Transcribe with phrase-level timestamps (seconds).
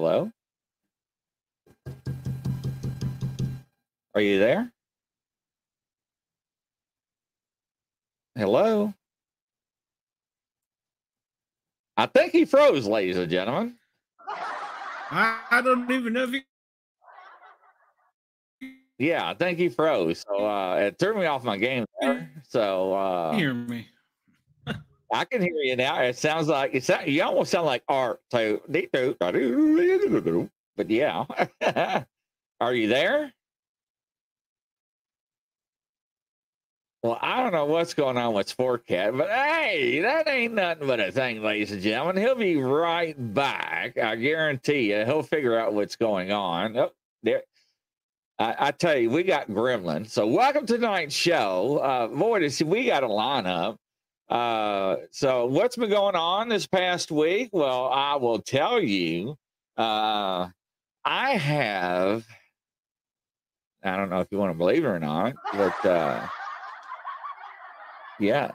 [0.00, 0.32] Hello?
[4.14, 4.72] Are you there?
[8.34, 8.94] Hello?
[11.98, 13.74] I think he froze, ladies and gentlemen.
[15.10, 16.40] I, I don't even know if you
[18.98, 20.24] Yeah, I think he froze.
[20.26, 22.30] So uh, it threw me off my game there.
[22.48, 23.86] So uh, hear me.
[25.12, 26.00] I can hear you now.
[26.02, 28.20] It sounds like it sound, you almost sound like art.
[28.30, 28.60] So,
[30.76, 31.24] but yeah,
[32.60, 33.32] are you there?
[37.02, 41.00] Well, I don't know what's going on with Sportcat, but hey, that ain't nothing but
[41.00, 42.18] a thing, ladies and gentlemen.
[42.22, 43.96] He'll be right back.
[43.96, 46.76] I guarantee you, he'll figure out what's going on.
[46.76, 46.90] Oh,
[47.22, 47.42] there.
[48.38, 50.10] I, I tell you, we got Gremlin.
[50.10, 51.78] So, welcome to tonight's show.
[51.78, 53.76] Uh, boy, we got a lineup.
[54.30, 57.50] Uh, so what's been going on this past week?
[57.52, 59.36] Well, I will tell you.
[59.76, 60.48] Uh,
[61.04, 62.24] I have.
[63.82, 66.26] I don't know if you want to believe it or not, but uh,
[68.20, 68.52] yes,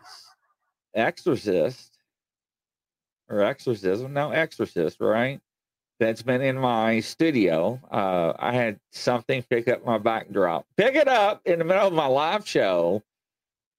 [0.94, 1.98] Exorcist
[3.28, 5.42] or Exorcism, no Exorcist, right?
[6.00, 7.82] That's been in my studio.
[7.92, 11.94] Uh, I had something pick up my backdrop, pick it up in the middle of
[11.94, 13.02] my live show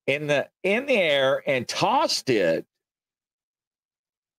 [0.07, 2.65] in the in the air and tossed it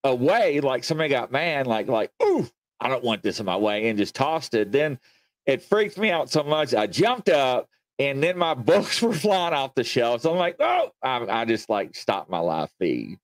[0.04, 2.48] away like somebody got mad like like ooh
[2.80, 4.72] i don't want this in my way and just tossed it.
[4.72, 5.00] Then
[5.46, 7.68] it freaked me out so much i jumped up
[8.00, 11.70] and then my books were flying off the shelves i'm like oh i, I just
[11.70, 13.18] like stopped my live feed.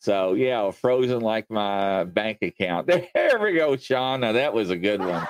[0.00, 2.90] So yeah frozen like my bank account.
[3.14, 5.26] There we go sean now that was a good one.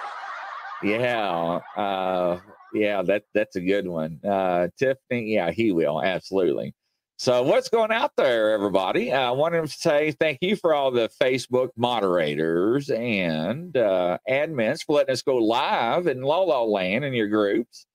[0.83, 2.39] Yeah uh
[2.73, 4.21] yeah, that that's a good one.
[4.25, 6.75] Uh, Tiffany, yeah, he will absolutely.
[7.21, 9.13] So, what's going out there, everybody?
[9.13, 14.97] I wanted to say thank you for all the Facebook moderators and uh, admins for
[14.97, 17.87] letting us go live in La La Land in your groups.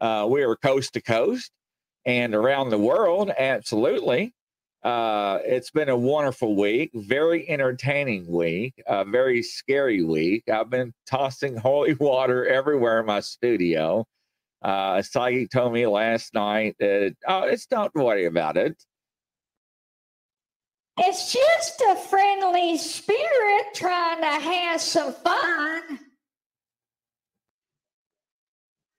[0.00, 1.52] Uh, we are coast to coast
[2.04, 3.30] and around the world.
[3.38, 4.34] Absolutely.
[4.82, 10.42] Uh, it's been a wonderful week, very entertaining week, a very scary week.
[10.52, 14.04] I've been tossing holy water everywhere in my studio.
[14.62, 18.80] Uh, a psychic told me last night that, oh, it's don't worry about it.
[20.98, 25.98] It's just a friendly spirit trying to have some fun.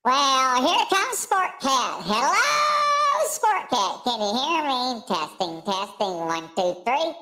[0.04, 2.02] Well, here comes Sport Cat.
[2.04, 4.02] Hello, Sport Cat.
[4.04, 5.02] Can you hear me?
[5.08, 6.18] Testing, testing.
[6.28, 7.16] One, two, three.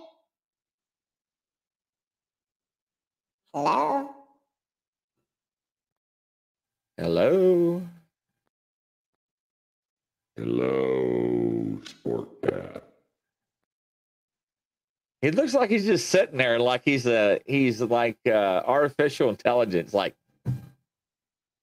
[3.53, 4.09] Hello?
[6.97, 7.83] Hello.
[10.43, 12.83] Hello, Sport Cat.
[15.21, 19.93] He looks like he's just sitting there, like he's a he's like uh, artificial intelligence.
[19.93, 20.15] Like,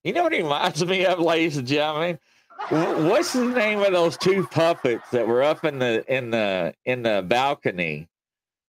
[0.05, 2.21] you know what he reminds me of, ladies and gentlemen?
[2.69, 7.03] What's the name of those two puppets that were up in the in the in
[7.03, 8.07] the balcony,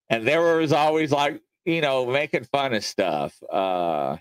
[0.09, 3.37] and there was always like you know making fun of stuff.
[3.43, 4.17] Uh,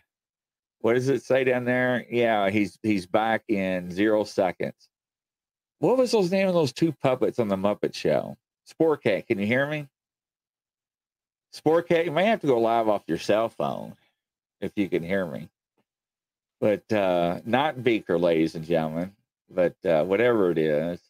[0.80, 2.04] what does it say down there?
[2.10, 4.87] Yeah, he's he's back in zero seconds.
[5.80, 8.36] What was those name of those two puppets on the Muppet Show?
[8.64, 9.86] Sport Cat, can you hear me?
[11.52, 13.94] Sport Cat, you may have to go live off your cell phone
[14.60, 15.48] if you can hear me.
[16.60, 19.14] But uh not Beaker, ladies and gentlemen,
[19.48, 21.00] but uh whatever it is.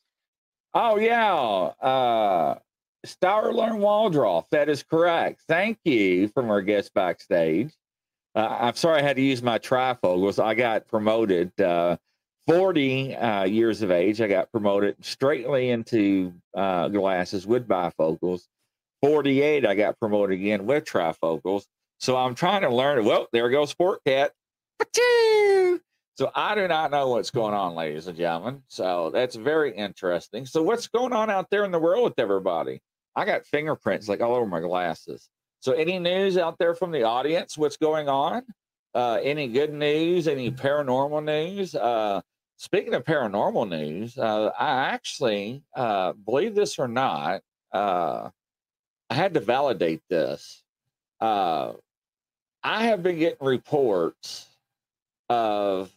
[0.74, 1.34] Oh yeah.
[1.34, 2.58] Uh
[3.06, 5.42] Statler and Waldorf, that is correct.
[5.48, 7.72] Thank you from our guest backstage.
[8.34, 10.42] Uh, I'm sorry I had to use my trifocals.
[10.42, 11.96] I got promoted uh
[12.48, 14.22] 40 uh, years of age.
[14.22, 18.42] I got promoted straightly into uh, glasses with bifocals.
[19.02, 21.64] 48, I got promoted again with trifocals.
[21.98, 23.04] So I'm trying to learn.
[23.04, 24.32] Well, there goes Sport Cat.
[26.16, 28.62] So I do not know what's going on, ladies and gentlemen.
[28.68, 30.46] So that's very interesting.
[30.46, 32.80] So what's going on out there in the world with everybody?
[33.14, 35.28] I got fingerprints like all over my glasses.
[35.60, 37.58] So any news out there from the audience?
[37.58, 38.42] What's going on?
[38.94, 40.26] Uh, any good news?
[40.26, 41.74] Any paranormal news?
[41.74, 42.22] Uh,
[42.58, 47.40] speaking of paranormal news, uh, I actually, uh, believe this or not,
[47.72, 48.31] uh,
[49.08, 50.62] I had to validate this.
[51.20, 51.72] Uh,
[52.62, 54.46] I have been getting reports
[55.31, 55.90] of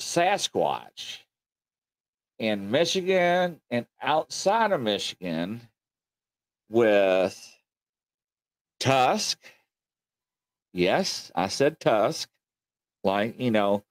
[0.00, 1.18] Sasquatch
[2.38, 5.60] in Michigan and outside of Michigan
[6.70, 7.38] with
[8.80, 9.38] Tusk.
[10.72, 12.28] Yes, I said Tusk,
[13.04, 13.84] like, you know,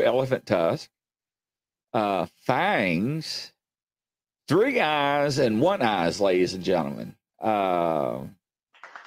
[0.00, 0.88] elephant tusk,
[1.92, 3.52] uh, fangs,
[4.48, 7.16] three eyes, and one eyes, ladies and gentlemen.
[7.40, 8.20] Uh,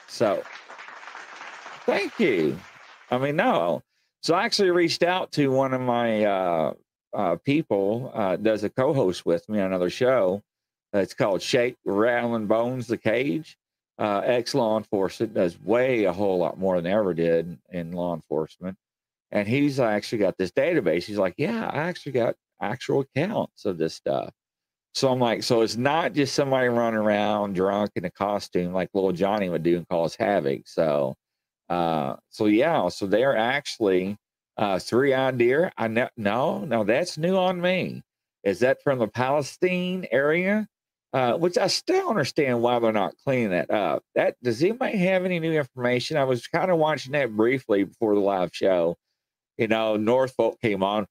[0.07, 0.43] so,
[1.85, 2.59] thank you.
[3.09, 3.81] I mean, no.
[4.21, 6.73] So I actually reached out to one of my uh,
[7.13, 10.41] uh, people, uh, does a co-host with me on another show.
[10.93, 13.57] It's called Shake, Rattling Bones, The Cage.
[13.97, 18.13] Uh, ex law enforcement does way a whole lot more than ever did in law
[18.13, 18.77] enforcement.
[19.35, 21.03] And he's actually got this database.
[21.03, 24.31] He's like, yeah, I actually got actual accounts of this stuff.
[24.93, 28.91] So I'm like, so it's not just somebody running around drunk in a costume like
[28.93, 30.69] little Johnny would do and cause havoc.
[30.69, 31.15] So,
[31.67, 34.15] uh, so yeah, so they're actually
[34.55, 35.69] uh, three-eyed deer.
[35.77, 38.03] I know, no, no, that's new on me.
[38.45, 40.65] Is that from the Palestine area?
[41.11, 44.03] Uh, which I still understand why they're not cleaning that up.
[44.15, 46.15] That does anybody have any new information?
[46.15, 48.95] I was kind of watching that briefly before the live show.
[49.57, 51.07] You know, Norfolk came on.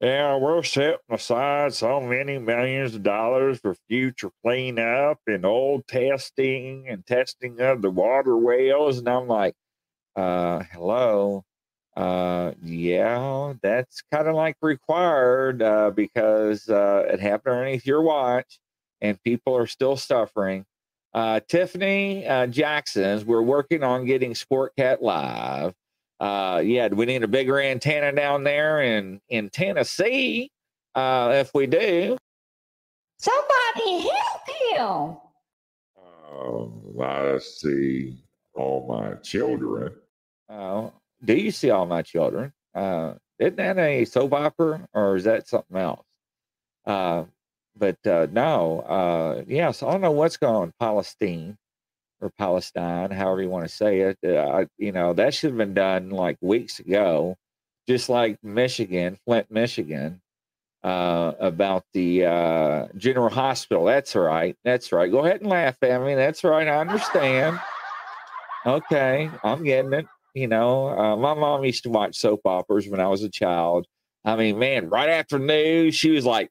[0.00, 6.86] Yeah, we're setting aside so many millions of dollars for future cleanup and old testing
[6.88, 8.98] and testing of the water wells.
[8.98, 9.54] And I'm like,
[10.14, 11.44] uh, hello.
[11.96, 18.60] Uh, yeah, that's kind of like required uh, because uh, it happened underneath your watch
[19.00, 20.64] and people are still suffering.
[21.12, 25.74] Uh, Tiffany uh, Jackson's, we're working on getting Sport Cat live.
[26.20, 30.50] Uh, yeah, do we need a bigger antenna down there in, in Tennessee?
[30.94, 32.16] Uh, if we do,
[33.20, 35.16] Somebody help him.
[36.00, 38.16] Um, I see
[38.54, 39.92] all my children.
[40.48, 40.90] uh,
[41.24, 42.52] do you see all my children?
[42.74, 46.06] Uh, isn't that a soap opera or is that something else?
[46.86, 47.24] Uh,
[47.76, 51.56] but uh, no, uh, yes, I don't know what's going on in Palestine
[52.20, 54.18] or Palestine, however you want to say it.
[54.24, 57.36] Uh, you know, that should have been done like weeks ago,
[57.86, 60.20] just like Michigan, Flint, Michigan,
[60.82, 63.84] uh, about the uh, General Hospital.
[63.84, 64.56] That's right.
[64.64, 65.10] That's right.
[65.10, 66.14] Go ahead and laugh at me.
[66.14, 66.66] That's right.
[66.66, 67.60] I understand.
[68.66, 70.06] Okay, I'm getting it.
[70.34, 73.86] You know, uh, my mom used to watch soap operas when I was a child.
[74.24, 76.50] I mean, man, right after news, she was like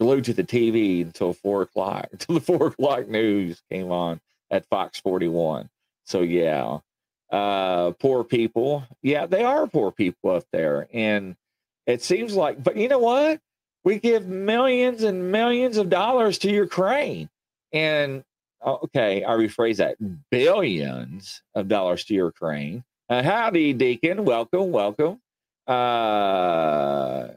[0.00, 4.66] glued to the TV until four o'clock, until the four o'clock news came on at
[4.66, 5.68] Fox 41.
[6.04, 6.78] So, yeah,
[7.30, 8.84] uh, poor people.
[9.02, 10.88] Yeah, they are poor people up there.
[10.92, 11.36] And
[11.86, 13.40] it seems like, but you know what?
[13.84, 17.28] We give millions and millions of dollars to Ukraine.
[17.72, 18.24] And
[18.60, 19.96] oh, okay, I rephrase that
[20.30, 22.84] billions of dollars to Ukraine.
[23.08, 24.24] Uh, howdy, Deacon.
[24.24, 25.20] Welcome, welcome.
[25.66, 27.28] Uh,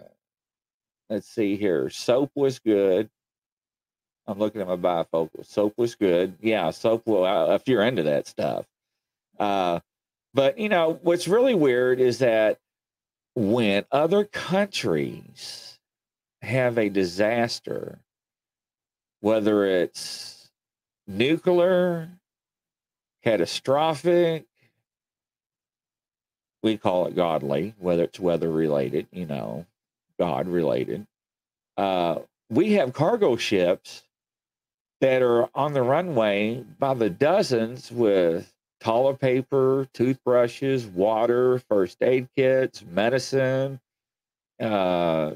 [1.10, 1.89] let's see here.
[1.89, 3.10] Soap was good.
[4.28, 5.46] I'm looking at my bifocal.
[5.46, 6.36] Soap was good.
[6.42, 8.66] Yeah, soap will, uh, if you're into that stuff.
[9.39, 9.80] Uh,
[10.34, 12.60] but, you know, what's really weird is that
[13.36, 15.80] when other countries
[16.42, 18.00] have a disaster,
[19.22, 20.50] whether it's
[21.08, 22.10] nuclear,
[23.24, 24.46] catastrophic.
[26.62, 29.66] We call it godly, whether it's weather related, you know,
[30.20, 31.08] God related.
[31.78, 34.04] Uh, we have cargo ships
[35.02, 42.28] that are on the runway by the dozens with toilet paper, toothbrushes, water, first aid
[42.36, 43.80] kits, medicine,
[44.60, 45.32] uh,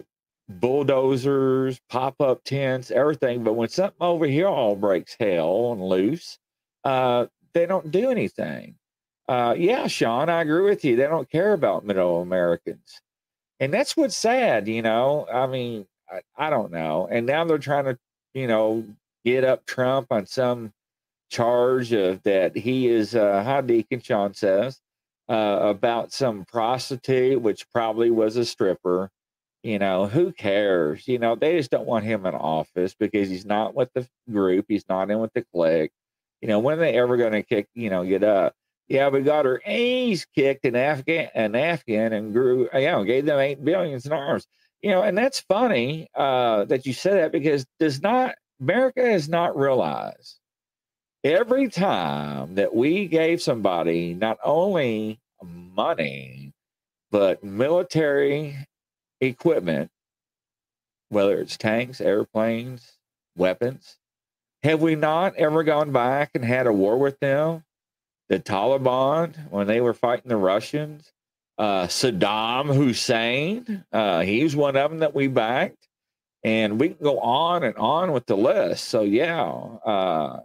[0.49, 3.43] bulldozers, pop up tents, everything.
[3.43, 6.37] But when something over here all breaks hell and loose,
[6.83, 8.75] uh, they don't do anything.
[9.27, 10.95] Uh, yeah, Sean, I agree with you.
[10.97, 13.01] They don't care about middle Americans.
[13.63, 15.25] And that's what's sad, you know.
[15.33, 17.07] I mean, I, I don't know.
[17.09, 17.97] And now they're trying to,
[18.33, 18.83] you know,
[19.23, 20.73] get up Trump on some
[21.29, 24.81] charge of that he is, uh, how Deacon Sean says,
[25.29, 29.09] uh, about some prostitute, which probably was a stripper.
[29.63, 31.07] You know, who cares?
[31.07, 34.65] You know, they just don't want him in office because he's not with the group.
[34.67, 35.93] He's not in with the clique.
[36.41, 38.55] You know, when are they ever going to kick, you know, get up?
[38.87, 43.25] Yeah, we got her A's kicked in Afghan, and Afghan and grew, you know, gave
[43.25, 44.45] them eight billions in arms.
[44.81, 49.29] You know, and that's funny uh, that you said that because does not, America has
[49.29, 50.39] not realized
[51.23, 56.53] every time that we gave somebody not only money,
[57.11, 58.57] but military
[59.21, 59.89] equipment,
[61.09, 62.97] whether it's tanks, airplanes,
[63.37, 63.97] weapons,
[64.63, 67.63] have we not ever gone back and had a war with them?
[68.33, 71.11] The Taliban, when they were fighting the Russians,
[71.59, 75.87] uh, Saddam Hussein, uh, he's one of them that we backed.
[76.43, 78.85] And we can go on and on with the list.
[78.85, 80.39] So, yeah, uh,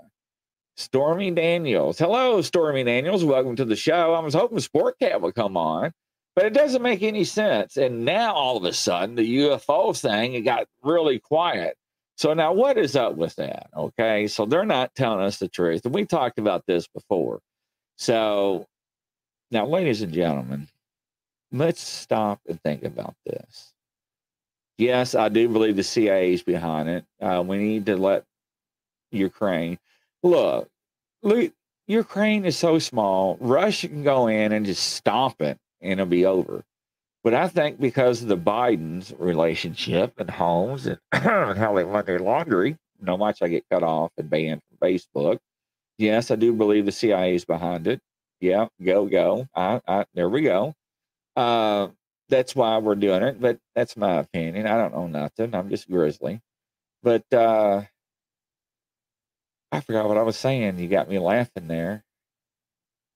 [0.76, 1.98] Stormy Daniels.
[1.98, 3.24] Hello, Stormy Daniels.
[3.24, 4.12] Welcome to the show.
[4.12, 5.90] I was hoping Sport Cat would come on,
[6.36, 7.78] but it doesn't make any sense.
[7.78, 11.74] And now all of a sudden, the UFO thing it got really quiet.
[12.18, 13.68] So now, what is up with that?
[13.74, 17.40] Okay, so they're not telling us the truth, and we talked about this before.
[17.98, 18.66] So
[19.50, 20.68] now, ladies and gentlemen,
[21.52, 23.74] let's stop and think about this.
[24.78, 27.04] Yes, I do believe the CIA is behind it.
[27.20, 28.24] Uh, we need to let
[29.10, 29.78] Ukraine
[30.22, 30.68] look,
[31.22, 31.52] look,
[31.88, 33.36] Ukraine is so small.
[33.40, 36.62] Russia can go in and just stomp it and it'll be over.
[37.24, 42.20] But I think because of the Biden's relationship and homes and how they run their
[42.20, 45.38] laundry, no much I get cut off and banned from Facebook.
[45.98, 48.00] Yes, I do believe the CIA is behind it.
[48.40, 49.48] Yeah, go, go.
[49.54, 50.74] I, I, there we go.
[51.36, 51.88] Uh,
[52.28, 53.40] that's why we're doing it.
[53.40, 54.66] But that's my opinion.
[54.66, 55.54] I don't know nothing.
[55.54, 56.40] I'm just grizzly.
[57.02, 57.82] But uh,
[59.72, 60.78] I forgot what I was saying.
[60.78, 62.04] You got me laughing there.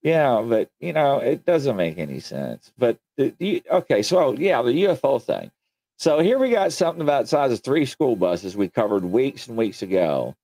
[0.03, 2.73] Yeah, but you know, it doesn't make any sense.
[2.77, 5.51] But the, the, okay, so yeah, the UFO thing.
[5.99, 9.57] So here we got something about size of three school buses we covered weeks and
[9.57, 10.35] weeks ago.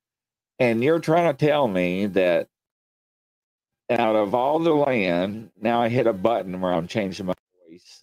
[0.58, 2.48] And you're trying to tell me that
[3.90, 7.34] out of all the land, now I hit a button where I'm changing my
[7.70, 8.02] voice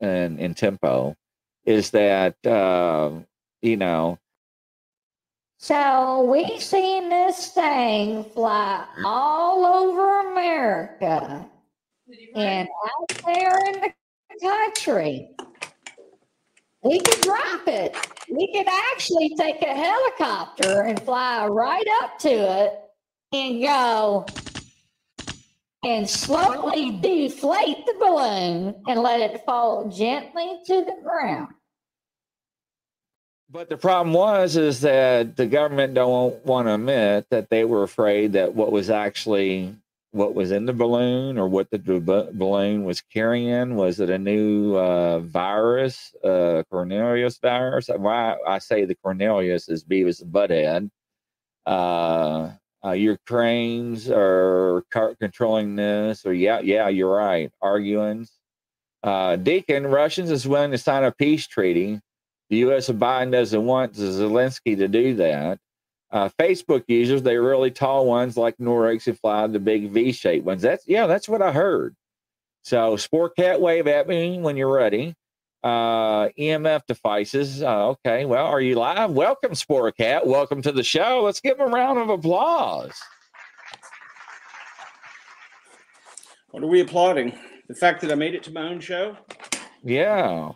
[0.00, 1.16] and in tempo,
[1.64, 3.10] is that uh,
[3.62, 4.18] you know,
[5.58, 11.46] So we seen this thing fly all over America
[12.34, 13.92] and out there in the
[14.42, 15.30] country.
[16.84, 17.96] We could drop it.
[18.30, 22.80] We could actually take a helicopter and fly right up to it
[23.32, 24.26] and go
[25.84, 31.48] and slowly deflate the balloon and let it fall gently to the ground.
[33.50, 37.82] But the problem was is that the government don't want to admit that they were
[37.82, 39.74] afraid that what was actually
[40.14, 42.00] what was in the balloon or what the b-
[42.32, 47.88] balloon was carrying was it a new uh, virus, uh, Cornelius virus?
[47.88, 50.90] Why I say the Cornelius is Beavis and Butthead.
[51.66, 52.52] Uh,
[52.84, 57.50] uh, your cranes are car- controlling this, or yeah, yeah, you're right.
[57.62, 58.26] Arguing.
[59.02, 62.00] Uh, Deacon, Russians is willing to sign a peace treaty
[62.50, 62.88] the U.S.
[62.88, 65.58] of Biden doesn't want Zelensky to do that.
[66.14, 70.62] Uh, Facebook users, they're really tall ones like Nordics who fly the big V-shaped ones.
[70.62, 71.96] That's yeah, that's what I heard.
[72.62, 75.16] So Sport Cat, wave at me when you're ready.
[75.64, 77.64] Uh, EMF devices.
[77.64, 79.10] Uh, okay, well, are you live?
[79.10, 80.24] Welcome, Sport Cat.
[80.24, 81.22] Welcome to the show.
[81.24, 82.92] Let's give him a round of applause.
[86.52, 87.36] What are we applauding?
[87.66, 89.16] The fact that I made it to my own show?
[89.82, 90.52] Yeah,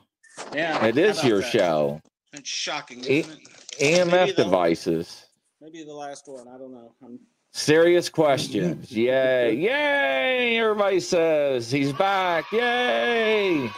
[0.55, 0.87] Yeah.
[0.87, 1.51] it how is about your that?
[1.51, 2.01] show.
[2.33, 3.49] That's shocking, E- isn't it?
[3.81, 5.25] EMF Maybe the- devices.
[5.61, 6.47] Maybe the last one.
[6.49, 6.95] I don't know.
[7.05, 7.19] I'm,
[7.53, 8.93] Serious questions.
[8.93, 9.55] Yay.
[9.55, 10.59] Yay.
[10.59, 12.45] Everybody says he's back.
[12.53, 13.71] Yay.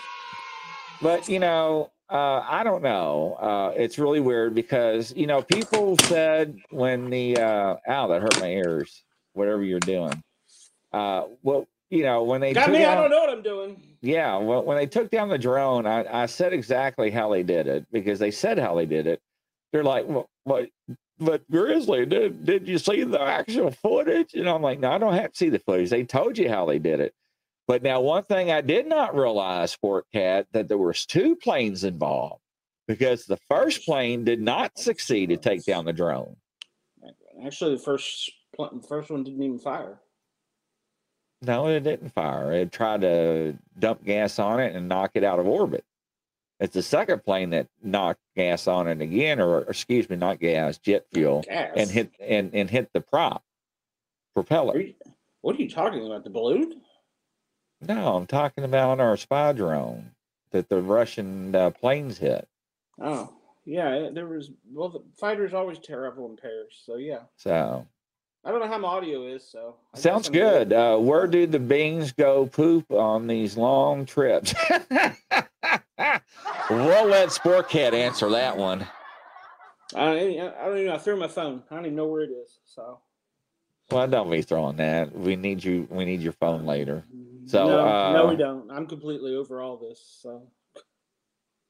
[1.01, 3.37] But, you know, uh, I don't know.
[3.41, 8.41] Uh, it's really weird because you know people said when the uh, ow that hurt
[8.41, 9.05] my ears.
[9.33, 10.21] Whatever you're doing,
[10.93, 12.85] uh, well, you know when they Got took me.
[12.85, 13.81] I don't know what I'm doing.
[14.01, 17.69] yeah, well, when they took down the drone, I, I said exactly how they did
[17.69, 19.23] it because they said how they did it.
[19.73, 20.69] They're like, well, but,
[21.21, 24.35] but Grizzly, did, did you see the actual footage?
[24.35, 25.91] And I'm like, no, I don't have to see the footage.
[25.91, 27.15] They told you how they did it.
[27.69, 31.85] But now, one thing I did not realize, Sport Cat, that there was two planes
[31.85, 32.43] involved
[32.89, 36.37] because the first plane did not succeed to take down the drone.
[37.45, 40.01] Actually, the first pl- the first one didn't even fire.
[41.43, 42.53] No, it didn't fire.
[42.53, 45.85] It tried to dump gas on it and knock it out of orbit.
[46.61, 50.39] It's the second plane that knocked gas on it again, or, or excuse me, not
[50.41, 51.73] gas, jet fuel, Gas.
[51.75, 53.37] and hit and, and hit the prop
[54.37, 54.79] Are propeller.
[54.79, 54.95] you-
[55.41, 56.23] what are you talking about?
[56.23, 56.83] The balloon?
[57.81, 60.11] No, I'm talking about our spy drone
[60.53, 62.47] that the Russian uh, planes hit.
[63.01, 63.33] Oh,
[63.65, 64.11] yeah.
[64.13, 66.83] There was well, the fighters always travel in pairs.
[66.85, 67.87] So yeah, So
[68.45, 69.49] I don't know how my audio is.
[69.51, 70.75] So sounds good.
[70.75, 74.53] Uh, where do the beans go poop on these long trips?
[76.71, 78.87] we'll let Sport Cat answer that one.
[79.95, 80.93] I don't, I don't even.
[80.93, 81.63] I threw my phone.
[81.71, 82.61] I don't even know where it is.
[82.65, 83.01] So
[83.91, 85.13] Well, don't be throwing that.
[85.15, 85.89] We need you.
[85.91, 87.05] We need your phone later.
[87.47, 88.71] So, no, no, uh, we don't.
[88.71, 90.19] I'm completely over all this.
[90.23, 90.47] So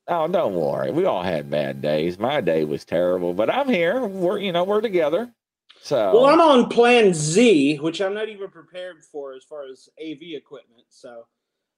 [0.09, 0.91] Oh, don't worry.
[0.91, 2.19] We all had bad days.
[2.19, 4.05] My day was terrible, but I'm here.
[4.05, 5.33] We're you know we're together.
[5.83, 9.89] So well, I'm on Plan Z, which I'm not even prepared for as far as
[10.01, 10.85] AV equipment.
[10.91, 11.25] So.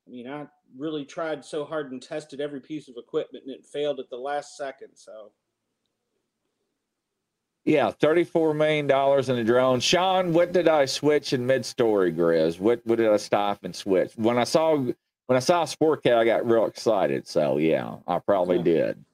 [0.07, 3.65] I mean, I really tried so hard and tested every piece of equipment, and it
[3.65, 4.89] failed at the last second.
[4.95, 5.31] So,
[7.65, 9.79] yeah, thirty-four million dollars in a drone.
[9.81, 12.59] Sean, what did I switch in mid-story, Grizz?
[12.59, 14.13] What what did I stop and switch?
[14.17, 17.29] When I saw when I saw Sport Cat, I got real excited.
[17.29, 18.63] So yeah, I probably Yeah.
[18.65, 19.05] did.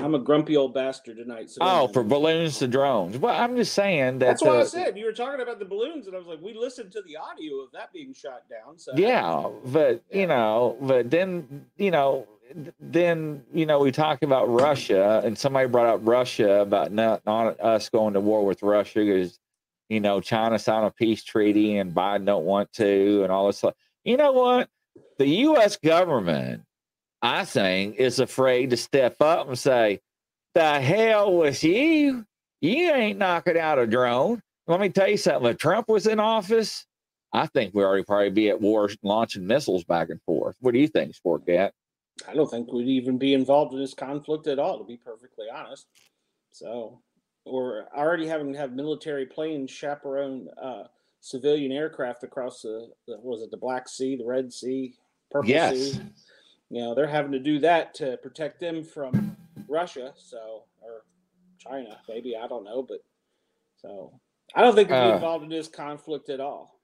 [0.00, 1.50] I'm a grumpy old bastard tonight.
[1.50, 3.16] So Oh, for balloons to drones.
[3.16, 4.26] Well, I'm just saying that.
[4.26, 4.98] That's what I uh, said.
[4.98, 7.60] You were talking about the balloons, and I was like, we listened to the audio
[7.60, 8.78] of that being shot down.
[8.78, 12.26] So Yeah, but you know, but then you know,
[12.80, 17.58] then you know, we talk about Russia, and somebody brought up Russia about not not
[17.60, 19.38] us going to war with Russia because
[19.88, 23.58] you know China signed a peace treaty and Biden don't want to, and all this
[23.58, 23.74] stuff.
[24.04, 24.68] You know what?
[25.18, 25.76] The U.S.
[25.76, 26.64] government,
[27.24, 30.00] I think, is afraid to step up and say,
[30.54, 32.26] "The hell with you!
[32.60, 35.50] You ain't knocking out a drone." Let me tell you something.
[35.50, 36.84] If Trump was in office,
[37.32, 40.56] I think we already probably be at war launching missiles back and forth.
[40.60, 41.44] What do you think, Sport?
[41.48, 45.46] I don't think we'd even be involved in this conflict at all, to be perfectly
[45.52, 45.86] honest.
[46.52, 47.00] So,
[47.46, 50.84] we're already having to have military planes chaperone uh,
[51.20, 54.94] civilian aircraft across the, the was it the Black Sea, the Red Sea,
[55.30, 55.92] Purple Yes.
[55.92, 56.00] Sea.
[56.70, 59.36] You know, they're having to do that to protect them from
[59.68, 61.02] Russia, so or
[61.58, 62.98] China, maybe I don't know, but
[63.76, 64.20] so
[64.54, 66.80] I don't think we'd Uh, involved in this conflict at all.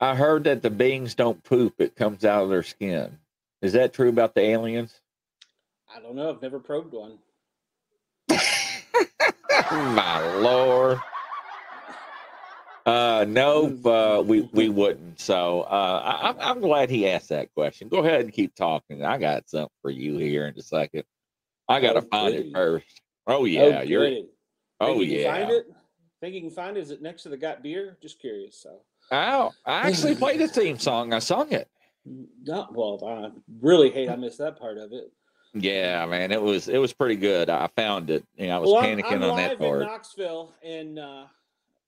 [0.00, 3.18] I heard that the beings don't poop; it comes out of their skin.
[3.62, 5.00] Is that true about the aliens?
[5.94, 6.30] I don't know.
[6.30, 7.18] I've never probed one.
[9.70, 11.00] My lord.
[12.88, 15.20] Uh, no, uh, we we wouldn't.
[15.20, 17.88] So uh, I, I'm I'm glad he asked that question.
[17.88, 19.04] Go ahead and keep talking.
[19.04, 21.04] I got something for you here in a second.
[21.68, 22.86] I got to Oh, find it first.
[23.26, 24.04] Oh yeah, you're.
[24.08, 24.26] goody.
[24.80, 25.32] Oh Think you yeah.
[25.34, 25.66] Find it?
[26.22, 26.80] Think you can find it?
[26.80, 27.98] Is it next to the Got Beer?
[28.00, 28.58] Just curious.
[28.62, 28.80] So,
[29.12, 31.12] Ow, I actually played the theme song.
[31.12, 31.68] I sung it.
[32.44, 32.98] not well.
[33.06, 35.12] I really hate I missed that part of it.
[35.52, 37.50] Yeah, man, it was it was pretty good.
[37.50, 38.24] I found it.
[38.36, 39.80] You know, I was well, I'm, panicking I'm on live that in part.
[39.82, 41.24] Knoxville, and uh,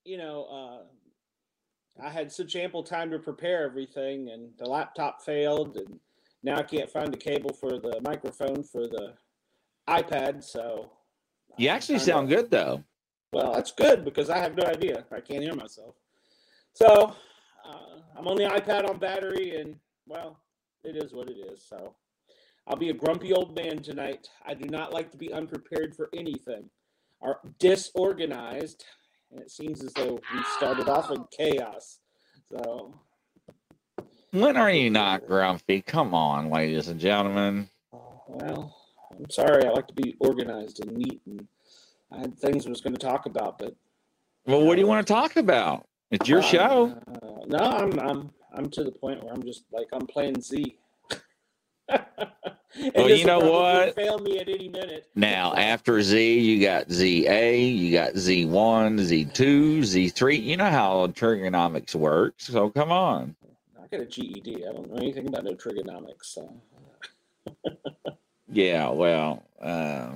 [0.05, 5.77] you know, uh, I had such ample time to prepare everything, and the laptop failed,
[5.77, 5.99] and
[6.43, 9.15] now I can't find the cable for the microphone for the
[9.89, 10.43] iPad.
[10.43, 10.91] So,
[11.59, 12.85] You I'm actually sound good though.
[13.33, 15.05] Well, that's good because I have no idea.
[15.13, 15.95] I can't hear myself.
[16.73, 17.15] So
[17.65, 20.41] uh, I'm on the iPad on battery, and well,
[20.83, 21.63] it is what it is.
[21.63, 21.95] So
[22.67, 24.29] I'll be a grumpy old man tonight.
[24.45, 26.71] I do not like to be unprepared for anything
[27.21, 28.85] or disorganized.
[29.31, 31.99] And it seems as though we started off in chaos.
[32.53, 32.95] So,
[34.33, 35.83] When are you not grumpy?
[35.83, 37.69] Come on, ladies and gentlemen.
[37.93, 38.77] well,
[39.17, 39.65] I'm sorry.
[39.67, 41.47] I like to be organized and neat, and
[42.13, 43.75] I had things I was going to talk about, but
[44.47, 45.87] Well, what do you want to talk about?
[46.11, 47.03] It's your Uh, show.
[47.23, 50.77] Uh, no, I'm I'm I'm to the point where I'm just like I'm playing Z.
[52.95, 53.95] Well, you know what?
[53.95, 55.09] Fail me at any minute.
[55.15, 58.47] Now, after Z, you got ZA, you got Z1,
[59.01, 60.43] Z2, Z3.
[60.43, 62.47] You know how trigonomics works.
[62.47, 63.37] So come on.
[63.79, 64.65] I got a GED.
[64.67, 66.25] I don't know anything about no trigonomics.
[66.27, 66.53] So.
[68.53, 70.13] Yeah, well, uh,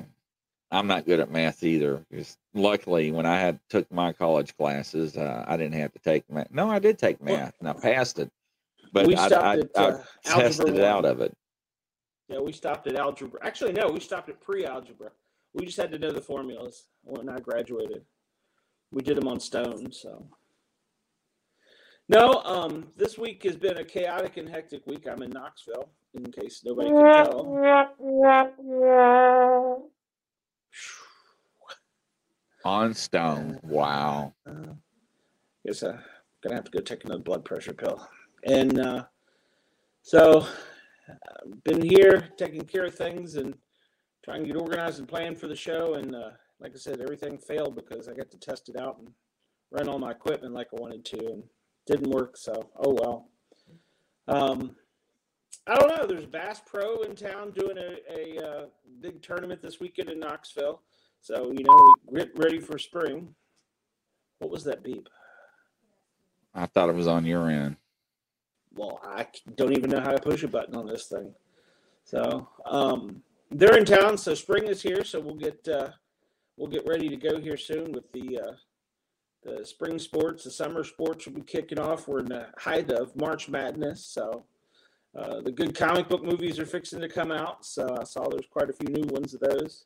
[0.70, 2.04] I'm not good at math either.
[2.52, 6.50] Luckily, when I had took my college classes, uh, I didn't have to take math.
[6.50, 8.30] No, I did take math, and I passed it,
[8.92, 11.32] but I, I, I uh, tested it out of it.
[12.28, 13.40] Yeah, we stopped at algebra.
[13.42, 15.10] Actually, no, we stopped at pre-algebra.
[15.52, 18.02] We just had to know the formulas when I graduated.
[18.90, 20.26] We did them on stone, so.
[22.08, 25.06] No, um, this week has been a chaotic and hectic week.
[25.10, 27.46] I'm in Knoxville, in case nobody can tell.
[32.64, 33.58] On stone.
[33.62, 34.34] Wow.
[34.48, 34.72] Uh,
[35.66, 35.98] guess I'm
[36.42, 38.06] gonna have to go take another blood pressure pill.
[38.44, 39.04] And uh,
[40.02, 40.46] so,
[41.64, 43.54] Been here taking care of things and
[44.24, 45.94] trying to get organized and plan for the show.
[45.94, 49.08] And uh, like I said, everything failed because I got to test it out and
[49.70, 51.42] run all my equipment like I wanted to, and
[51.86, 52.36] didn't work.
[52.36, 53.28] So, oh well.
[54.26, 54.76] Um,
[55.66, 56.06] I don't know.
[56.06, 58.66] There's Bass Pro in town doing a, a uh,
[59.00, 60.82] big tournament this weekend in Knoxville.
[61.20, 63.34] So, you know, we get ready for spring.
[64.38, 65.08] What was that beep?
[66.54, 67.76] I thought it was on your end.
[68.74, 71.34] Well, I don't even know how to push a button on this thing.
[72.04, 75.04] So, um, they're in town, so spring is here.
[75.04, 75.90] So we'll get uh,
[76.56, 78.52] we'll get ready to go here soon with the uh,
[79.42, 80.44] the spring sports.
[80.44, 82.08] The summer sports will be kicking off.
[82.08, 84.44] We're in the height of March Madness, so
[85.16, 87.64] uh, the good comic book movies are fixing to come out.
[87.64, 89.84] So I saw there's quite a few new ones of those.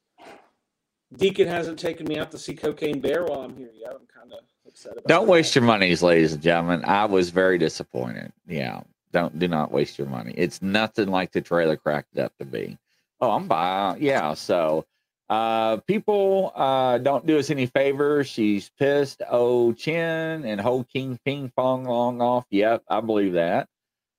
[1.17, 3.93] Deacon hasn't taken me out to see Cocaine Bear while I'm here yet.
[3.93, 5.07] I'm kind of upset about.
[5.07, 5.33] Don't that.
[5.33, 6.85] waste your monies, ladies and gentlemen.
[6.85, 8.33] I was very disappointed.
[8.47, 8.83] Yeah.
[9.13, 10.35] Don't do not waste your money.
[10.37, 12.79] It's nothing like the trailer cracked it up to be.
[13.21, 14.35] Oh, I'm by yeah.
[14.35, 14.85] So
[15.31, 18.29] uh people uh don't do us any favors.
[18.29, 19.23] She's pissed.
[19.29, 22.45] Oh chin and whole king ping pong long off.
[22.51, 23.69] Yep, I believe that.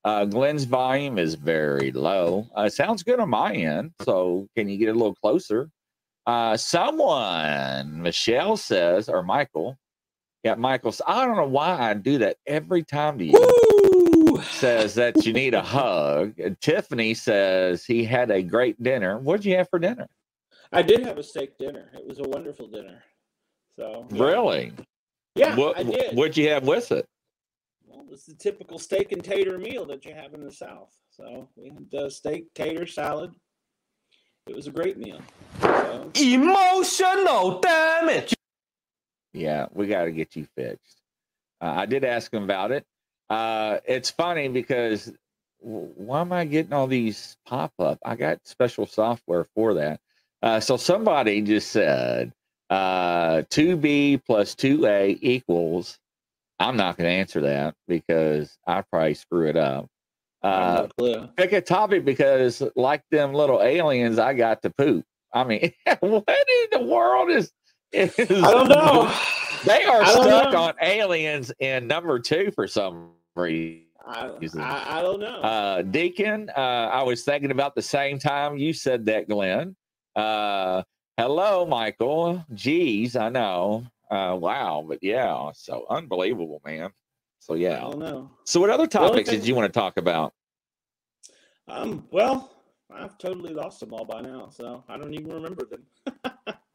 [0.04, 2.48] Uh Glenn's volume is very low.
[2.54, 3.92] Uh sounds good on my end.
[4.02, 5.70] So can you get a little closer?
[6.26, 9.78] Uh someone, Michelle says, or Michael,
[10.42, 10.94] yeah, Michael.
[11.06, 13.32] I don't know why I do that every time to you.
[13.32, 14.42] Woo!
[14.42, 16.38] Says that you need a hug.
[16.38, 19.18] And Tiffany says he had a great dinner.
[19.18, 20.08] What'd you have for dinner?
[20.72, 21.90] I did have a steak dinner.
[21.94, 23.02] It was a wonderful dinner.
[23.76, 24.22] So yeah.
[24.22, 24.72] Really?
[25.34, 26.16] yeah, what I did.
[26.16, 27.06] What'd you have with it?
[27.86, 30.96] Well, it's the typical steak and tater meal that you have in the South.
[31.10, 33.32] So we had uh, steak, tater, salad.
[34.46, 35.20] It was a great meal.
[35.60, 38.34] So, Emotional damage.
[39.32, 41.00] Yeah, we got to get you fixed.
[41.60, 42.84] Uh, I did ask him about it.
[43.28, 45.12] Uh, it's funny because
[45.60, 47.98] why am I getting all these pop up?
[48.04, 50.00] I got special software for that.
[50.42, 52.32] Uh, so somebody just said
[52.70, 55.98] uh, 2B plus 2A equals.
[56.58, 59.86] I'm not going to answer that because I probably screw it up.
[60.42, 65.04] Uh, no pick a topic because, like them little aliens, I got to poop.
[65.32, 67.52] I mean, what in the world is?
[67.94, 69.12] I don't know.
[69.64, 70.62] They are stuck know.
[70.62, 73.84] on aliens in number two for some reason.
[74.06, 75.40] I, I, I don't know.
[75.40, 79.76] Uh, Deacon, uh, I was thinking about the same time you said that, Glenn.
[80.16, 80.82] Uh,
[81.18, 82.42] hello, Michael.
[82.54, 83.84] Geez, I know.
[84.10, 86.90] Uh, wow, but yeah, so unbelievable, man.
[87.38, 87.76] So yeah.
[87.76, 88.30] I don't know.
[88.44, 90.32] So what other topics thing- did you want to talk about?
[91.68, 92.50] Um, well,
[92.90, 95.84] I've totally lost them all by now, so I don't even remember them.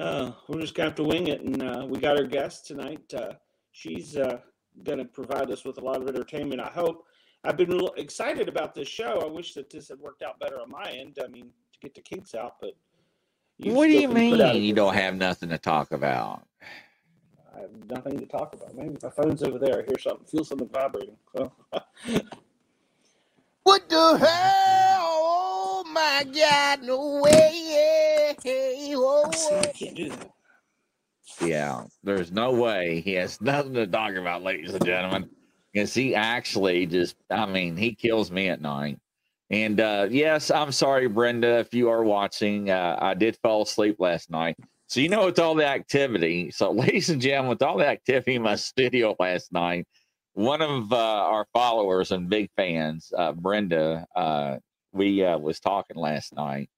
[0.00, 3.12] uh, we're just gonna have to wing it, and uh, we got our guest tonight.
[3.14, 3.32] Uh,
[3.72, 4.38] she's uh,
[4.84, 6.60] gonna provide us with a lot of entertainment.
[6.60, 7.04] I hope.
[7.44, 9.22] I've been real excited about this show.
[9.24, 11.18] I wish that this had worked out better on my end.
[11.24, 12.72] I mean, to get the kinks out, but
[13.58, 15.00] what do you can put out a mean you don't show.
[15.00, 16.42] have nothing to talk about?
[17.56, 18.74] I have nothing to talk about.
[18.74, 19.80] Maybe my phone's over there.
[19.80, 21.16] I hear something, feel something vibrating.
[21.36, 21.52] So,
[23.64, 24.28] What the hell?
[25.00, 26.82] Oh my God!
[26.82, 27.67] No way!
[29.74, 30.30] Can't do that.
[31.40, 35.28] Yeah, there's no way he has nothing to talk about, ladies and gentlemen.
[35.72, 38.98] Because he actually just, I mean, he kills me at night.
[39.50, 42.70] And uh, yes, I'm sorry, Brenda, if you are watching.
[42.70, 44.56] Uh, I did fall asleep last night.
[44.88, 48.34] So, you know, with all the activity, so ladies and gentlemen, with all the activity
[48.34, 49.86] in my studio last night,
[50.32, 54.56] one of uh, our followers and big fans, uh, Brenda, uh,
[54.92, 56.70] we uh, was talking last night,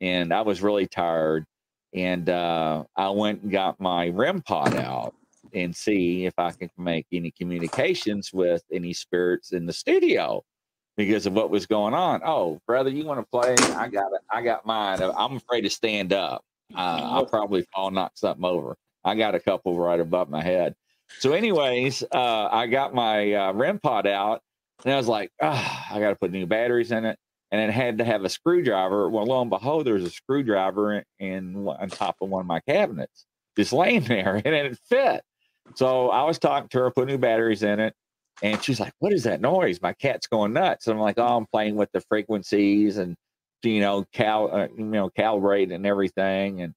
[0.00, 1.46] and I was really tired
[1.94, 5.14] and uh, I went and got my REM pod out
[5.52, 10.42] and see if I can make any communications with any spirits in the studio
[10.96, 12.20] because of what was going on.
[12.24, 13.54] Oh, brother, you want to play?
[13.76, 14.20] I got it.
[14.30, 15.00] I got mine.
[15.00, 16.44] I'm afraid to stand up.
[16.74, 18.76] Uh, I'll probably fall, knock something over.
[19.04, 20.74] I got a couple right above my head.
[21.20, 24.42] So, anyways, uh, I got my uh, REM pod out,
[24.84, 27.18] and I was like, ah, I got to put new batteries in it.
[27.54, 29.08] And it had to have a screwdriver.
[29.08, 33.26] Well, lo and behold, there's a screwdriver in, on top of one of my cabinets,
[33.56, 35.22] just laying there, and it fit.
[35.76, 37.94] So I was talking to her, put new batteries in it,
[38.42, 39.80] and she's like, "What is that noise?
[39.80, 43.14] My cat's going nuts." And I'm like, "Oh, I'm playing with the frequencies and
[43.62, 46.74] you know, cal, uh, you know, calibrate and everything." And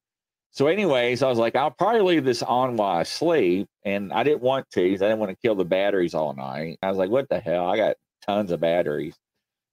[0.52, 4.22] so, anyways, I was like, "I'll probably leave this on while I sleep," and I
[4.22, 4.82] didn't want to.
[4.84, 6.78] I didn't want to kill the batteries all night.
[6.82, 7.66] I was like, "What the hell?
[7.68, 9.16] I got tons of batteries."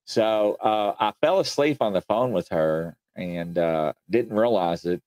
[0.06, 5.02] So uh, I fell asleep on the phone with her and uh, didn't realize it.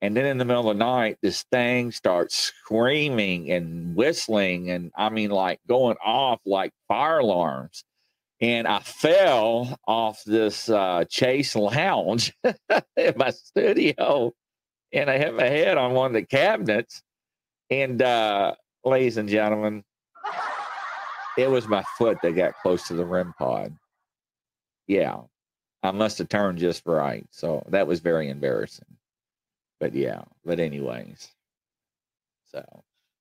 [0.00, 4.92] And then in the middle of the night, this thing starts screaming and whistling, and
[4.94, 7.84] I mean, like going off like fire alarms.
[8.40, 14.34] And I fell off this uh, Chase lounge in my studio,
[14.92, 17.02] and I hit my head on one of the cabinets.
[17.70, 19.84] And uh, ladies and gentlemen,
[21.38, 23.74] it was my foot that got close to the REM pod.
[24.86, 25.20] Yeah,
[25.82, 27.26] I must have turned just right.
[27.30, 28.86] So that was very embarrassing.
[29.80, 31.30] But yeah, but anyways.
[32.50, 32.64] So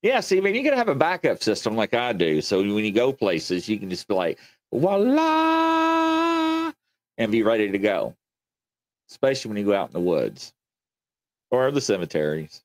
[0.02, 2.42] yeah, see, man, you gotta have a backup system like I do.
[2.42, 4.40] So when you go places, you can just be like,
[4.74, 6.72] voila,
[7.18, 8.16] and be ready to go.
[9.10, 10.54] Especially when you go out in the woods
[11.52, 12.64] or the cemeteries.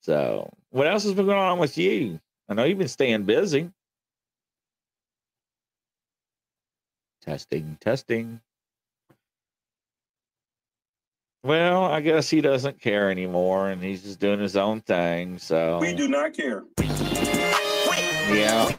[0.00, 2.20] So what else has been going on with you?
[2.48, 3.70] I know you've been staying busy.
[7.26, 8.40] Testing, testing.
[11.42, 15.38] Well, I guess he doesn't care anymore and he's just doing his own thing.
[15.38, 16.64] So, We do not care.
[18.32, 18.72] yeah.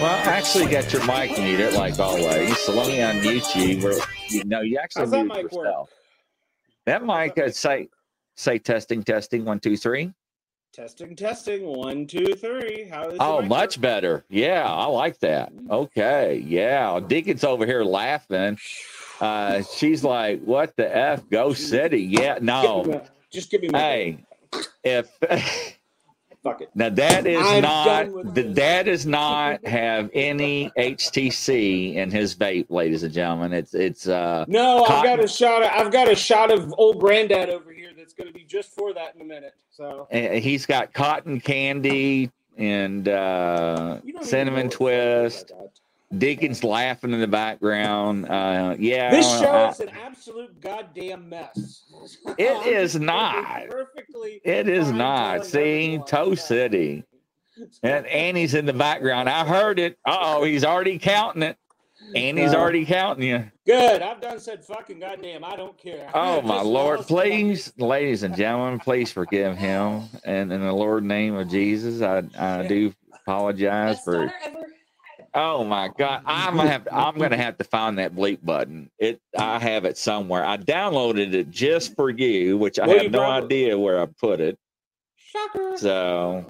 [0.00, 2.56] Well, I actually got your mic muted like always.
[2.60, 3.82] So let me unmute you.
[3.84, 5.64] Where you know you actually How's that muted mic work?
[5.66, 5.90] yourself.
[6.86, 7.88] That mic could say
[8.34, 10.12] say testing, testing, one, two, three.
[10.72, 11.66] Testing, testing.
[11.66, 12.88] One, two, three.
[12.88, 14.24] How is Oh, much better.
[14.28, 15.52] Yeah, I like that.
[15.68, 16.44] Okay.
[16.46, 17.00] Yeah.
[17.04, 18.56] Deacon's over here laughing.
[19.20, 21.28] Uh, she's like, what the F?
[21.28, 22.02] Go City.
[22.02, 22.38] Yeah.
[22.40, 23.02] No.
[23.32, 23.78] Just give me my.
[23.80, 24.18] Hey,
[24.84, 25.10] if
[26.42, 26.70] Fuck it.
[26.74, 28.84] now that is I'm not the this.
[28.84, 33.52] does not have any HTC in his vape, ladies and gentlemen.
[33.52, 35.62] It's it's uh No, I've got a shot.
[35.62, 37.79] Of, I've got a shot of old granddad over here
[38.10, 39.54] that's going to be just for that in a minute.
[39.70, 45.52] So eh, he's got cotton candy and uh you don't even cinnamon twist.
[45.64, 45.80] it's.
[46.18, 48.26] Deacon's laughing in the background.
[48.28, 51.84] Uh, yeah, This show I- is an absolute goddamn mess.
[52.36, 53.68] It is not.
[53.70, 54.40] Perfectly.
[54.42, 55.46] it is not.
[55.46, 56.34] See, Toe.
[56.34, 57.04] City,
[57.84, 59.28] and Annie's in the background.
[59.28, 59.98] I heard it.
[60.04, 61.56] Uh oh, he's already counting it.
[62.14, 62.58] Annie's No.
[62.58, 63.44] already counting you.
[63.66, 64.02] Good.
[64.02, 65.44] I've done said fucking goddamn.
[65.44, 66.08] I don't care.
[66.14, 66.98] Oh my Lord!
[66.98, 70.04] lost Please, ladies and gentlemen, please forgive him.
[70.24, 72.92] And in the Lord name of Jesus, I I do
[73.22, 74.32] apologize Best for.
[75.32, 76.22] Oh my God!
[76.26, 78.90] I'm gonna have to, I'm gonna have to find that bleep button.
[78.98, 80.44] It I have it somewhere.
[80.44, 84.06] I downloaded it just for you, which I Well, have no probably- idea where I
[84.06, 84.58] put it.
[85.16, 85.76] Shocker.
[85.76, 86.44] So,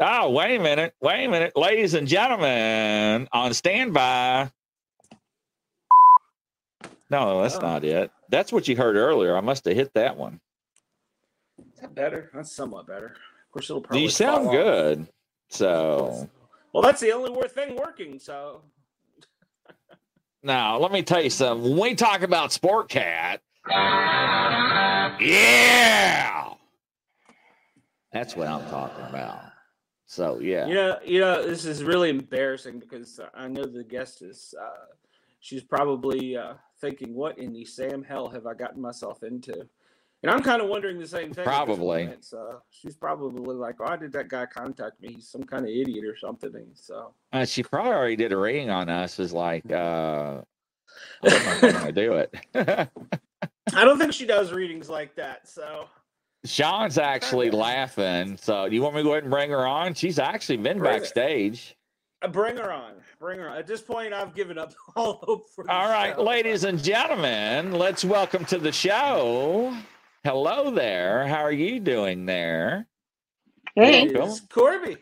[0.00, 4.50] oh wait a minute, wait a minute, ladies and gentlemen, on standby.
[7.10, 7.60] No, that's Oh.
[7.60, 8.10] not it.
[8.30, 9.36] That's what you heard earlier.
[9.36, 10.40] I must have hit that one.
[11.58, 12.30] Is that better?
[12.34, 13.06] That's somewhat better.
[13.08, 14.02] Of course, it'll probably.
[14.02, 14.52] You sound fall off.
[14.52, 15.08] good.
[15.50, 16.28] So
[16.72, 18.18] Well, that's the only worth thing working.
[18.18, 18.62] So
[20.42, 21.70] now let me tell you something.
[21.76, 23.40] When we talk about Sport Cat,
[25.20, 26.54] yeah,
[28.12, 29.40] that's what I'm talking about.
[30.06, 34.22] So yeah, you know, you know, this is really embarrassing because I know the guest
[34.22, 34.54] is.
[34.60, 34.86] Uh,
[35.40, 36.54] she's probably uh,
[36.84, 39.66] thinking, "What in the Sam hell have I gotten myself into?"
[40.22, 41.44] And I'm kind of wondering the same thing.
[41.44, 42.10] Probably.
[42.20, 45.14] So she's probably like, "Why did that guy contact me?
[45.14, 48.36] He's some kind of idiot or something." And so uh, she probably already did a
[48.36, 49.18] reading on us.
[49.18, 50.40] Is like, uh,
[51.22, 52.34] I don't know if I'm gonna do it.
[53.74, 55.48] I don't think she does readings like that.
[55.48, 55.88] So
[56.44, 58.36] Sean's actually laughing.
[58.36, 59.94] So do you want me to go ahead and bring her on?
[59.94, 61.73] She's actually been Bring backstage.
[62.24, 62.92] Uh, bring her on.
[63.20, 63.58] Bring her on.
[63.58, 65.70] At this point, I've given up all hope for.
[65.70, 66.22] All right, show.
[66.22, 69.76] ladies and gentlemen, let's welcome to the show.
[70.24, 71.26] Hello there.
[71.26, 72.86] How are you doing there?
[73.74, 74.96] Hey, It's Corbie.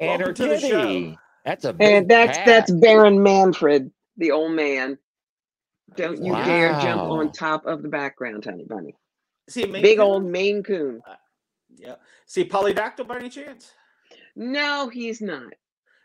[0.00, 0.82] And her Welcome to the show.
[0.86, 1.18] kitty.
[1.44, 2.46] That's a big and that's cat.
[2.46, 4.96] that's Baron Manfred, the old man.
[5.96, 8.96] Don't you dare jump on top of the background, honey bunny.
[9.50, 10.06] See, Maine Big Coon?
[10.06, 11.02] old Maine Coon.
[11.76, 11.96] Yeah.
[12.24, 13.72] See, polydactyl by any chance?
[14.34, 15.52] No, he's not.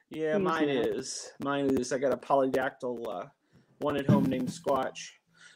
[0.09, 1.31] Yeah, mine is.
[1.39, 1.91] Mine is.
[1.91, 3.25] I got a polydactyl uh,
[3.79, 5.09] one at home named Squatch.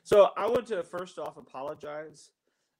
[0.03, 2.31] So I want to first off apologize.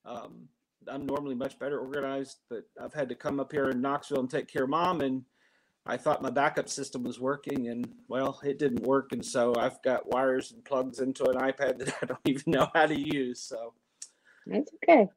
[0.05, 0.47] Um,
[0.87, 4.29] I'm normally much better organized, but I've had to come up here in Knoxville and
[4.29, 5.23] take care of mom, and
[5.85, 9.81] I thought my backup system was working, and well, it didn't work, and so I've
[9.83, 13.41] got wires and plugs into an iPad that I don't even know how to use.
[13.41, 13.73] So
[14.45, 15.07] That's okay.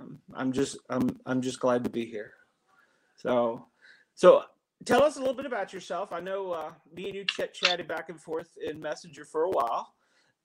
[0.00, 2.32] um, I'm just I'm I'm just glad to be here.
[3.16, 3.66] So
[4.14, 4.44] so
[4.84, 6.12] tell us a little bit about yourself.
[6.12, 9.50] I know uh, me and you ch- chatted back and forth in Messenger for a
[9.50, 9.94] while,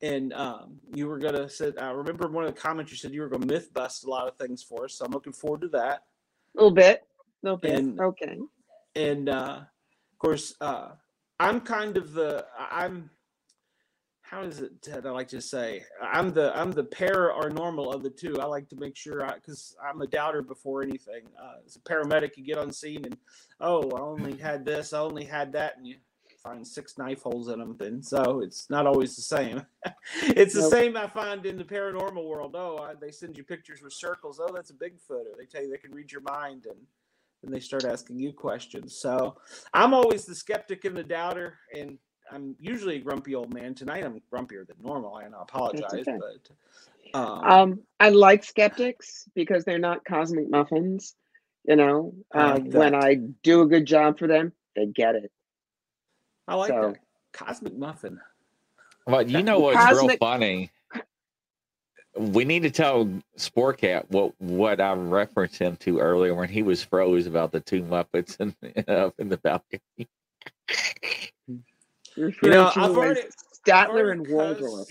[0.02, 1.72] and um, you were gonna say.
[1.80, 4.28] I remember one of the comments you said you were gonna myth bust a lot
[4.28, 4.96] of things for us.
[4.96, 6.04] So I'm looking forward to that.
[6.56, 7.04] A little bit.
[7.44, 7.72] A little bit.
[7.76, 8.38] And- okay.
[8.96, 10.90] and uh, of course, uh,
[11.40, 13.10] I'm kind of the I'm.
[14.30, 15.86] How is it Ted, I like to say?
[16.02, 18.42] I'm the I'm the paranormal of the two.
[18.42, 21.24] I like to make sure I because I'm a doubter before anything.
[21.42, 23.18] Uh, as a paramedic, you get on scene and
[23.62, 25.96] oh, I only had this, I only had that, and you
[26.44, 27.78] find six knife holes in them.
[27.80, 29.66] Then so it's not always the same.
[30.24, 30.72] it's the Nope.
[30.72, 32.54] same I find in the paranormal world.
[32.58, 34.42] Oh, I, they send you pictures with circles.
[34.44, 35.10] Oh, that's a Bigfoot.
[35.10, 36.80] Or they tell you they can read your mind and
[37.44, 38.98] and they start asking you questions.
[38.98, 39.38] So
[39.74, 41.98] I'm always the skeptic and the doubter, and
[42.32, 43.74] I'm usually a grumpy old man.
[43.74, 45.94] Tonight I'm grumpier than normal, and I apologize.
[45.94, 46.18] okay.
[46.20, 51.16] But um, Um, I like skeptics because they're not cosmic muffins.
[51.66, 52.96] You know, I uh, like when.
[52.96, 55.32] I do a good job for them, they get it.
[56.48, 57.00] I like so- that
[57.34, 58.20] cosmic muffin.
[59.06, 60.70] Well, you know what's real funny?
[62.18, 66.84] We need to tell Sportcat what what I referenced him to earlier when he was
[66.84, 68.54] froze about the two Muppets in,
[68.88, 70.10] up in the balcony.
[72.18, 73.32] Referred know, I've already- I've
[73.66, 74.88] Statler and Waldorf.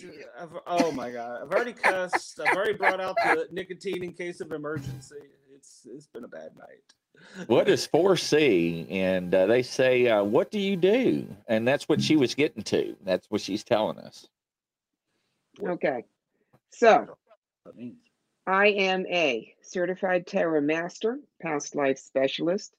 [0.67, 1.43] oh my god!
[1.43, 2.39] I've already cussed.
[2.41, 5.17] I've already brought out the nicotine in case of emergency.
[5.55, 7.47] It's it's been a bad night.
[7.47, 8.91] What is 4C?
[8.91, 11.27] And uh, they say, uh, What do you do?
[11.49, 12.95] And that's what she was getting to.
[13.03, 14.29] That's what she's telling us.
[15.67, 16.05] Okay.
[16.71, 17.17] So
[17.67, 17.93] I
[18.47, 22.77] I am a certified tarot master, past life specialist,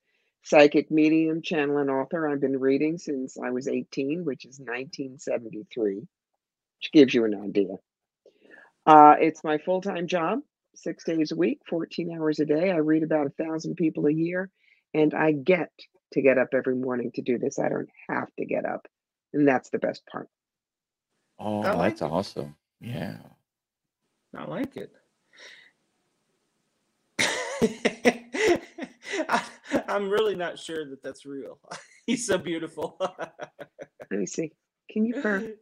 [0.47, 2.27] psychic medium, channel, and author.
[2.27, 7.75] I've been reading since I was 18, which is 1973, which gives you an idea.
[8.85, 10.39] Uh, it's my full time job,
[10.73, 12.71] six days a week, 14 hours a day.
[12.71, 14.49] I read about a thousand people a year,
[14.93, 15.71] and I get
[16.13, 17.59] to get up every morning to do this.
[17.59, 18.87] I don't have to get up.
[19.33, 20.29] And that's the best part.
[21.37, 22.55] Oh, like that's awesome.
[22.79, 23.17] Yeah.
[24.35, 24.91] I like it.
[29.29, 29.43] I,
[29.87, 31.59] I'm really not sure that that's real.
[32.05, 32.97] He's so beautiful.
[32.99, 34.53] Let me see.
[34.89, 35.53] Can you purr?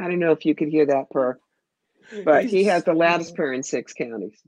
[0.00, 1.38] I don't know if you could hear that purr,
[2.24, 4.40] but he has the loudest purr in six counties.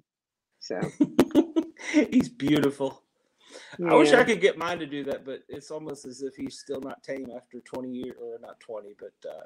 [0.58, 0.80] So
[2.10, 3.02] He's beautiful.
[3.84, 6.58] I wish I could get mine to do that, but it's almost as if he's
[6.58, 9.44] still not tame after 20 years, or not 20, but uh,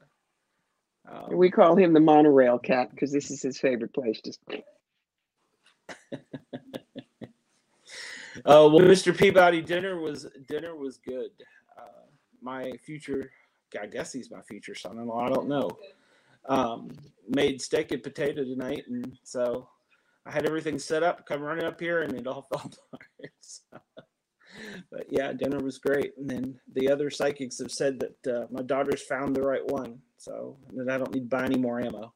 [1.08, 4.20] um, we call him the monorail cat because this is his favorite place.
[4.24, 4.40] Just
[8.46, 9.16] Uh, well, Mr.
[9.16, 11.30] Peabody, dinner was dinner was good.
[11.78, 12.06] Uh,
[12.40, 13.30] my future,
[13.80, 15.26] I guess he's my future son-in-law.
[15.26, 15.70] I don't know.
[16.48, 16.90] Um,
[17.28, 19.68] made steak and potato tonight, and so
[20.26, 21.26] I had everything set up.
[21.26, 23.32] Come running up here, and it all fell apart.
[23.40, 23.78] So,
[24.90, 26.12] but yeah, dinner was great.
[26.16, 30.00] And then the other psychics have said that uh, my daughter's found the right one,
[30.16, 32.12] so that I don't need to buy any more ammo.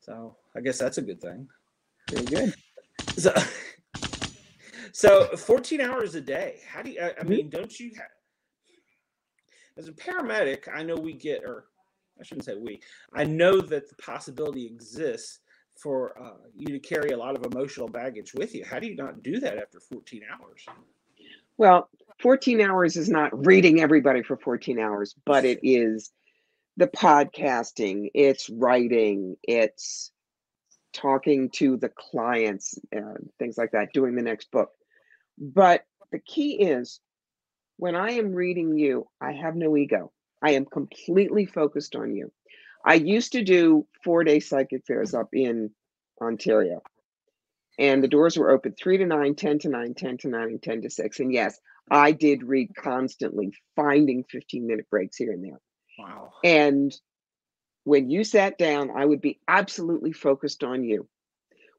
[0.00, 1.48] So I guess that's a good thing.
[2.10, 2.54] very good.
[3.16, 3.34] So,
[4.92, 6.60] so 14 hours a day.
[6.68, 8.06] How do you, I, I mean, don't you have,
[9.76, 11.66] as a paramedic, I know we get, or
[12.18, 12.80] I shouldn't say we,
[13.14, 15.40] I know that the possibility exists
[15.76, 18.64] for uh, you to carry a lot of emotional baggage with you.
[18.64, 20.66] How do you not do that after 14 hours?
[21.56, 21.88] Well,
[22.20, 26.10] 14 hours is not reading everybody for 14 hours, but it is
[26.76, 30.12] the podcasting, it's writing, it's
[30.92, 34.70] talking to the clients, uh, things like that, doing the next book.
[35.40, 37.00] But the key is
[37.78, 40.12] when I am reading you, I have no ego.
[40.42, 42.30] I am completely focused on you.
[42.84, 45.70] I used to do four day psychic fairs up in
[46.20, 46.82] Ontario
[47.80, 50.62] and the doors were open 3 to 9 10 to 9 10 to 9 and
[50.62, 51.58] 10 to 6 and yes
[51.90, 55.60] i did read constantly finding 15 minute breaks here and there
[55.98, 56.32] Wow.
[56.44, 56.94] and
[57.84, 61.08] when you sat down i would be absolutely focused on you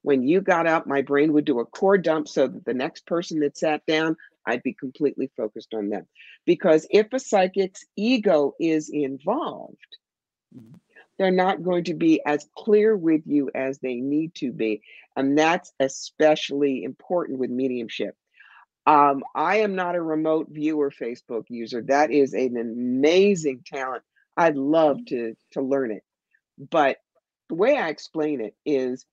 [0.02, 3.06] when you got up my brain would do a core dump so that the next
[3.06, 6.06] person that sat down i'd be completely focused on them
[6.46, 9.78] because if a psychic's ego is involved
[11.18, 14.82] they're not going to be as clear with you as they need to be
[15.16, 18.16] and that's especially important with mediumship.
[18.86, 21.82] Um, I am not a remote viewer Facebook user.
[21.82, 24.04] That is an amazing talent.
[24.36, 26.04] I'd love to to learn it.
[26.58, 26.98] But
[27.50, 29.06] the way I explain it is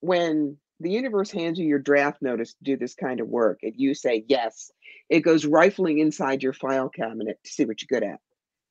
[0.00, 3.74] when the universe hands you your draft notice to do this kind of work, and
[3.76, 4.70] you say yes,
[5.08, 8.20] it goes rifling inside your file cabinet to see what you're good at.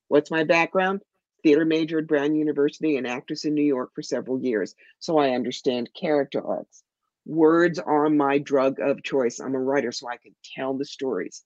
[0.08, 1.02] What's my background?
[1.44, 5.32] Theater major at Brown University and actress in New York for several years, so I
[5.32, 6.84] understand character arcs.
[7.26, 9.40] Words are my drug of choice.
[9.40, 11.44] I'm a writer, so I can tell the stories.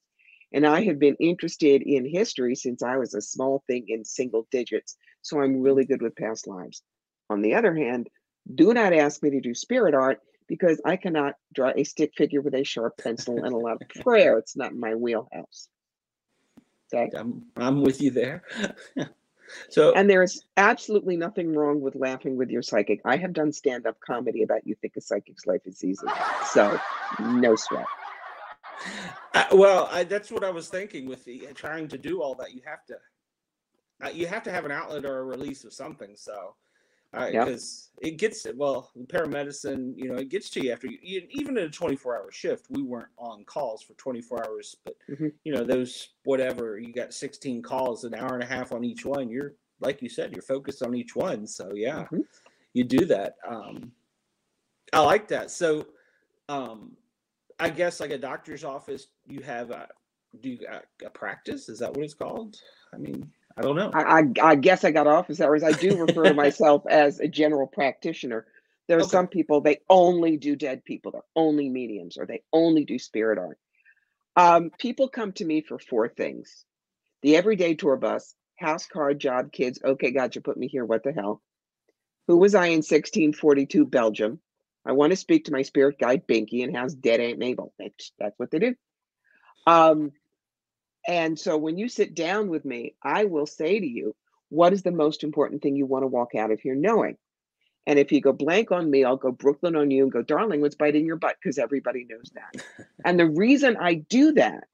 [0.52, 4.46] And I have been interested in history since I was a small thing in single
[4.50, 6.82] digits, so I'm really good with past lives.
[7.30, 8.08] On the other hand,
[8.52, 12.40] do not ask me to do spirit art because I cannot draw a stick figure
[12.40, 14.38] with a sharp pencil and a lot of prayer.
[14.38, 15.68] It's not my wheelhouse.
[16.94, 17.10] Okay.
[17.16, 18.42] I'm I'm with you there.
[19.70, 23.00] so And there's absolutely nothing wrong with laughing with your psychic.
[23.04, 26.06] I have done stand up comedy about you think a psychic's life is easy.
[26.50, 26.78] So,
[27.18, 27.86] no sweat.
[29.32, 32.52] Uh, well, I, that's what I was thinking with the, trying to do all that.
[32.52, 32.96] You have to,
[34.04, 36.14] uh, you have to have an outlet or a release of something.
[36.16, 36.56] So,
[37.14, 37.44] Yeah.
[37.44, 41.64] because it gets well, paramedicine, you know, it gets to you after you, even in
[41.64, 42.66] a 24 hour shift.
[42.70, 45.32] We weren't on calls for 24 hours, but Mhm.
[45.44, 49.04] you know, those whatever you got 16 calls, an hour and a half on each
[49.04, 49.28] one.
[49.28, 51.46] You're like you said, you're focused on each one.
[51.46, 52.26] So yeah, Mhm.
[52.72, 53.36] you do that.
[53.46, 53.92] Um,
[54.92, 55.50] I like that.
[55.50, 55.86] So,
[56.48, 56.96] um,
[57.58, 59.88] I guess like a doctor's office, you have a
[60.40, 61.68] do you a, a practice?
[61.68, 62.56] Is that what it's called?
[62.94, 63.94] I mean, I don't know.
[63.94, 65.64] I, I, I guess I got office hours.
[65.64, 68.46] I do refer to myself as a general practitioner.
[68.88, 69.04] There are Okay.
[69.04, 73.38] some people they only do dead people, they're only mediums, or they only do spirit
[73.38, 73.58] art.
[74.36, 76.64] Um, people come to me for four things:
[77.22, 79.80] the everyday tour bus, house card, job, kids.
[79.84, 80.84] Okay, God, you put me here.
[80.84, 81.42] What the hell?
[82.28, 84.40] Who was I in 1642 Belgium?
[84.86, 87.74] I want to speak to my spirit guide Binky and how's dead Aunt Mabel.
[87.78, 88.76] That's, that's what they do.
[89.66, 90.12] Um,
[91.06, 94.14] and so when you sit down with me, I will say to you,
[94.48, 97.16] what is the most important thing you want to walk out of here knowing?
[97.86, 100.60] And if you go blank on me, I'll go Brooklyn on you and go, darling,
[100.60, 101.36] what's biting your butt?
[101.42, 102.64] Because everybody knows that.
[103.04, 104.64] and the reason I do that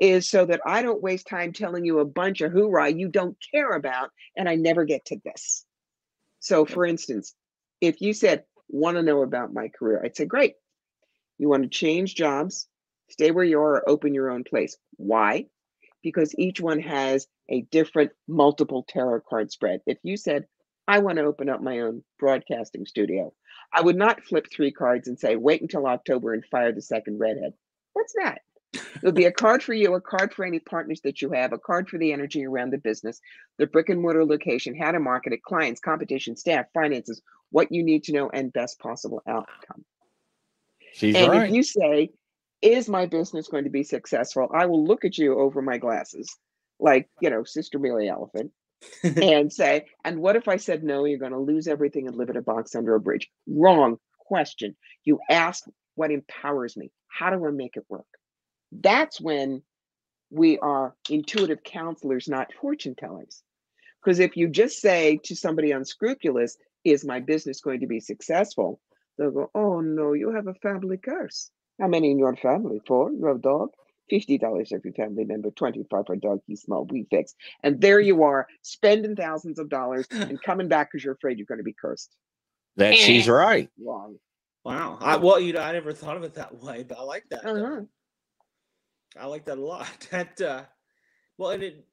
[0.00, 3.36] is so that I don't waste time telling you a bunch of hoorah you don't
[3.52, 5.64] care about, and I never get to this.
[6.40, 7.34] So, for instance,
[7.80, 10.54] if you said, want to know about my career, I'd say, great.
[11.38, 12.66] You want to change jobs,
[13.10, 14.76] stay where you are, or open your own place.
[14.96, 15.46] Why?
[16.02, 19.80] Because each one has a different multiple tarot card spread.
[19.86, 20.46] If you said,
[20.88, 23.32] I want to open up my own broadcasting studio,
[23.72, 27.18] I would not flip three cards and say, wait until October and fire the second
[27.18, 27.52] redhead.
[27.92, 28.40] What's that?
[28.72, 31.52] It would be a card for you, a card for any partners that you have,
[31.52, 33.20] a card for the energy around the business,
[33.58, 37.20] the brick and mortar location, how to market it, clients, competition, staff, finances,
[37.50, 39.84] what you need to know, and best possible outcome.
[40.92, 41.48] She's and right.
[41.48, 42.10] if you say,
[42.62, 44.48] Is my business going to be successful?
[44.52, 46.36] I will look at you over my glasses,
[46.78, 48.52] like, you know, Sister Mary Elephant,
[49.02, 52.30] and say, And what if I said, No, you're going to lose everything and live
[52.30, 53.30] in a box under a bridge?
[53.46, 54.76] Wrong question.
[55.04, 56.90] You ask what empowers me.
[57.08, 58.06] How do I make it work?
[58.72, 59.62] That's when
[60.30, 63.42] we are intuitive counselors, not fortune tellers.
[64.02, 68.80] Because if you just say to somebody unscrupulous, Is my business going to be successful?
[69.18, 71.50] They'll go, Oh no, you have a family curse.
[71.80, 72.80] How many in your family?
[72.86, 73.10] Four?
[73.12, 73.70] You have a dog?
[74.12, 77.34] $50 every family member, 25 for a dog, he's small, we fix.
[77.62, 81.46] And there you are, spending thousands of dollars and coming back because you're afraid you're
[81.46, 82.16] going to be cursed.
[82.76, 83.68] that she's right.
[83.80, 84.16] Wrong.
[84.64, 84.98] Wow.
[85.00, 87.46] I, well, you know, I never thought of it that way, but I like that.
[87.46, 87.82] Uh-huh.
[89.18, 89.88] I like that a lot.
[90.10, 90.62] That uh
[91.38, 91.84] well and it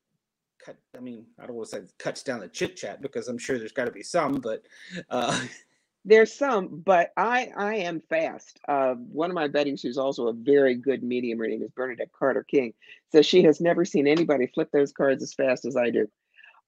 [0.63, 3.37] cut I mean, I don't want to say cuts down the chit chat because I'm
[3.37, 4.63] sure there's gotta be some, but
[5.09, 5.39] uh
[6.07, 8.61] There's some, but I I am fast.
[8.65, 12.45] Uh, one of my buddies, who's also a very good medium, name is Bernadette Carter
[12.49, 12.73] King,
[13.11, 16.07] says she has never seen anybody flip those cards as fast as I do.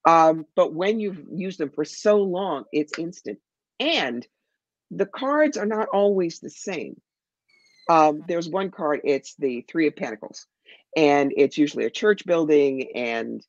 [0.04, 3.38] Um, but when you've used them for so long, it's instant.
[3.78, 4.26] And
[4.90, 7.00] the cards are not always the same.
[7.88, 10.46] Um, there's one card, it's the Three of Pentacles,
[10.94, 13.42] and it's usually a church building, and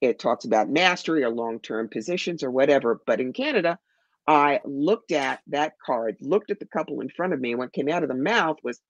[0.00, 3.00] it talks about mastery or long term positions or whatever.
[3.06, 3.78] But in Canada,
[4.26, 7.72] I looked at that card, looked at the couple in front of me, and what
[7.72, 8.80] came out of the mouth was,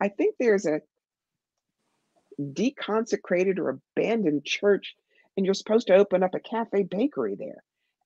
[0.00, 0.80] I think there's a
[2.40, 4.94] deconsecrated or abandoned church,
[5.36, 7.62] and you're supposed to open up a cafe bakery there.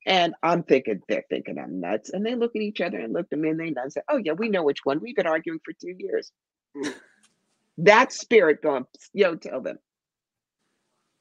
[0.06, 2.10] And I'm thinking, they're thinking I'm nuts.
[2.10, 4.00] And they look at each other and look at me and they nod and say,
[4.08, 5.00] Oh, yeah, we know which one.
[5.00, 6.32] We've been arguing for two years.
[7.78, 9.78] That spirit going, yo, tell them.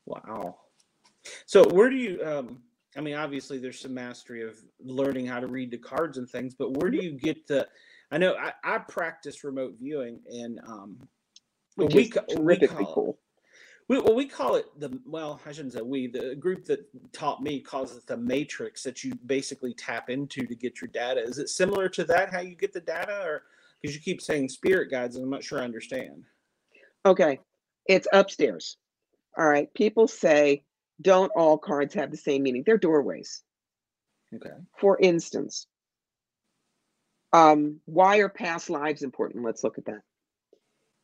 [0.06, 0.58] wow.
[1.46, 2.64] So where do you um
[2.98, 6.56] I mean obviously there's some mastery of learning how to read the cards and things,
[6.56, 7.68] but where do you get the
[8.12, 10.98] I know I, I practice remote viewing and um
[11.76, 13.18] Which we we call it- cool.
[13.88, 16.06] We, well, we call it the well, I shouldn't say we.
[16.06, 20.54] The group that taught me calls it the matrix that you basically tap into to
[20.54, 21.24] get your data.
[21.24, 22.32] Is it similar to that?
[22.32, 23.46] How you get the data, or
[23.82, 26.24] Because you keep saying spirit guides, and I'm not sure I understand.
[27.04, 27.40] Okay,
[27.88, 28.78] it's upstairs.
[29.36, 29.74] All right.
[29.74, 30.64] People say,
[31.02, 32.64] don't all cards have the same meaning?
[32.66, 33.42] They're doorways.
[34.36, 34.50] Okay.
[34.78, 35.68] For instance,
[37.34, 39.44] um, why are past lives important?
[39.44, 40.02] Let's look at that.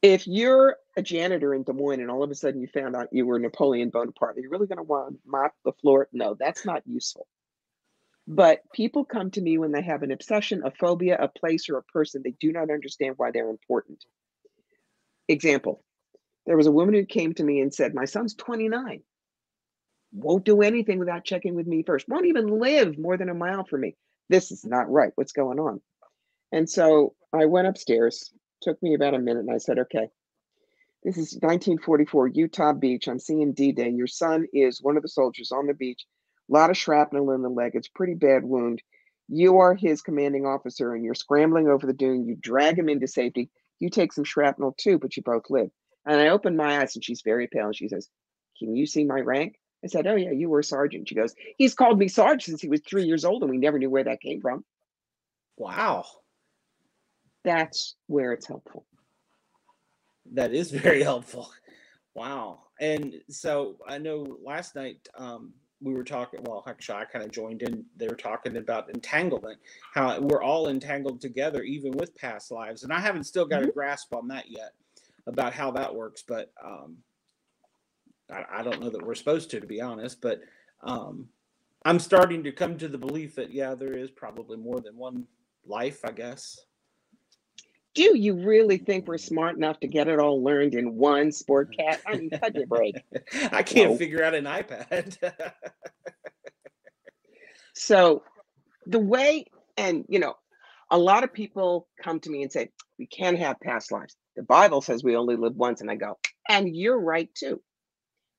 [0.01, 3.09] If you're a janitor in Des Moines and all of a sudden you found out
[3.11, 6.07] you were Napoleon Bonaparte, you're you really going to want to mop the floor?
[6.13, 7.27] No, that's not useful.
[8.27, 11.77] But people come to me when they have an obsession, a phobia, a place, or
[11.77, 12.21] a person.
[12.23, 14.03] They do not understand why they're important.
[15.27, 15.83] Example
[16.45, 19.01] there was a woman who came to me and said, My son's 29,
[20.15, 23.65] won't do anything without checking with me first, won't even live more than a mile
[23.65, 23.95] from me.
[24.29, 25.11] This is not right.
[25.15, 25.81] What's going on?
[26.51, 30.07] And so I went upstairs, took me about a minute, and I said, Okay,
[31.03, 33.07] this is 1944, Utah Beach.
[33.07, 33.89] I'm seeing D Day.
[33.89, 36.05] Your son is one of the soldiers on the beach,
[36.49, 37.71] a lot of shrapnel in the leg.
[37.75, 38.81] It's pretty bad wound.
[39.27, 42.25] You are his commanding officer, and you're scrambling over the dune.
[42.25, 43.49] You drag him into safety.
[43.79, 45.69] You take some shrapnel too, but you both live.
[46.05, 48.07] And I opened my eyes and she's very pale and she says,
[48.57, 49.55] Can you see my rank?
[49.83, 51.09] I said, Oh, yeah, you were sergeant.
[51.09, 53.79] She goes, He's called me sergeant since he was three years old and we never
[53.79, 54.63] knew where that came from.
[55.57, 56.05] Wow.
[57.43, 58.85] That's where it's helpful.
[60.33, 61.51] That is very helpful.
[62.13, 62.63] Wow.
[62.79, 67.31] And so I know last night um, we were talking, well, actually, I kind of
[67.31, 67.85] joined in.
[67.97, 69.59] They were talking about entanglement,
[69.93, 72.83] how we're all entangled together, even with past lives.
[72.83, 73.69] And I haven't still got mm-hmm.
[73.69, 74.73] a grasp on that yet
[75.27, 76.97] about how that works, but um,
[78.31, 80.21] I, I, don't know that we're supposed to, to be honest.
[80.21, 80.41] But
[80.83, 81.27] um,
[81.83, 85.25] I'm starting to come to the belief that yeah, there is probably more than one
[85.65, 86.59] life, I guess.
[87.93, 91.73] Do you really think we're smart enough to get it all learned in one sport
[91.75, 92.01] cat?
[92.05, 92.95] I mean, cut your break.
[93.51, 93.97] I can't no.
[93.97, 95.15] figure out an iPad.
[97.73, 98.23] so
[98.85, 99.45] the way,
[99.77, 100.35] and you know,
[100.91, 102.69] a lot of people come to me and say,
[102.99, 104.15] we can't have past lives.
[104.35, 105.81] The Bible says we only live once.
[105.81, 106.17] And I go,
[106.49, 107.61] and you're right too,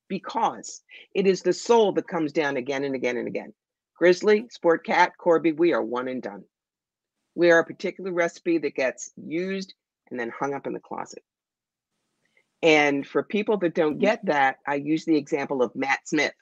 [0.09, 0.83] because
[1.15, 3.53] it is the soul that comes down again and again and again.
[3.97, 6.45] Grizzly, Sport Cat, Corbie, we are one and done.
[7.35, 9.75] We are a particular recipe that gets used
[10.11, 11.23] and then hung up in the closet.
[12.63, 16.35] And for people that don't get that, I use the example of Matt Smith.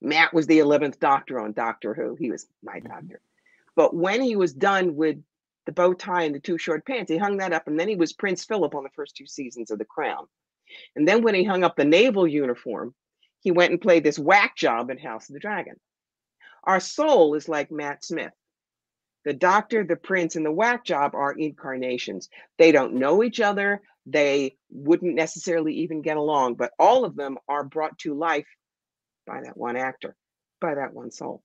[0.00, 2.16] Matt was the 11th doctor on Doctor Who.
[2.16, 2.88] He was my mm-hmm.
[2.88, 3.20] doctor.
[3.76, 5.18] But when he was done with
[5.66, 7.10] the bow tie and the two short pants.
[7.10, 9.70] He hung that up, and then he was Prince Philip on the first two seasons
[9.70, 10.26] of The Crown.
[10.96, 12.94] And then when he hung up the naval uniform,
[13.40, 15.74] he went and played this whack job in House of the Dragon.
[16.64, 18.32] Our soul is like Matt Smith.
[19.24, 22.28] The doctor, the prince, and the whack job are incarnations.
[22.58, 23.82] They don't know each other.
[24.06, 28.46] They wouldn't necessarily even get along, but all of them are brought to life
[29.26, 30.14] by that one actor,
[30.60, 31.42] by that one soul.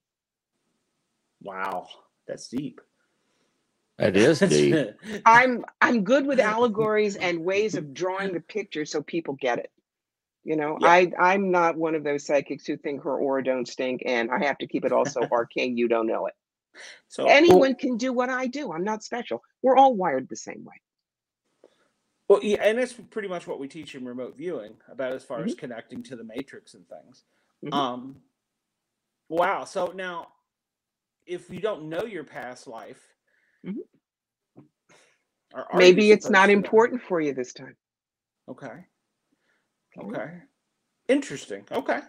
[1.42, 1.88] Wow,
[2.26, 2.80] that's deep.
[4.00, 4.94] It is deep.
[5.26, 9.70] I'm I'm good with allegories and ways of drawing the picture so people get it.
[10.42, 10.88] You know, yeah.
[10.88, 14.44] I I'm not one of those psychics who think her aura don't stink, and I
[14.44, 15.76] have to keep it also arcane.
[15.76, 16.34] You don't know it.
[17.08, 18.72] So anyone well, can do what I do.
[18.72, 19.42] I'm not special.
[19.62, 20.80] We're all wired the same way.
[22.28, 25.38] Well, yeah, and that's pretty much what we teach in remote viewing about as far
[25.38, 25.48] mm-hmm.
[25.48, 27.24] as connecting to the matrix and things.
[27.64, 27.74] Mm-hmm.
[27.74, 28.16] Um,
[29.28, 29.64] wow.
[29.64, 30.28] So now,
[31.26, 33.09] if you don't know your past life,
[33.66, 33.80] Mm-hmm.
[35.76, 37.76] Maybe it's not important for you this time.
[38.48, 38.84] Okay.
[39.98, 40.30] Okay.
[41.08, 41.64] Interesting.
[41.72, 42.00] Okay.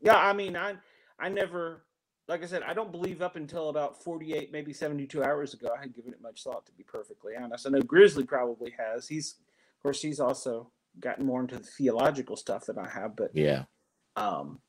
[0.00, 0.76] Yeah, I mean, I
[1.18, 1.86] I never
[2.28, 5.80] like I said, I don't believe up until about 48, maybe 72 hours ago, I
[5.80, 7.66] had given it much thought to be perfectly honest.
[7.66, 9.06] I know Grizzly probably has.
[9.06, 9.36] He's
[9.76, 13.64] of course he's also gotten more into the theological stuff than I have, but yeah.
[14.16, 14.60] Um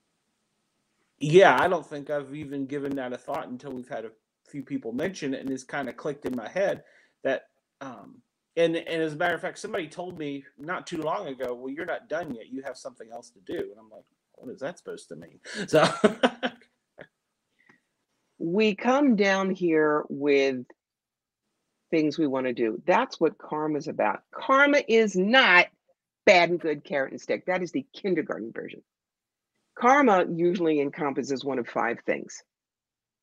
[1.20, 4.12] yeah, I don't think I've even given that a thought until we've had a
[4.48, 6.84] few people mention it and it's kind of clicked in my head
[7.24, 7.44] that
[7.82, 8.22] um
[8.56, 11.74] and and as a matter of fact somebody told me not too long ago well
[11.74, 12.50] you're not done yet.
[12.50, 13.58] You have something else to do.
[13.58, 15.40] And i'm like what is that supposed to mean?
[15.68, 15.88] So
[18.40, 20.66] we come down here with
[21.90, 22.82] things we want to do.
[22.86, 24.22] That's what karma is about.
[24.34, 25.68] Karma is not
[26.26, 27.46] bad and good carrot and stick.
[27.46, 28.82] That is the kindergarten version.
[29.76, 32.44] Karma usually encompasses one of five things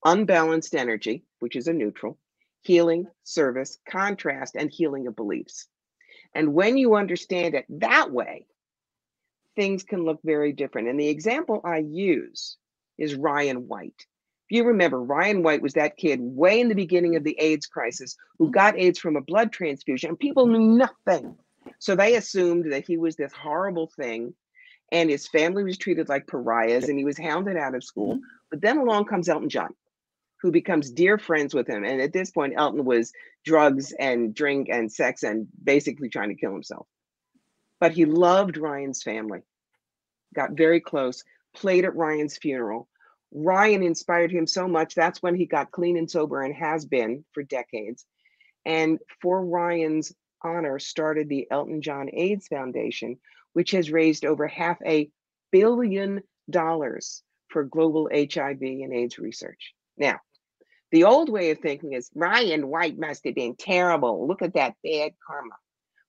[0.05, 2.19] unbalanced energy, which is a neutral,
[2.63, 5.67] healing, service, contrast, and healing of beliefs.
[6.35, 8.47] And when you understand it that way,
[9.57, 10.89] things can look very different.
[10.89, 12.57] And the example I use
[12.99, 14.07] is Ryan White.
[14.49, 17.67] If you remember, Ryan White was that kid way in the beginning of the AIDS
[17.67, 21.37] crisis who got AIDS from a blood transfusion, and people knew nothing.
[21.79, 24.35] So they assumed that he was this horrible thing,
[24.93, 28.17] and his family was treated like pariahs, and he was hounded out of school.
[28.17, 28.25] Mm-hmm.
[28.51, 29.75] But then along comes Elton John
[30.45, 31.87] who becomes dear friends with him.
[31.87, 33.15] And at this point, Elton was
[33.47, 36.87] drugs and drink and sex and basically trying to kill himself.
[37.81, 39.41] But he loved Ryan's family,
[40.35, 41.25] got very close,
[41.55, 42.91] played at Ryan's funeral.
[43.33, 44.95] Ryan inspired him so much.
[44.95, 48.05] That's when he got clean and sober and has been for decades.
[48.67, 53.17] And for Ryan's honor, started the Elton John AIDS Foundation,
[53.55, 55.09] which has raised over half a
[55.51, 59.73] billion dollars for global HIV and AIDS research.
[59.97, 60.21] Now,
[60.91, 64.27] the old way of thinking is Ryan White must have been terrible.
[64.29, 65.57] Look at that bad karma.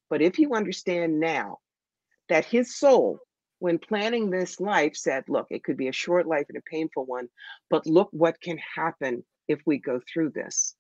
[0.10, 1.58] But if you understand now
[2.30, 3.20] that his soul,
[3.60, 7.06] when planning this life, said, look, it could be a short life and a painful
[7.06, 7.28] one,
[7.70, 10.76] but look what can happen if we go through this.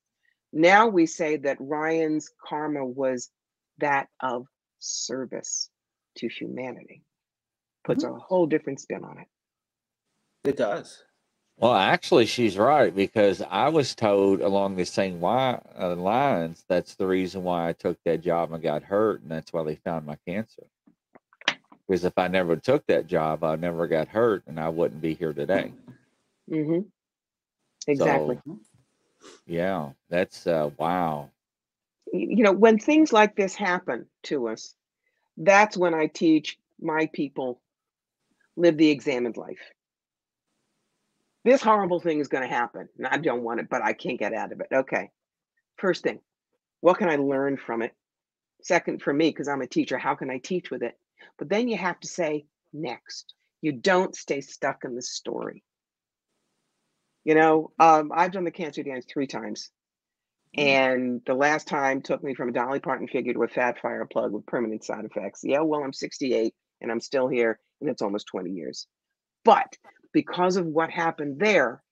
[0.53, 3.29] Now we say that Ryan's karma was
[3.79, 4.45] that of
[4.79, 5.69] service
[6.17, 7.03] to humanity.
[7.83, 8.15] Puts mm-hmm.
[8.15, 9.27] a whole different spin on it.
[10.49, 11.03] It does.
[11.58, 16.95] Well, actually, she's right because I was told along the same wi- uh, lines that's
[16.95, 20.06] the reason why I took that job and got hurt, and that's why they found
[20.06, 20.64] my cancer.
[21.88, 25.14] Because if I never took that job, I never got hurt, and I wouldn't be
[25.14, 25.72] here today.
[26.51, 26.82] Mm-hmm.
[27.88, 28.39] Exactly.
[28.45, 28.60] So,
[29.47, 31.30] yeah, that's uh, wow.
[32.12, 34.76] You know, when things like this happen to us,
[35.38, 37.62] that's when I teach my people
[38.58, 39.60] live the examined life.
[41.45, 42.89] This horrible thing is going to happen.
[42.97, 44.67] And I don't want it, but I can't get out of it.
[44.73, 45.11] Okay.
[45.77, 46.19] First thing,
[46.81, 47.93] what can I learn from it?
[48.63, 50.97] Second, for me, because I'm a teacher, how can I teach with it?
[51.37, 53.35] But then you have to say next.
[53.61, 55.63] You don't stay stuck in the story.
[57.23, 59.69] You know, um, I've done the cancer dance three times.
[60.57, 64.05] And the last time took me from a Dolly Parton figure to a fat fire
[64.05, 65.41] plug with permanent side effects.
[65.43, 68.87] Yeah, well, I'm 68 and I'm still here, and it's almost 20 years.
[69.43, 69.75] But
[70.16, 71.84] because of what happened there,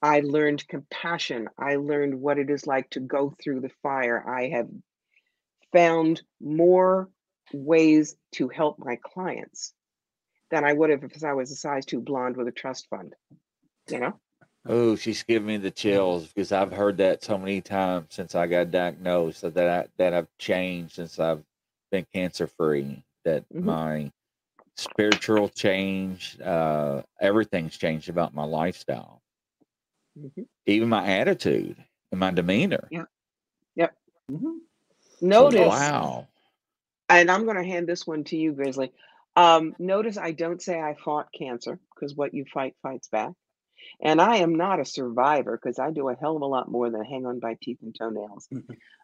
[0.00, 1.46] I learned compassion.
[1.58, 4.26] I learned what it is like to go through the fire.
[4.26, 4.70] I have
[5.74, 7.10] found more
[7.52, 9.74] ways to help my clients
[10.50, 13.14] than I would have if I was a size two blonde with a trust fund.
[13.90, 14.20] You know?
[14.64, 18.46] Oh, she's giving me the chills because I've heard that so many times since I
[18.46, 21.44] got diagnosed that I, that I've changed since I've
[21.90, 23.04] been cancer free.
[23.26, 23.64] That Mhm.
[23.64, 24.12] my
[24.76, 29.22] spiritual change, uh, everything's changed about my lifestyle,
[30.18, 30.48] Mhm.
[30.66, 31.76] even my attitude
[32.12, 32.92] and my demeanor.
[34.30, 34.60] Mhm.
[35.30, 36.28] So, Notice, wow.
[37.08, 38.92] and I'm going to hand this one to you, Grizzly.
[39.36, 43.32] Um, notice I don't say I fought cancer because what you fight fights back.
[44.02, 46.90] And I am not a survivor because I do a hell of a lot more
[46.90, 48.48] than hang on by teeth and toenails.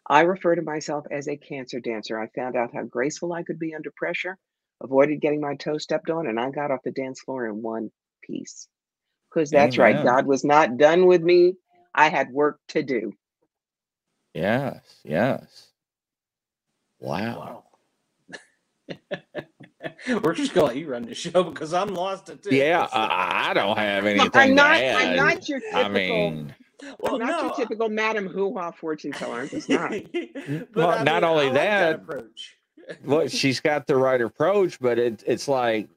[0.07, 2.19] I refer to myself as a cancer dancer.
[2.19, 4.37] I found out how graceful I could be under pressure,
[4.81, 7.91] avoided getting my toe stepped on, and I got off the dance floor in one
[8.23, 8.67] piece.
[9.29, 11.55] Because that's right, God was not done with me.
[11.95, 13.13] I had work to do.
[14.33, 15.67] Yes, yes.
[16.99, 17.37] Wow.
[17.37, 17.63] Wow.
[20.23, 22.51] We're just gonna let you run the show because I'm lost at too.
[22.55, 24.95] Yeah, I, I don't have anything I'm to not, add.
[24.95, 26.55] I'm not your typical, I mean,
[26.99, 29.41] well, I'm not no, your typical Madam Hoo-Ha fortune teller.
[29.41, 29.95] I'm just not.
[30.73, 32.57] but Well, I not mean, only I like that, approach.
[33.05, 35.89] Well, she's got the right approach, but it, it's like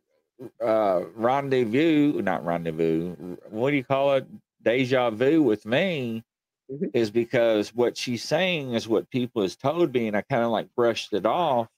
[0.64, 3.14] uh, rendezvous, not rendezvous.
[3.50, 4.26] What do you call it?
[4.62, 6.24] Deja vu with me
[6.70, 6.90] Mhm.
[6.94, 10.50] is because what she's saying is what people has told me, and I kind of
[10.50, 11.68] like brushed it off,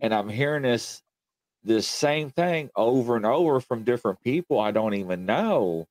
[0.00, 1.02] and I'm hearing this
[1.64, 5.86] this same thing over and over from different people I don't even know,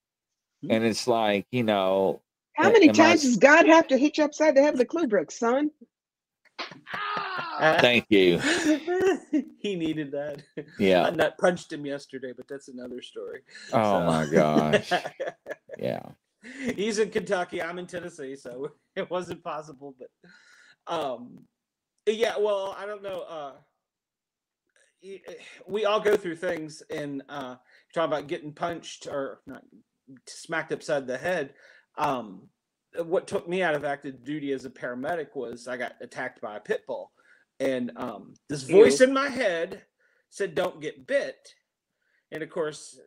[0.70, 2.22] and it's like you know,
[2.56, 4.82] How many am I times does God have to hit you upside the head with
[4.82, 5.72] a clue brick, son?
[7.60, 8.40] Thank you,
[9.60, 10.44] he needed that.
[10.80, 11.04] yeah.
[11.04, 13.42] I nut punched him yesterday, but that's another story.
[13.74, 14.92] Oh So- my gosh,
[15.78, 16.02] yeah.
[16.76, 17.60] He's in Kentucky.
[17.62, 19.96] I'm in Tennessee, so it wasn't possible.
[19.98, 21.40] But um,
[22.06, 22.36] yeah.
[22.38, 23.22] Well, I don't know.
[23.28, 23.52] Uh,
[25.68, 27.56] we all go through things, and uh,
[27.94, 29.64] talking about getting punched or not
[30.28, 31.54] smacked upside the head.
[31.98, 32.50] Um,
[33.04, 36.58] what took me out of active duty as a paramedic was I got attacked by
[36.58, 37.12] a pit bull,
[37.60, 39.84] and um, this voice in my head
[40.30, 41.36] said, "Don't get bit."
[42.32, 43.00] And of course,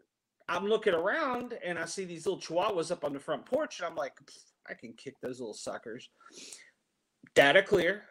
[0.49, 3.86] I'm looking around and I see these little chihuahuas up on the front porch, and
[3.86, 4.14] I'm like,
[4.68, 6.09] I can kick those little suckers.
[7.34, 8.05] Data clear.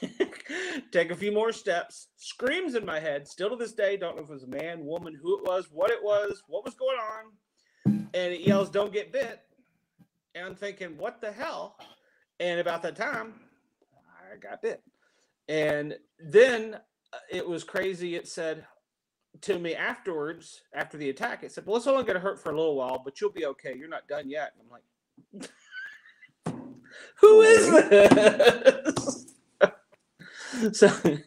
[0.92, 2.08] Take a few more steps.
[2.16, 3.26] Screams in my head.
[3.26, 5.68] Still to this day, don't know if it was a man, woman, who it was,
[5.70, 8.04] what it was, what was going on.
[8.14, 9.40] And it yells, Don't get bit.
[10.34, 11.76] And I'm thinking, What the hell?
[12.40, 13.34] And about that time,
[14.32, 14.82] I got bit.
[15.48, 16.74] And then
[17.12, 18.16] uh, it was crazy.
[18.16, 18.66] It said,
[19.42, 22.50] to me afterwards, after the attack, it said, "Well, it's only going to hurt for
[22.50, 23.74] a little while, but you'll be okay.
[23.76, 25.50] You're not done yet." And I'm like,
[27.16, 29.34] Who is this?
[30.78, 31.18] so,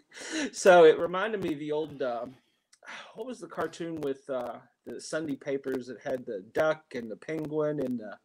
[0.51, 2.01] so it reminded me the old.
[2.01, 2.35] Um,
[3.15, 7.17] what was the cartoon with uh, the Sunday papers that had the duck and the
[7.17, 8.17] penguin and the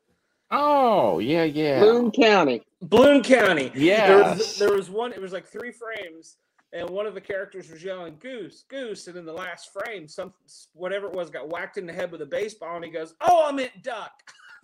[0.53, 1.80] Oh, yeah, yeah.
[1.80, 2.62] Bloom County.
[2.82, 3.70] Bloom County?
[3.74, 5.12] There was, there was one.
[5.12, 6.36] It was like three frames,
[6.72, 10.34] and one of the characters was yelling "goose, goose," and in the last frame, some
[10.74, 13.46] whatever it was got whacked in the head with a baseball, and he goes, "Oh,
[13.48, 14.12] I meant duck."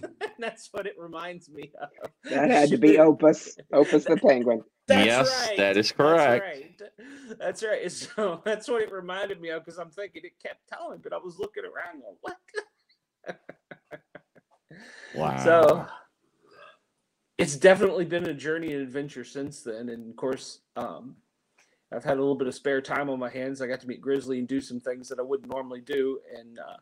[0.03, 1.89] And That's what it reminds me of.
[2.31, 3.57] That had to be Opus.
[3.73, 4.63] Opus the Penguin.
[4.87, 5.57] That's Yes, right.
[5.59, 6.45] that is That's correct.
[6.45, 6.81] right.
[7.39, 7.91] That's right.
[7.93, 11.19] So that's what it reminded me of because I'm thinking it kept telling, but I
[11.19, 12.37] was looking around going, what?
[15.15, 15.45] Wow.
[15.45, 15.87] So
[17.39, 19.89] it's definitely been a journey and adventure since then.
[19.89, 21.17] And of course, um,
[21.93, 23.63] I've had a little bit of spare time on my hands.
[23.63, 26.21] I got to meet Grizzly and do some things that I wouldn't normally do.
[26.37, 26.77] And uh,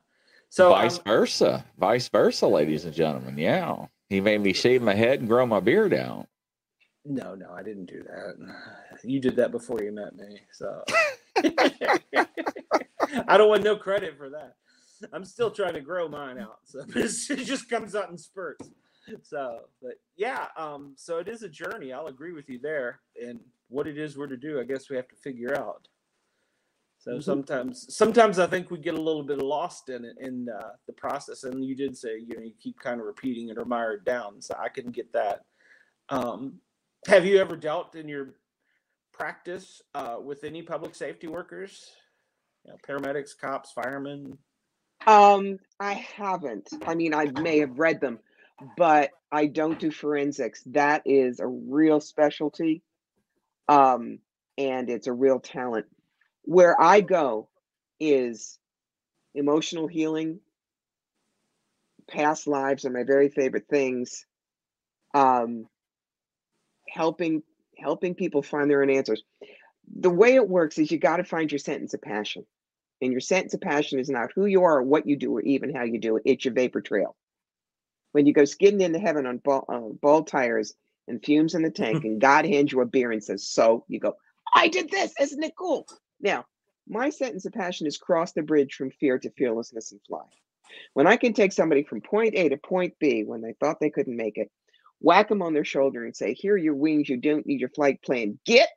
[0.48, 1.64] so vice um, versa.
[1.78, 3.38] Vice versa, ladies and gentlemen.
[3.38, 3.86] Yeah.
[4.08, 6.26] He made me shave my head and grow my beard out.
[7.04, 8.34] no, no, I didn't do that.
[9.04, 10.40] You did that before you met me.
[10.52, 10.84] So
[13.28, 14.54] I don't want no credit for that.
[15.12, 16.60] I'm still trying to grow mine out.
[16.64, 18.70] So it just comes out in spurts.
[19.22, 21.92] So, but yeah, um, so it is a journey.
[21.92, 23.00] I'll agree with you there.
[23.22, 25.88] And what it is we're to do, I guess we have to figure out.
[26.98, 27.22] So Mhm.
[27.22, 30.92] sometimes, sometimes I think we get a little bit lost in it in uh, the
[30.92, 31.44] process.
[31.44, 34.40] And you did say, you know, you keep kind of repeating it or mired down.
[34.40, 35.44] So I can get that.
[36.08, 36.60] Um,
[37.06, 38.34] have you ever dealt in your
[39.12, 41.92] practice uh, with any public safety workers?
[42.64, 44.36] You know, paramedics, cops, firemen.
[45.04, 46.68] Um, I haven't.
[46.86, 48.18] I mean, I may have read them,
[48.76, 50.62] but I don't do forensics.
[50.66, 52.82] That is a real specialty.
[53.68, 54.18] Um,
[54.58, 55.86] and it's a real talent.
[56.42, 57.48] Where I go
[58.00, 58.58] is
[59.34, 60.40] emotional healing.
[62.08, 64.24] Past lives are my very favorite things.
[65.14, 65.66] Um,
[66.88, 67.42] helping
[67.76, 69.22] helping people find their own answers.
[70.00, 72.46] The way it works is you got to find your sentence of passion.
[73.02, 75.42] And your sentence of passion is not who you are or what you do or
[75.42, 76.22] even how you do it.
[76.24, 77.14] It's your vapor trail.
[78.12, 80.74] When you go skidding into heaven on ball, uh, bald tires
[81.06, 84.00] and fumes in the tank, and God hands you a beer and says, So, you
[84.00, 84.16] go,
[84.54, 85.12] I did this.
[85.20, 85.86] Isn't it cool?
[86.20, 86.46] Now,
[86.88, 90.24] my sentence of passion is cross the bridge from fear to fearlessness and fly.
[90.94, 93.90] When I can take somebody from point A to point B when they thought they
[93.90, 94.50] couldn't make it,
[95.00, 97.08] whack them on their shoulder and say, Here are your wings.
[97.08, 98.38] You don't need your flight plan.
[98.46, 98.68] Get,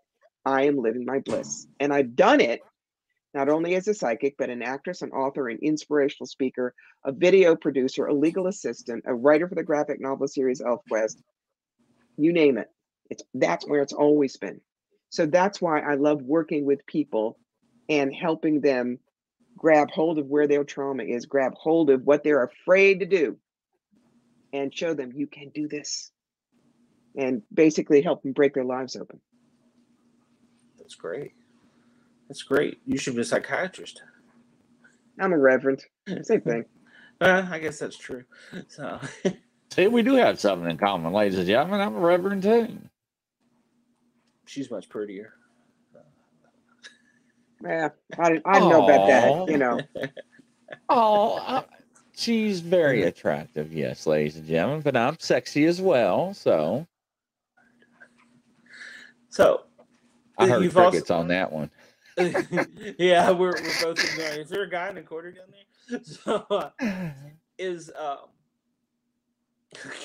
[0.46, 1.68] I am living my bliss.
[1.80, 2.62] And I've done it
[3.34, 6.74] not only as a psychic, but an actress, an author, an inspirational speaker,
[7.06, 11.18] a video producer, a legal assistant, a writer for the graphic novel series ElfQuest.
[12.18, 12.70] You name it.
[13.10, 14.62] It's that's where it's always been.
[15.10, 17.38] So that's why I love working with people
[17.88, 19.00] and helping them
[19.58, 23.38] grab hold of where their trauma is, grab hold of what they're afraid to do,
[24.54, 26.12] and show them you can do this.
[27.16, 29.20] And basically help them break their lives open.
[30.78, 31.34] That's great.
[32.30, 32.80] That's great.
[32.86, 34.02] You should be a psychiatrist.
[35.20, 35.84] I'm a reverend.
[36.24, 36.66] Same thing.
[37.22, 38.24] Uh, I guess that's true.
[38.70, 38.98] So
[39.74, 41.82] See, we do have something in common, ladies and gentlemen.
[41.82, 42.78] I'm a reverend too.
[44.46, 45.34] she's much prettier.
[47.62, 49.52] Yeah, I, I know about that.
[49.52, 49.82] You know,
[50.90, 51.66] Oh,
[52.16, 54.80] she's very attractive, yes, ladies and gentlemen.
[54.80, 56.88] But I'm sexy as well, so
[59.30, 59.64] So
[60.38, 61.70] I heard You've also- on that one.
[63.00, 64.42] yeah, we're, we're both ignoring.
[64.42, 66.00] Is there a guy in the quarter down there?
[66.04, 66.70] So uh,
[67.58, 68.30] is um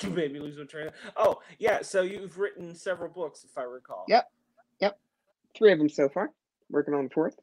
[0.01, 0.87] you made me lose my train.
[0.87, 4.05] Of, oh yeah, so you've written several books, if I recall.
[4.07, 4.27] Yep,
[4.79, 4.99] yep.
[5.55, 6.31] three of them so far.
[6.69, 7.35] Working on the fourth.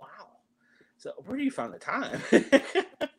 [0.00, 0.28] Wow.
[0.98, 2.20] So where do you find the time?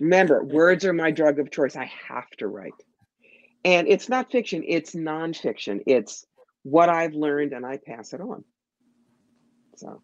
[0.00, 1.76] Remember, words are my drug of choice.
[1.76, 2.72] I have to write.
[3.64, 5.82] And it's not fiction, it's nonfiction.
[5.86, 6.24] It's
[6.62, 8.44] what I've learned and I pass it on.
[9.78, 10.02] So,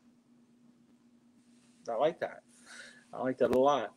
[1.91, 2.41] I like that.
[3.12, 3.93] I like that a lot.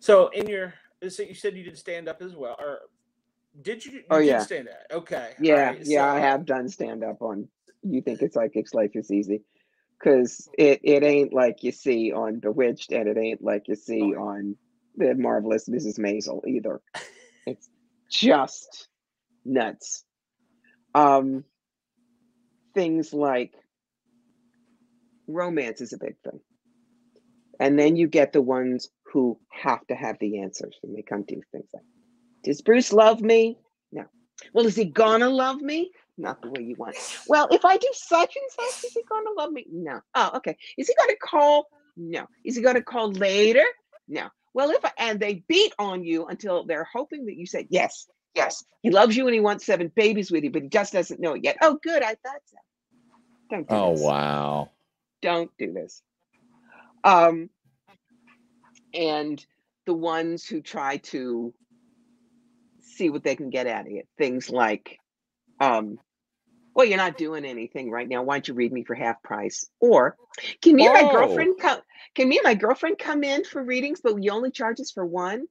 [0.00, 0.74] So in your,
[1.08, 2.80] so you said you did stand up as well, or
[3.62, 3.92] did you?
[3.92, 4.40] you Oh, did yeah.
[4.40, 4.98] stand up.
[4.98, 5.32] Okay.
[5.40, 7.48] yeah, right, yeah, I have done stand up on
[7.82, 9.42] You Think It's Psychic's Life is Easy.
[9.98, 14.14] Because it, it ain't like you see on Bewitched and it ain't like you see
[14.14, 14.56] on
[14.96, 15.98] The Marvelous Mrs.
[15.98, 16.80] Maisel either.
[17.46, 17.68] It's
[18.10, 18.88] just
[19.44, 20.04] nuts.
[20.94, 21.44] Um,
[22.74, 23.54] things like
[25.28, 26.40] romance is a big thing.
[27.60, 31.24] And then you get the ones who have to have the answers when they come
[31.24, 31.40] to.
[31.52, 31.82] Things like,
[32.44, 33.58] does Bruce love me?
[33.92, 34.04] No.
[34.52, 35.90] Well, is he gonna love me?
[36.16, 36.96] Not the way you want.
[37.26, 39.66] Well, if I do such and such, is he gonna love me?
[39.70, 40.00] No.
[40.14, 40.56] Oh, okay.
[40.76, 41.68] Is he gonna call?
[41.96, 42.26] No.
[42.44, 43.64] Is he gonna call later?
[44.08, 44.28] No.
[44.54, 48.08] Well, if I, and they beat on you until they're hoping that you say yes,
[48.34, 51.18] Yes, he loves you and he wants seven babies with you, but he just doesn't
[51.18, 51.56] know it yet.
[51.60, 52.02] Oh, good.
[52.04, 52.56] I thought so.
[53.50, 54.02] Do Oh this.
[54.02, 54.70] wow.
[55.22, 56.02] Don't do this.
[57.04, 57.50] Um,
[58.94, 59.44] and
[59.86, 61.54] the ones who try to
[62.80, 64.98] see what they can get out of it, things like,
[65.60, 65.98] um,
[66.74, 68.22] well, you're not doing anything right now.
[68.22, 69.68] Why don't you read me for half price?
[69.80, 70.16] Or
[70.62, 71.12] can me and my Oh.
[71.12, 71.80] girlfriend come?
[72.14, 75.04] Can me and my girlfriend come in for readings, but we only charge us for
[75.04, 75.46] one?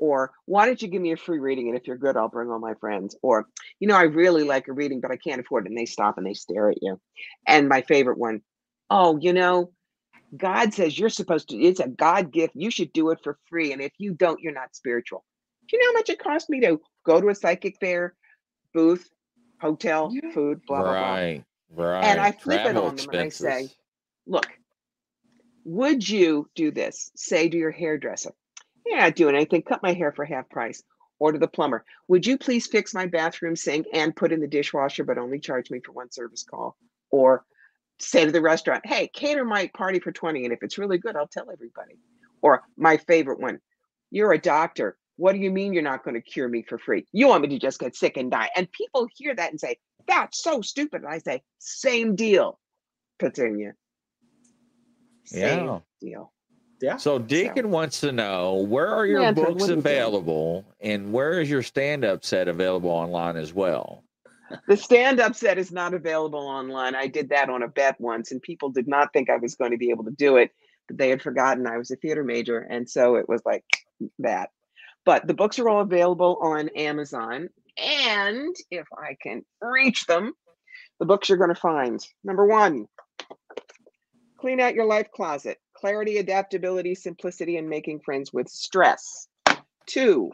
[0.00, 1.68] Or why don't you give me a free reading?
[1.68, 3.16] And if you're good, I'll bring all my friends.
[3.22, 3.46] Or,
[3.78, 5.70] you know, I really like a reading, but I can't afford it.
[5.70, 7.00] And they stop and they stare at you.
[7.46, 8.42] And my favorite one,
[8.90, 9.72] oh, you know,
[10.36, 12.54] God says you're supposed to, it's a God gift.
[12.56, 13.72] You should do it for free.
[13.72, 15.24] And if you don't, you're not spiritual.
[15.68, 18.14] Do you know how much it cost me to go to a psychic fair,
[18.72, 19.08] booth,
[19.60, 21.12] hotel, food, blah, blah, blah?
[21.14, 21.44] right.
[21.74, 22.04] Right.
[22.04, 23.70] And I flip it Travel on them and I say,
[24.26, 24.46] look,
[25.64, 27.10] would you do this?
[27.16, 28.32] Say to your hairdresser,
[28.84, 29.62] you're not doing anything.
[29.62, 30.82] Cut my hair for half price.
[31.18, 34.48] Or to the plumber, would you please fix my bathroom sink and put in the
[34.48, 36.76] dishwasher, but only charge me for one service call?
[37.10, 37.44] Or
[38.02, 40.44] say to the restaurant, hey, cater my party for 20.
[40.44, 41.94] And if it's really good, I'll tell everybody.
[42.42, 43.58] Or my favorite one,
[44.10, 44.96] you're a doctor.
[45.16, 47.06] What do you mean you're not going to cure me for free?
[47.12, 48.50] You want me to just get sick and die?
[48.56, 49.76] And people hear that and say,
[50.08, 51.02] that's so stupid.
[51.02, 52.58] And I say, same deal,
[53.18, 53.74] Petunia.
[55.24, 55.80] Same Yeah.
[56.00, 56.32] deal.
[56.80, 56.96] Yeah.
[56.96, 61.40] So Deacon wants to know where are your Manfred, books what you available and where
[61.40, 64.02] is your stand-up set available online as well?
[64.68, 66.94] The stand up set is not available online.
[66.94, 69.72] I did that on a bet once, and people did not think I was going
[69.72, 70.50] to be able to do it,
[70.88, 72.58] but they had forgotten I was a theater major.
[72.58, 73.64] And so it was like
[74.18, 74.50] that.
[75.04, 77.48] But the books are all available on Amazon.
[77.76, 80.32] And if I can reach them,
[80.98, 82.86] the books you're going to find number one,
[84.38, 89.26] Clean Out Your Life Closet Clarity, Adaptability, Simplicity, and Making Friends with Stress.
[89.86, 90.30] Two,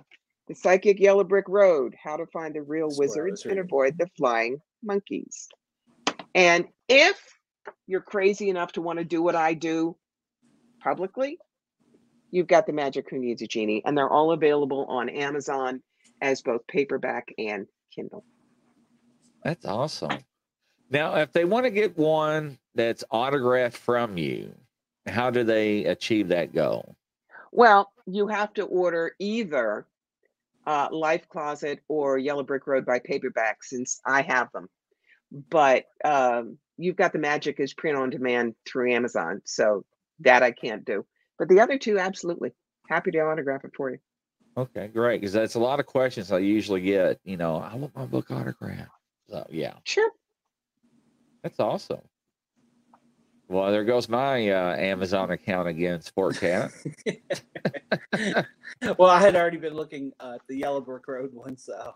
[0.48, 3.58] The Psychic Yellow Brick Road How to Find the Real I Wizards and.
[3.58, 5.46] Avoid the Flying Monkeys.
[6.34, 7.20] And if
[7.86, 9.94] you're crazy enough to want to do what I do
[10.82, 11.38] publicly,
[12.30, 15.82] you've got The Magic Who Needs a Genie, and they're all available on Amazon
[16.22, 18.24] as both paperback and Kindle.
[19.44, 20.18] That's awesome.
[20.90, 24.54] Now, if they want to get one that's autographed from you,
[25.06, 26.96] how do they achieve that goal?
[27.52, 29.86] Well, you have to order either
[30.68, 34.68] uh, Life Closet or Yellow Brick Road by paperback since I have them.
[35.32, 39.40] But um, you've got the magic is print on demand through Amazon.
[39.46, 39.86] So
[40.20, 41.06] that I can't do.
[41.38, 42.50] But the other two, absolutely.
[42.86, 43.98] Happy to autograph it for you.
[44.58, 45.20] Okay, great.
[45.20, 47.18] Because that's a lot of questions I usually get.
[47.24, 48.90] You know, I want my book autographed.
[49.30, 50.10] So yeah, Sure.
[51.42, 52.00] that's awesome.
[53.48, 56.70] Well, there goes my uh, Amazon account again, Sport Cat.
[58.98, 61.94] well, I had already been looking uh, at the Yellow Brick Road one, so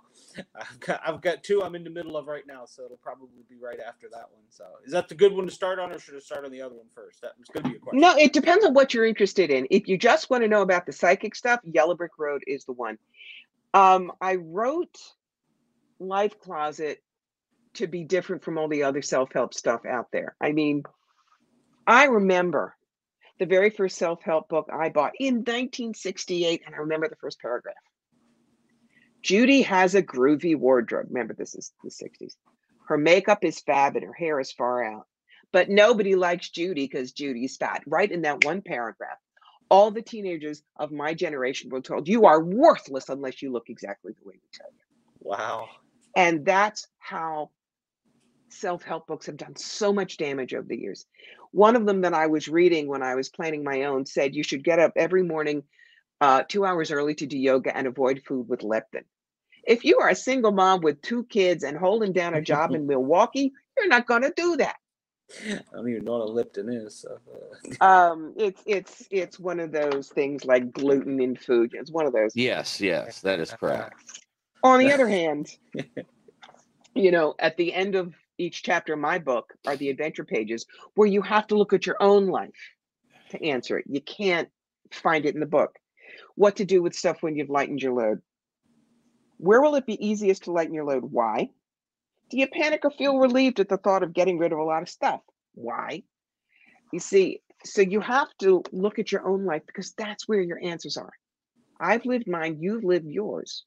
[0.59, 3.45] I've got I've got two I'm in the middle of right now, so it'll probably
[3.51, 4.45] be right after that one.
[4.49, 6.63] So, is that the good one to start on, or should I start on the
[6.63, 7.21] other one first?
[7.21, 8.01] That was going to be a question.
[8.01, 9.67] No, it depends on what you're interested in.
[9.71, 12.73] If you just want to know about the psychic stuff, Yellow Brick Road is the
[12.73, 12.97] one.
[13.75, 14.97] Um, I wrote
[16.01, 17.03] Life Closet
[17.75, 20.35] to be different from all the other self-help stuff out there.
[20.41, 20.83] I mean,
[21.87, 22.77] I remember
[23.39, 27.75] the very first self-help book I bought in 1968, and I remember the first paragraph.
[29.23, 31.07] Judy has a groovy wardrobe.
[31.09, 32.35] Remember, this is the 60s.
[32.89, 35.07] Her makeup is fab and her hair is far out.
[35.53, 37.83] But nobody likes Judy because Judy's fat.
[37.87, 39.19] Right in that one paragraph,
[39.71, 44.13] all the teenagers of my generation were told, You are worthless unless you look exactly
[44.13, 44.85] the way we tell you.
[45.21, 45.69] Wow.
[46.17, 47.51] And that's how
[48.53, 51.07] self help books have done so much damage over the years.
[51.53, 54.43] One of them that I was reading when I was planning my own said you
[54.43, 55.63] should get up every morning
[56.21, 59.05] uh, two hours early to do yoga and avoid food with leptin.
[59.65, 62.87] If you are a single mom with two kids and holding down a job in
[62.87, 64.77] Milwaukee, you're not going to do that.
[65.49, 67.01] I don't even know what a Lipton is.
[67.01, 71.73] So, uh, Um, it's it's it's one of those things like gluten in food.
[71.75, 72.33] It's one of those.
[72.35, 73.95] Yes, yes, that is correct.
[74.63, 75.57] On the other hand,
[76.95, 80.67] you know, at the end of each chapter of my book are the adventure pages
[80.95, 82.51] where you have to look at your own life
[83.31, 83.87] to answer it.
[83.89, 84.49] You can't
[84.91, 85.79] find it in the book.
[86.35, 88.21] What to do with stuff when you've lightened your load.
[89.39, 91.05] Where will it be easiest to lighten your load?
[91.05, 91.51] Why?
[92.31, 94.83] Do you panic or feel relieved at the thought of getting rid of a lot
[94.83, 95.21] of stuff?
[95.55, 96.03] Why?
[96.93, 100.61] You see, so you have to look at your own life because that's where your
[100.63, 101.13] answers are.
[101.81, 103.65] I've lived mine, you've lived yours.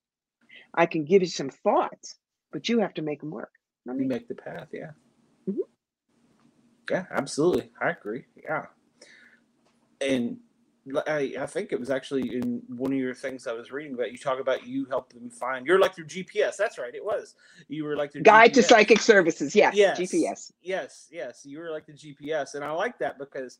[0.74, 2.16] I can give you some thoughts,
[2.51, 3.51] but you have to make them work.
[3.86, 4.06] You me.
[4.06, 4.92] make the path, yeah.
[5.48, 5.60] Mhm.
[6.90, 7.72] Yeah, absolutely.
[7.82, 8.26] I agree.
[8.44, 8.66] Yeah.
[10.02, 10.40] And
[11.08, 14.12] I, I think it was actually in one of your things I was reading about.
[14.12, 15.66] You talk about you help them find.
[15.66, 16.58] You're like their GPS.
[16.58, 16.94] That's right.
[16.94, 17.36] It was.
[17.68, 19.56] You were like their Guide to Psychic Services.
[19.56, 19.76] Yes.
[19.76, 20.00] Yes.
[20.00, 20.52] GPS.
[20.62, 21.42] Yes, yes.
[21.44, 23.58] You were like the GPS, and I like that because,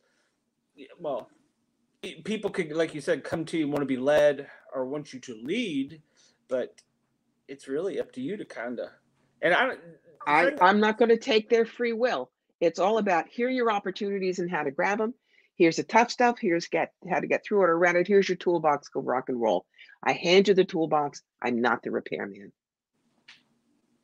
[1.00, 1.30] well,
[2.24, 5.12] people could, like you said, come to you and want to be led or want
[5.12, 6.02] you to lead,
[6.48, 6.82] but
[7.48, 8.90] it's really up to you to kind of.
[9.42, 9.72] And I,
[10.28, 12.32] I, thing- I'm not going to take their free will.
[12.62, 15.14] It's all about here are your opportunities and how to grab them.
[15.58, 16.38] Here's the tough stuff.
[16.40, 18.08] Here's get how to get through it or around it.
[18.08, 18.90] Here's your toolbox.
[18.90, 19.66] Go rock and roll.
[20.04, 21.22] I hand you the toolbox.
[21.42, 22.52] I'm not the repairman.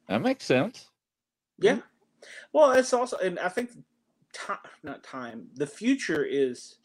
[0.07, 0.89] That makes sense.
[1.59, 1.79] Yeah.
[2.53, 3.71] Well, it's also, and I think
[4.33, 6.77] time, not time, the future is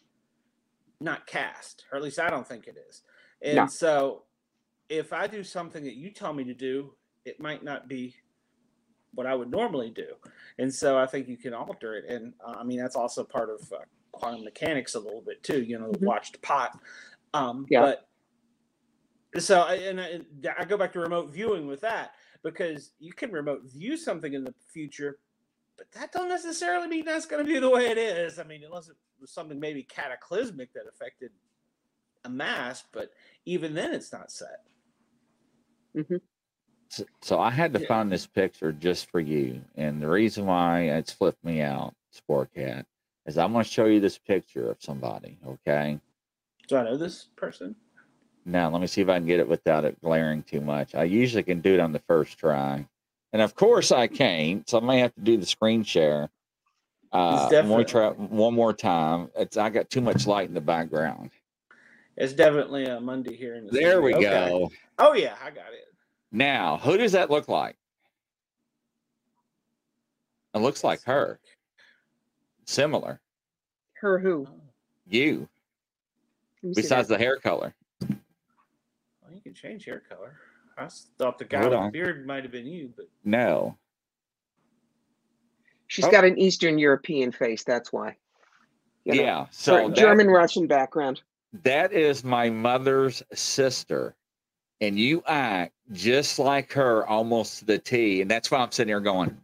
[1.01, 3.03] not cast, or at least I don't think it is.
[3.43, 3.66] And No.
[3.66, 4.22] so
[4.89, 8.14] if I do something that you tell me to do, it might not be
[9.16, 10.14] what I would normally do.
[10.58, 12.04] And so I think you can alter it.
[12.08, 13.78] And uh, I mean, that's also part of uh,
[14.12, 16.06] quantum mechanics a little bit too, you know, the Mhm.
[16.06, 16.78] watched pot.
[17.34, 17.80] Um, Yeah.
[19.32, 20.20] But so, I, and I,
[20.58, 22.12] I go back to remote viewing with that
[22.42, 25.18] because you can remote view something in the future,
[25.76, 28.38] but that don't necessarily mean that's going to be the way it is.
[28.38, 31.32] I mean, unless it was something maybe cataclysmic that affected
[32.24, 33.10] a mass, but
[33.44, 34.64] even then, it's not set.
[36.89, 37.89] So, so I had to Yeah.
[37.89, 42.84] find this picture just for you, and the reason why it's flipped me out, Sportcat,
[43.26, 45.39] is I'm going to show you this picture of somebody.
[45.47, 46.01] Okay.
[46.68, 47.74] Do I know this person?
[48.45, 50.95] Now let me see if I can get it without it glaring too much.
[50.95, 52.87] I usually can do it on the first try,
[53.32, 54.68] and of course I can't.
[54.68, 56.30] So I may have to do the screen share.
[57.12, 59.30] Uh, one more try, one more time.
[59.37, 61.30] It's I got too much light in the background.
[62.16, 64.14] It's definitely a Monday here in the There we.
[64.14, 64.28] Okay.
[64.28, 64.70] go.
[64.99, 65.86] Oh yeah, I got it.
[66.41, 67.76] Now, who does that look like?
[70.55, 71.41] It looks like her.
[72.66, 73.20] Similar.
[73.95, 74.47] Her who?
[75.09, 75.49] You,
[76.62, 77.74] Let me see besides the hair color.
[78.03, 78.18] well,
[79.32, 80.37] you can change hair color.
[80.76, 81.87] I thought the guy Hold with on.
[81.87, 83.78] the beard might have been you, but No.
[85.87, 86.11] She's Oh.
[86.11, 87.64] got an Eastern European face.
[87.64, 88.18] That's why.
[89.05, 89.47] You know, Yeah.
[89.53, 91.22] So Ger- that- German Russian background.
[91.62, 94.14] that is my mother's sister.
[94.80, 98.20] And you act just like her almost to the T.
[98.20, 99.36] And that's why I'm sitting here going.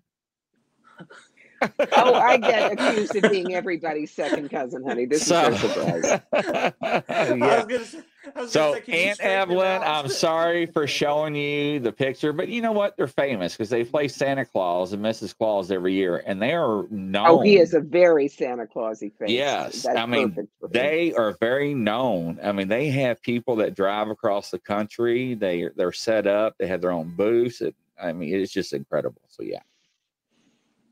[1.97, 5.07] Oh, I get accused of being everybody's second cousin, honey.
[5.07, 6.21] This so, is no surprise.
[7.11, 7.67] yeah.
[7.67, 8.03] Say,
[8.47, 12.97] so, say, Aunt Evelyn, I'm sorry for showing you the picture, but you know what?
[12.97, 15.37] They're famous because they play Santa Claus and Mrs.
[15.37, 17.27] Claus every year, and they are known.
[17.27, 19.31] Oh, he is a very Santa Clausy face.
[19.31, 20.73] Yes, That's I mean, perfect for him.
[20.73, 22.39] They are very known.
[22.43, 25.35] I mean, they have people that drive across the country.
[25.35, 26.55] They they're set up.
[26.59, 27.61] They have their own booths.
[27.61, 29.23] It, I mean, it's just incredible.
[29.29, 29.63] So yeah.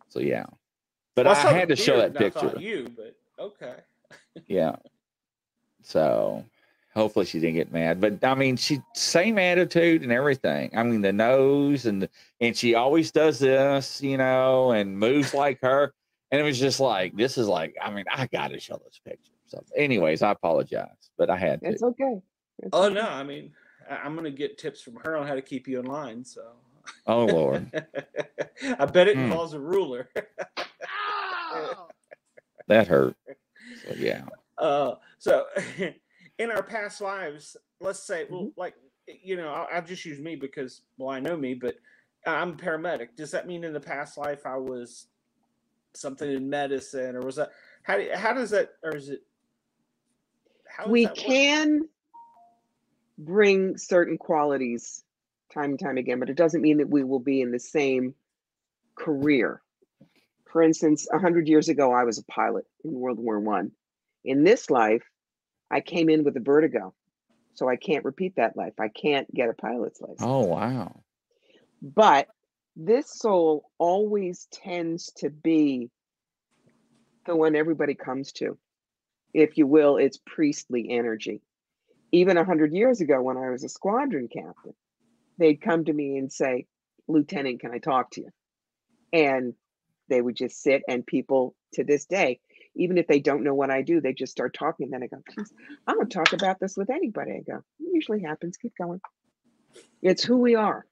[0.09, 0.47] So yeah.
[1.15, 2.61] But Well, I saw the had to show that and I thought picture.
[2.61, 3.75] You, but okay.
[4.47, 4.77] Yeah.
[5.83, 6.45] So
[6.95, 8.01] hopefully she didn't get mad.
[8.01, 10.71] But I mean, she same attitude and everything.
[10.77, 15.33] I mean, the nose and the, and she always does this, you know, and moves
[15.35, 15.93] like her.
[16.31, 19.33] And it was just like, this is like, I mean, I gotta show this picture.
[19.47, 21.69] So anyways, I apologize, but I had to.
[21.69, 22.21] It's okay.
[22.61, 22.95] It's Oh okay.
[22.95, 23.53] no, I mean,
[23.89, 26.25] I- I'm gonna get tips from her on how to keep you in line.
[26.25, 26.43] So
[27.07, 27.71] Oh Lord.
[28.79, 29.25] I bet it Hmm.
[29.25, 30.09] involves a ruler.
[32.69, 33.17] That hurt.
[33.85, 34.23] So yeah.
[34.57, 35.47] Uh, so
[36.39, 38.61] in our past lives, let's say, well, Mm-hmm.
[38.61, 38.75] like
[39.25, 41.75] you know, I'll, I'll just use me because well, I know me, but
[42.27, 43.17] I'm a paramedic.
[43.17, 45.07] Does that mean in the past life I was
[45.95, 47.51] something in medicine, or was that
[47.83, 49.23] how do, how does that, or is it?
[50.69, 51.19] How we that work?
[51.19, 51.89] can
[53.19, 55.03] bring certain qualities
[55.53, 58.15] time and time again, but it doesn't mean that we will be in the same
[58.95, 59.61] career.
[60.51, 63.73] For instance, a hundred years ago, I was a pilot in World War One.
[64.25, 65.05] In this life,
[65.71, 66.95] I came in with a vertigo,
[67.55, 68.75] so I can't repeat that life.
[68.79, 70.21] I can't get a pilot's license.
[70.23, 71.03] Oh wow.
[71.81, 72.29] But
[72.77, 75.91] this soul always tends to be
[77.27, 78.59] the one everybody comes to.
[79.33, 81.43] If you will, it's priestly energy.
[82.13, 84.75] Even a hundred years ago, when I was a squadron captain,
[85.39, 86.67] they'd come to me and say,
[87.07, 88.31] Lieutenant, can I talk to you?
[89.13, 89.55] And
[90.11, 92.41] they would just sit and people to this day,
[92.77, 94.85] even if they don't know what I do, they just start talking.
[94.87, 95.53] And then I go, "Geez,
[95.87, 97.33] I don't talk about this with anybody.
[97.33, 98.59] I go, it usually happens.
[98.59, 99.01] Keep going.
[100.03, 100.85] It's who we are.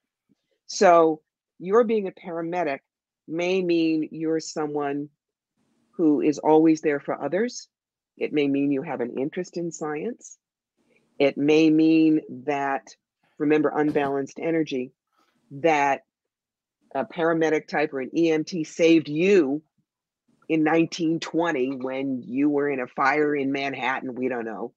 [0.65, 1.21] So
[1.59, 2.79] your being a paramedic
[3.27, 5.09] may mean you're someone
[5.91, 7.67] who is always there for others.
[8.17, 10.37] It may mean you have an interest in science.
[11.19, 12.95] It may mean that,
[13.37, 14.93] remember, unbalanced energy,
[15.51, 16.01] that
[16.93, 19.61] a paramedic type or an EMT saved you
[20.47, 24.15] in 1920 when you were in a fire in Manhattan.
[24.15, 24.73] We don't know.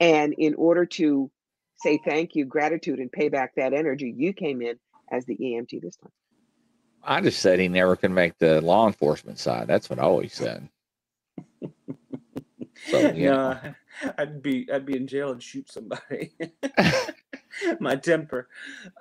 [0.00, 1.30] And in order to
[1.76, 4.78] say thank you, gratitude, and pay back that energy, you came in
[5.10, 6.12] as the EMT this time.
[7.02, 9.66] I just said he never can make the law enforcement side.
[9.66, 10.68] That's what I always said.
[12.86, 13.58] So, you know.
[13.62, 13.74] No,
[14.18, 16.32] I'd be I'd be in jail and shoot somebody.
[17.80, 18.48] My temper.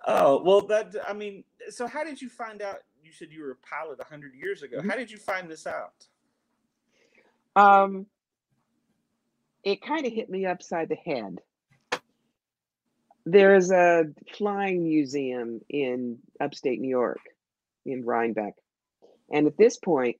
[0.06, 1.44] Oh well, that I mean.
[1.70, 2.78] So how did you find out?
[3.04, 4.80] You said you were a pilot hundred years ago.
[4.80, 4.90] Mhm.
[4.90, 6.08] How did you find this out?
[7.56, 8.08] Um,
[9.64, 11.42] it kind of hit me upside the head.
[13.26, 14.06] There's a
[14.36, 17.22] flying museum in upstate New York,
[17.86, 18.56] in Rhinebeck.
[19.32, 20.18] And at this point,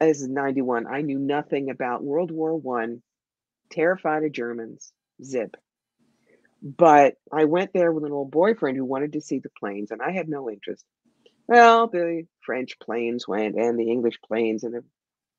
[0.00, 3.02] this is 91, I knew nothing about World War One,
[3.70, 5.56] terrified of Germans, zip.
[6.62, 10.02] But I went there with an old boyfriend who wanted to see the planes, and
[10.02, 10.84] I had no interest.
[11.48, 14.84] Well, the French planes went, and the English planes, and the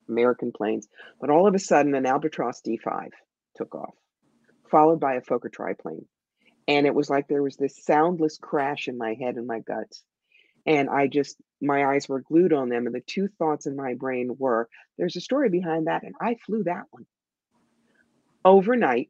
[0.09, 0.87] American planes.
[1.19, 3.09] But all of a sudden, an Albatros D5
[3.55, 3.93] took off,
[4.69, 6.05] followed by a Fokker triplane.
[6.67, 10.03] And it was like there was this soundless crash in my head and my guts.
[10.65, 12.85] And I just, my eyes were glued on them.
[12.85, 16.03] And the two thoughts in my brain were there's a story behind that.
[16.03, 17.05] And I flew that one.
[18.45, 19.09] Overnight,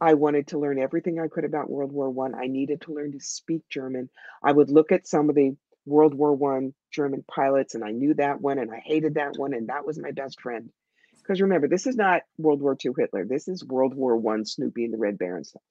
[0.00, 2.34] I wanted to learn everything I could about World War One.
[2.34, 2.42] I.
[2.42, 4.08] I needed to learn to speak German.
[4.42, 8.14] I would look at some of the World War One German pilots, and I knew
[8.14, 10.70] that one, and I hated that one, and that was my best friend.
[11.16, 13.24] Because remember, this is not World War II Hitler.
[13.24, 15.62] This is World War One Snoopy and the Red Baron stuff.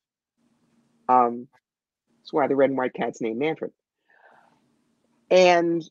[1.10, 1.48] Um,
[2.20, 3.72] that's why the red and white cat's named Manfred.
[5.32, 5.84] And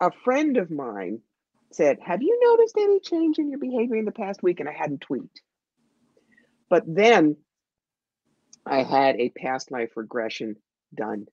[0.00, 1.20] a friend of mine
[1.72, 4.72] said, "Have you noticed any change in your behavior in the past week?" And I
[4.72, 5.42] hadn't tweaked.
[6.70, 7.36] But then
[8.64, 10.56] I had a past life regression
[10.94, 11.26] done.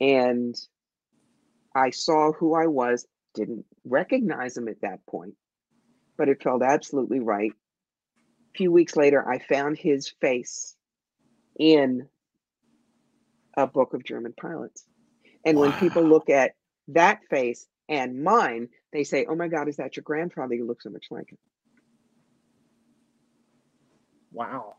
[0.00, 0.54] And
[1.74, 5.34] I saw who I was, didn't recognize him at that point,
[6.18, 7.52] but it felt absolutely right.
[7.52, 10.76] A few weeks later, I found his face
[11.58, 12.06] in
[13.56, 14.84] a book of German pilots.
[15.44, 16.52] And when people look at
[16.88, 20.54] that face and mine, they say, Oh my God, is that your grandfather?
[20.54, 21.38] You look so much like him.
[24.36, 24.74] Wow.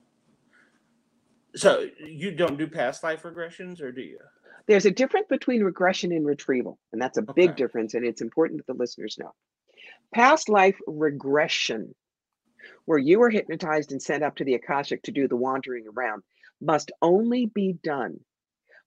[1.56, 4.20] So you don't do past life regressions, or do you?
[4.68, 8.60] There's a difference between regression and retrieval, and that's a big difference, and it's important
[8.60, 9.34] that the listeners know.
[10.14, 11.96] Past life regression,
[12.86, 16.22] where you were hypnotized and sent up to the Akashic to do the wandering around,
[16.62, 18.20] must only be done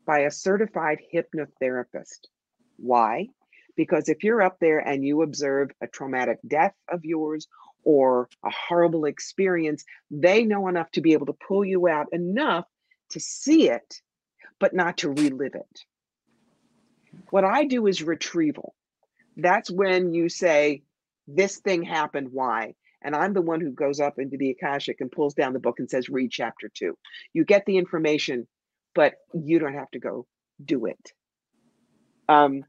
[0.06, 2.28] by a certified hypnotherapist.
[2.76, 3.26] Why?
[3.76, 7.48] Because if you're up there and you observe a traumatic death of yours
[7.84, 12.66] or a horrible experience, they know enough to be able to pull you out enough
[13.10, 14.00] to see it,
[14.58, 15.80] but not to relive it.
[17.30, 18.74] What I do is retrieval.
[19.36, 20.82] That's when you say,
[21.26, 22.74] This thing happened, why?
[23.02, 25.78] And I'm the one who goes up into the Akashic and pulls down the book
[25.78, 26.96] and says, Read chapter two.
[27.32, 28.46] You get the information,
[28.94, 30.26] but you don't have to go
[30.62, 31.12] do it.
[32.28, 32.64] Um,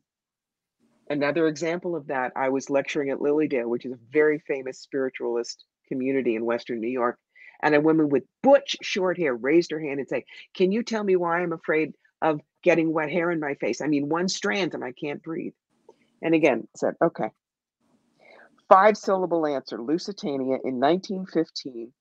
[1.11, 4.79] another example of that, I was lecturing at Lily Dale, which is a very famous
[4.79, 7.19] spiritualist community in Western New York.
[7.61, 10.23] And a woman with butch short hair raised her hand and said,
[10.55, 13.81] Can you tell me why I'm afraid of getting wet hair in my face?
[13.81, 15.53] I mean, one strand and I can't breathe.
[16.21, 17.29] And again, said, Okay.
[18.69, 21.91] Five syllable answer Lusitania in 1915.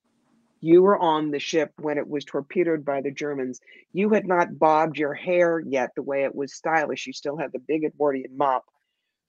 [0.61, 3.61] You were on the ship when it was torpedoed by the Germans.
[3.93, 7.07] You had not bobbed your hair yet the way it was stylish.
[7.07, 8.65] You still had the big Edwardian mop,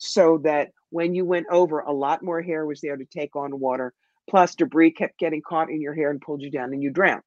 [0.02, 3.60] so that when you went over, a lot more hair was there to take on
[3.60, 3.94] water.
[4.28, 7.22] Plus, debris kept getting caught in your hair and pulled you down, and you drowned.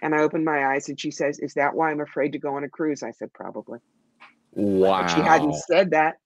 [0.00, 2.54] And I opened my eyes, and she says, "Is that why I'm afraid to go
[2.54, 3.80] on a cruise?" I said, "Probably."
[4.52, 5.02] Wow.
[5.02, 6.18] But she hadn't said that.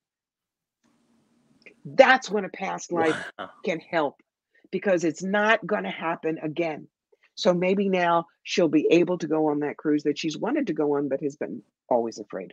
[1.84, 3.50] That's when a past life Wow.
[3.64, 4.20] can help
[4.70, 6.88] because it's not going to happen again.
[7.34, 10.74] So maybe now she'll be able to go on that cruise that she's wanted to
[10.74, 12.52] go on, but has been always afraid.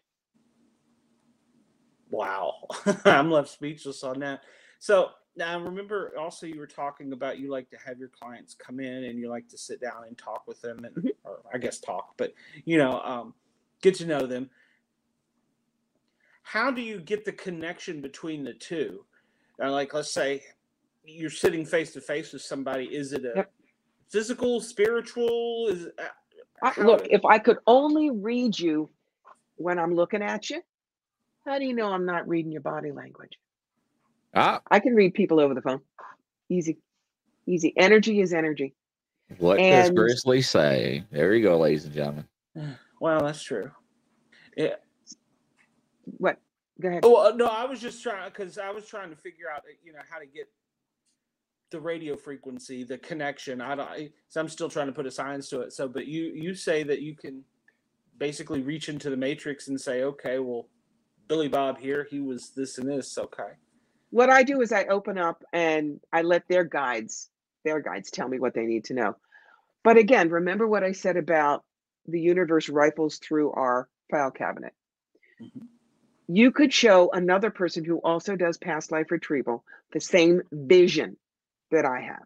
[2.14, 2.68] Wow.
[3.06, 4.44] I'm left speechless on that.
[4.80, 8.53] So now I remember also you were talking about you like to have your clients
[8.56, 11.11] come in and you like to sit down and talk with them and Mhm.
[11.26, 12.34] or I guess talk, but
[12.65, 13.34] you know, um,
[13.81, 14.52] get to know them.
[16.44, 19.06] How do you get the connection between the two?
[19.61, 20.44] Uh, like let's say
[21.03, 22.85] you're sitting face to face with somebody.
[22.85, 23.53] Is it a Yep.
[24.10, 25.69] physical, spiritual?
[25.69, 26.10] Is uh,
[26.61, 28.90] I, look, if I could only read you
[29.57, 30.61] when I'm looking at you,
[31.45, 33.38] how do you know I'm not reading your body language?
[34.36, 35.82] Ah, I can read people over the phone.
[36.49, 36.78] Easy,
[37.45, 37.74] easy.
[37.78, 38.74] Energy is energy.
[39.38, 41.03] what does And- Grizzly say?
[41.11, 42.28] There you go, ladies and gentlemen.
[42.99, 43.72] well, that's true.
[44.56, 44.76] Yeah.
[46.18, 46.38] What?
[46.82, 47.02] Go ahead.
[47.03, 49.74] Oh uh, no, I was just trying because I was trying to figure out, uh,
[49.84, 50.49] you know, how to get
[51.70, 53.61] the radio frequency, the connection.
[53.61, 53.90] I don't.
[53.90, 55.74] I, so I'm still trying to put a science to it.
[55.74, 57.44] So, but you you say that you can
[58.18, 60.68] basically reach into the matrix and say, okay, well,
[61.27, 63.17] Billy Bob here, he was this and this.
[63.17, 63.53] Okay.
[64.09, 67.29] What I do is I open up and I let their guides,
[67.63, 69.15] their guides tell me what they need to know.
[69.83, 71.63] But again, remember what I said about
[72.07, 74.73] the universe rifles through our file cabinet.
[75.41, 75.67] Mhm.
[76.27, 81.17] You could show another person who also does past life retrieval the same vision
[81.71, 82.23] that I have.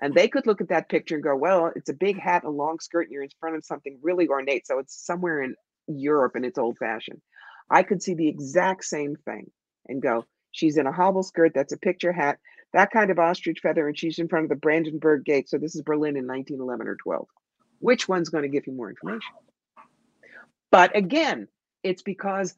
[0.00, 2.50] And they could look at that picture and go, well, it's a big hat, a
[2.50, 4.66] long skirt, and you're in front of something really ornate.
[4.66, 5.56] So it's somewhere in
[5.88, 7.22] Europe and it's old fashioned.
[7.70, 9.50] I could see the exact same thing
[9.88, 12.38] and go, she's in a hobble skirt, that's a picture hat,
[12.72, 15.48] that kind of ostrich feather, and she's in front of the Brandenburg Gate.
[15.48, 17.26] So this is Berlin in 1911 or 12.
[17.78, 19.34] Which one's going to give you more information?
[20.70, 21.48] But again,
[21.82, 22.54] it's because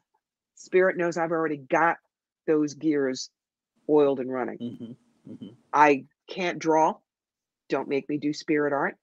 [0.55, 1.97] Spirit knows I've already got
[2.45, 3.29] those gears
[3.89, 4.57] oiled and running.
[4.57, 5.31] Mm-hmm.
[5.31, 5.47] Mm-hmm.
[5.71, 6.95] I can't draw.
[7.69, 8.97] Don't make me do spirit art.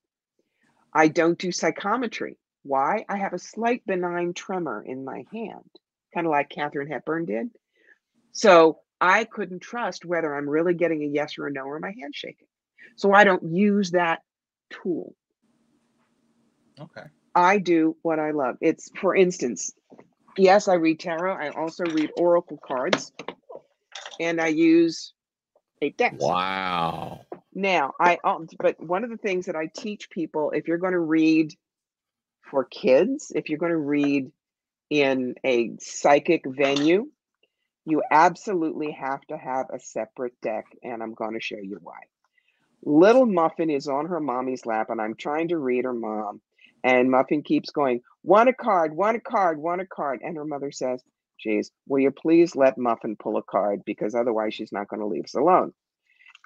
[0.92, 2.36] I don't do psychometry.
[2.62, 3.04] Why?
[3.08, 5.70] I have a slight benign tremor in my hand,
[6.16, 7.50] kind of like Katharine Hepburn did.
[8.32, 11.92] So I couldn't trust whether I'm really getting a yes or a no or my
[12.00, 12.46] hand shaking.
[12.96, 14.20] So I don't use that
[14.70, 15.14] tool.
[16.80, 17.06] Okay.
[17.34, 18.56] I do what I love.
[18.62, 19.72] It's, for instance,
[20.38, 21.34] yes, I read tarot.
[21.34, 23.12] I also read oracle cards,
[24.18, 25.12] and I use
[25.82, 26.14] a deck.
[26.18, 27.20] Wow.
[27.52, 30.94] Now, I al- but one of the things that I teach people if you're going
[30.94, 31.52] to read
[32.50, 34.30] for kids, if you're going to read
[34.90, 37.06] in a psychic venue,
[37.84, 41.98] you absolutely have to have a separate deck, and I'm going to show you why.
[42.84, 46.40] Little Muffin is on her mommy's lap, and I'm trying to read her mom,
[46.84, 48.94] and Muffin keeps going, "Want a card?
[48.94, 49.58] Want a card?
[49.58, 51.02] Want a card?" And her mother says,
[51.38, 55.06] "Geez, will you please let Muffin pull a card because otherwise she's not going to
[55.06, 55.72] leave us alone."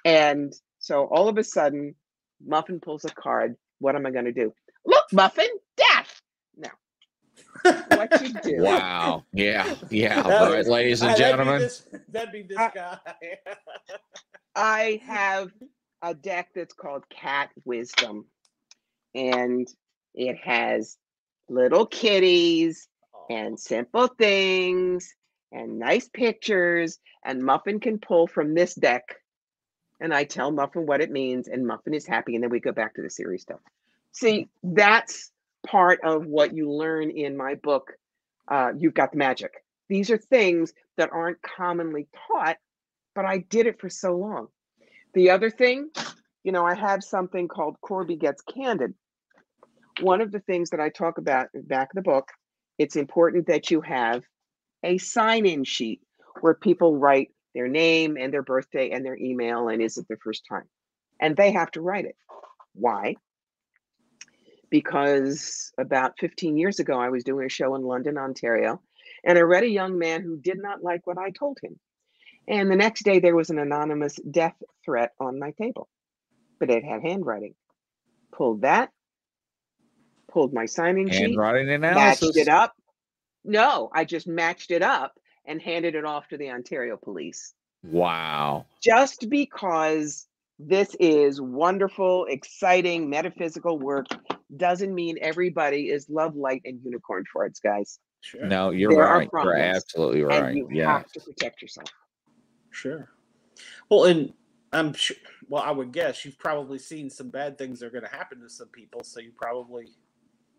[0.03, 1.95] And so all of a sudden,
[2.43, 3.55] Muffin pulls a card.
[3.79, 4.53] What am I going to do?
[4.85, 6.21] Look, Muffin, death.
[6.55, 6.71] Now,
[7.63, 8.63] what you do?
[8.63, 9.23] Wow.
[9.33, 9.75] Yeah.
[9.89, 10.21] Yeah.
[10.25, 11.61] All right, ladies and uh, that'd be gentlemen.
[11.61, 12.97] this- That'd be this I- guy.
[14.55, 15.51] I have
[16.01, 18.25] a deck that's called Cat Wisdom,
[19.15, 19.67] and
[20.13, 20.97] it has
[21.49, 22.87] little kitties
[23.29, 25.13] and simple things
[25.51, 26.99] and nice pictures.
[27.23, 29.03] And Muffin can pull from this deck,
[29.99, 32.35] and I tell Muffin what it means, and Muffin is happy.
[32.35, 33.59] And then we go back to the series stuff.
[34.11, 35.30] See, that's
[35.65, 37.93] part of what you learn in my book.
[38.47, 39.51] Uh, You've got the magic.
[39.89, 42.57] These are things that aren't commonly taught,
[43.13, 44.47] but I did it for so long.
[45.13, 45.89] The other thing,
[46.43, 48.93] you know, I have something called Corbie Gets Candid.
[49.99, 52.29] One of the things that I talk about in back of the book,
[52.77, 54.23] it's important that you have
[54.83, 56.01] a sign in sheet
[56.39, 60.19] where people write their name and their birthday and their email and is it their
[60.23, 60.67] first time?
[61.19, 62.15] And they have to write it.
[62.73, 63.15] Why?
[64.71, 68.81] Because about 15 years ago, I was doing a show in London, Ontario,
[69.23, 71.79] and I read a young man who did not like what I told him.
[72.47, 75.89] And the next day, there was an anonymous death threat on my table,
[76.59, 77.53] but it had handwriting.
[78.31, 78.89] Pulled that,
[80.31, 82.37] pulled my signing sheet, Handwriting matched analysis.
[82.37, 82.73] it up.
[83.43, 85.13] No, I just matched it up
[85.45, 87.53] and handed it off to the Ontario police
[87.83, 88.65] Wow.
[88.81, 90.27] just because
[90.59, 94.05] this is wonderful, exciting, metaphysical work
[94.57, 97.99] doesn't mean everybody is love, light, and unicorn farts, guys.
[98.21, 98.45] Sure.
[98.45, 99.21] No, you're There right.
[99.21, 100.55] You're problems, absolutely And right.
[100.55, 100.97] you Yeah.
[100.99, 101.89] have to protect yourself.
[102.69, 103.09] Sure.
[103.89, 104.33] Well, and
[104.73, 105.17] I'm sure.
[105.49, 108.39] Well, I would guess you've probably seen some bad things that are going to happen
[108.41, 109.87] to some people, so you probably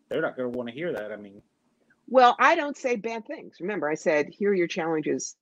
[0.09, 1.11] they're not going to want to hear that.
[1.13, 1.41] I mean,
[2.09, 3.57] Well, I don't say bad things.
[3.61, 5.37] Remember, I said, here are your challenges.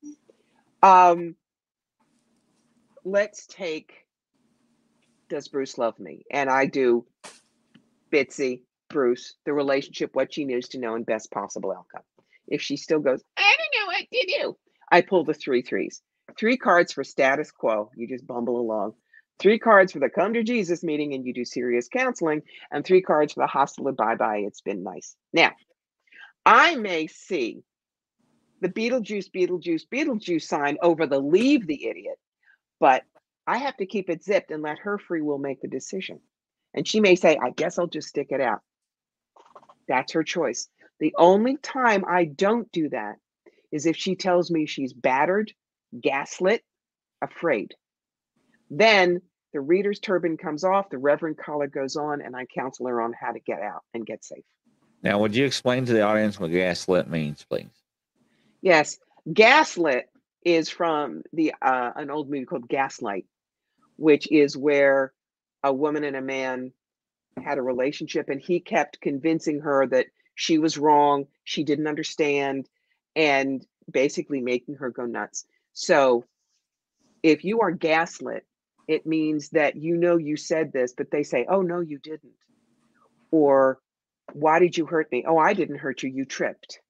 [0.82, 1.34] Um,
[3.04, 4.06] let's take
[5.28, 6.24] Does Bruce Love Me?
[6.30, 7.04] And I do
[8.12, 12.02] Bitsy, Bruce, the relationship, what she needs to know, and best possible outcome.
[12.48, 14.56] If she still goes, I don't know what to do,
[14.90, 16.02] I pull the three threes.
[16.38, 17.90] Three cards for status quo.
[17.96, 18.94] You just bumble along.
[19.38, 23.02] Three cards for the come to Jesus meeting and you do serious counseling, and three
[23.02, 24.42] cards for the hostile bye bye.
[24.46, 25.16] It's been nice.
[25.32, 25.52] Now,
[26.44, 27.62] I may see
[28.60, 32.18] the Beetlejuice, Beetlejuice, Beetlejuice sign over the leave the idiot,
[32.78, 33.04] but
[33.46, 36.20] I have to keep it zipped and let her free will make the decision.
[36.74, 38.60] And she may say, I guess I'll just stick it out.
[39.88, 40.68] That's her choice.
[41.00, 43.16] The only time I don't do that
[43.72, 45.52] is if she tells me she's battered,
[46.00, 46.62] gaslit,
[47.22, 47.74] afraid.
[48.70, 49.20] Then
[49.52, 53.12] the reader's turban comes off, the reverend collar goes on, and I counsel her on
[53.12, 54.44] how to get out and get safe.
[55.02, 57.70] Now, would you explain to the audience what gaslit means, please?
[58.60, 58.98] Yes,
[59.32, 60.08] gaslit
[60.44, 63.26] is from the uh, an old movie called Gaslight,
[63.96, 65.12] which is where
[65.62, 66.72] a woman and a man
[67.42, 72.68] had a relationship and he kept convincing her that she was wrong, she didn't understand,
[73.14, 75.44] and basically making her go nuts.
[75.72, 76.24] So
[77.22, 78.46] if you are gaslit,
[78.88, 82.32] it means that you know you said this, but they say, oh, no, you didn't.
[83.30, 83.78] Or
[84.32, 85.24] why did you hurt me?
[85.26, 86.80] Oh, I didn't hurt you, you tripped.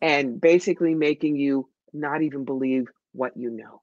[0.00, 3.82] And basically making you not even believe what you know.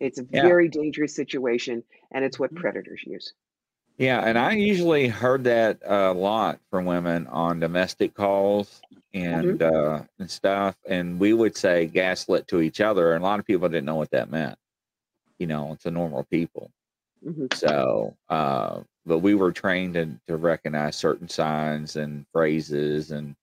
[0.00, 0.42] It's a Yeah.
[0.42, 2.60] very dangerous situation, and it's what Mhm.
[2.60, 3.34] predators use.
[3.98, 8.80] Yeah, and I usually heard that a lot from women on domestic calls
[9.12, 13.40] and uh, and stuff, and we would say gaslit to each other, and a lot
[13.40, 14.58] of people didn't know what that meant.
[15.38, 16.70] You know, to normal people.
[17.24, 17.52] Mhm.
[17.52, 23.36] So, uh, but we were trained to, to recognize certain signs and phrases, and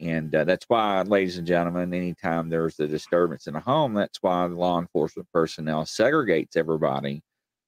[0.00, 4.22] and uh, that's why, ladies and gentlemen, anytime there's a disturbance in a home, that's
[4.22, 7.22] why the law enforcement personnel segregates everybody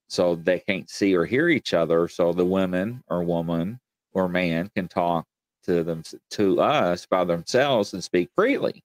[0.09, 3.79] so they can't see or hear each other, so the women or woman
[4.13, 5.27] or man can talk
[5.65, 8.83] to them to us by themselves and speak freely.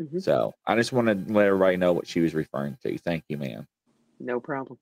[0.00, 0.22] Mhm.
[0.22, 2.98] So I just want to let everybody know what she was referring to.
[2.98, 3.66] Thank you, ma'am.
[4.20, 4.78] No problem.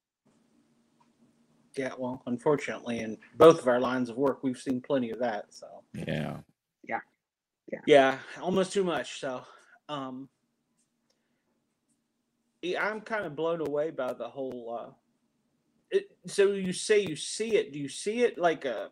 [1.76, 5.52] Yeah, well, unfortunately, in both of our lines of work, we've seen plenty of that.
[5.54, 6.38] So Yeah.
[7.86, 9.20] Yeah, almost too much.
[9.20, 9.43] So,
[9.88, 10.28] um,
[12.78, 14.78] I'm kind of blown away by the whole.
[14.80, 14.90] Uh,
[15.90, 17.72] it, so you say you see it?
[17.72, 18.90] Do you see it like a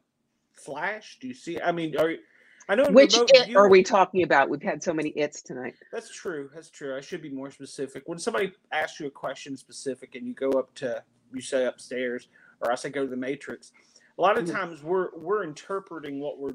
[0.52, 1.18] flash?
[1.20, 1.60] Do you see?
[1.60, 2.18] I mean, are you-
[2.66, 4.48] I know Which it are we talking about?
[4.48, 5.74] We've had so many its tonight.
[5.92, 6.48] That's true.
[6.55, 6.96] That's true.
[6.96, 8.05] I should be more specific.
[8.06, 11.02] When somebody asks you a question specific and you go up to
[11.34, 12.28] you say upstairs
[12.62, 13.72] or I say go to the matrix,
[14.18, 14.52] a lot of Mhm.
[14.52, 16.55] times we're we're interpreting what we're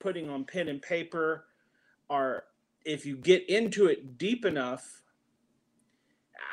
[0.00, 1.46] putting on pen and paper
[2.08, 2.44] or
[2.84, 5.02] if you get into it deep enough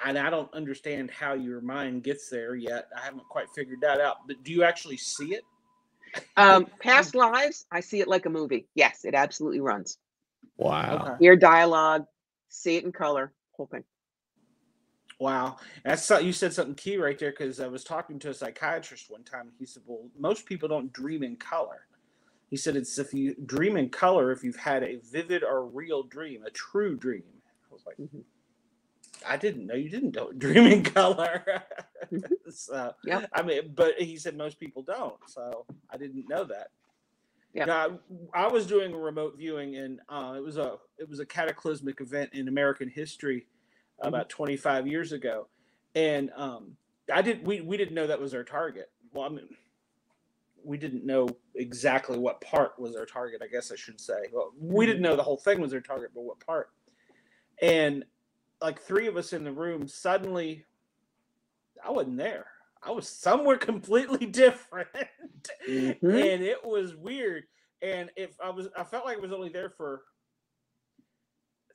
[0.03, 2.87] and I don't understand how your mind gets there yet.
[2.95, 4.27] I haven't quite figured that out.
[4.27, 5.43] But do you actually see it?
[6.37, 8.67] Um, past lives, I see it like a movie.
[8.75, 9.97] Yes, it absolutely runs.
[10.57, 11.01] Wow.
[11.01, 11.15] Okay.
[11.19, 12.05] Hear dialogue,
[12.49, 13.83] see it in color, whole thing.
[15.19, 18.33] Wow, that's so- you said something key right there because I was talking to a
[18.33, 19.51] psychiatrist one time.
[19.59, 21.85] He said, "Well, most people don't dream in color."
[22.51, 26.03] He said, "It's if you dream in color if you've had a vivid or real
[26.03, 27.23] dream, a true dream."
[27.71, 28.25] I was like, Mhm.
[29.25, 31.63] "I didn't know you didn't dream in color."
[32.11, 32.23] Mhm.
[32.51, 33.29] so, Yep.
[33.33, 36.71] I mean, but he said most people don't, so I didn't know that.
[37.53, 37.65] Yeah.
[37.65, 37.99] Now,
[38.33, 42.01] I was doing a remote viewing, and uh, it was a it was a cataclysmic
[42.01, 43.47] event in American history
[44.01, 45.47] about 25 years ago,
[45.95, 46.77] and um,
[47.13, 48.89] I did we we didn't know that was our target.
[49.13, 49.49] Well, I mean,
[50.63, 53.41] we didn't know exactly what part was our target.
[53.43, 54.27] I guess I should say.
[54.31, 56.69] Well, we didn't know the whole thing was our target, but what part?
[57.61, 58.05] And
[58.61, 60.65] like three of us in the room suddenly,
[61.83, 62.47] I wasn't there.
[62.83, 64.89] I was somewhere completely different,
[65.67, 65.97] Mhm.
[66.01, 67.43] and it was weird.
[67.81, 70.03] And if I was, I felt like I was only there for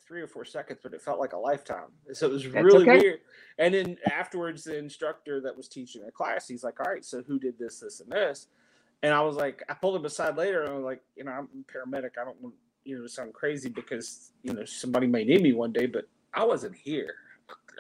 [0.07, 1.89] three or four seconds, but it felt like a lifetime.
[2.13, 2.99] So it was That's really okay.
[2.99, 3.21] weird.
[3.59, 7.23] And then afterwards, the instructor that was teaching the class, he's like, "All right, so
[7.25, 8.47] who did this, this, and this?"
[9.03, 11.33] And I was like, I pulled him aside later, and I was like, "You know,
[11.33, 12.13] I'm a paramedic.
[12.21, 12.55] I don't want
[12.85, 16.09] you know to sound crazy because you know somebody may need me one day, but
[16.35, 17.15] I wasn't here.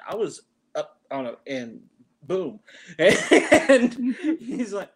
[0.08, 0.42] I was
[0.74, 1.80] up on a and
[2.22, 2.60] boom."
[2.98, 4.90] And he's like.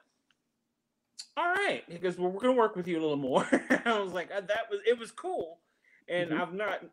[1.36, 2.18] All right, he goes.
[2.18, 3.46] Well, we're gonna work with you a little more.
[3.84, 5.60] I was like, "Uh, that was it was cool,
[6.08, 6.40] and Mhm.
[6.40, 6.84] I've not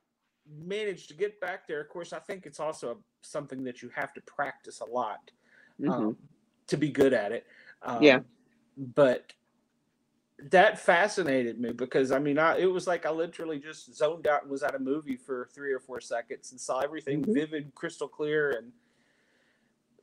[0.47, 1.81] managed to get back there.
[1.81, 5.31] Of course, I think it's also something that you have to practice a lot
[5.87, 6.17] um,
[6.67, 7.45] to be good at it.
[7.81, 8.19] Um, Yeah.
[8.77, 9.33] But
[10.51, 14.43] that fascinated me because I mean, I, it was like I literally just zoned out
[14.43, 17.33] and was at a movie for three or four seconds and saw everything Mhm.
[17.33, 18.71] vivid, crystal clear, and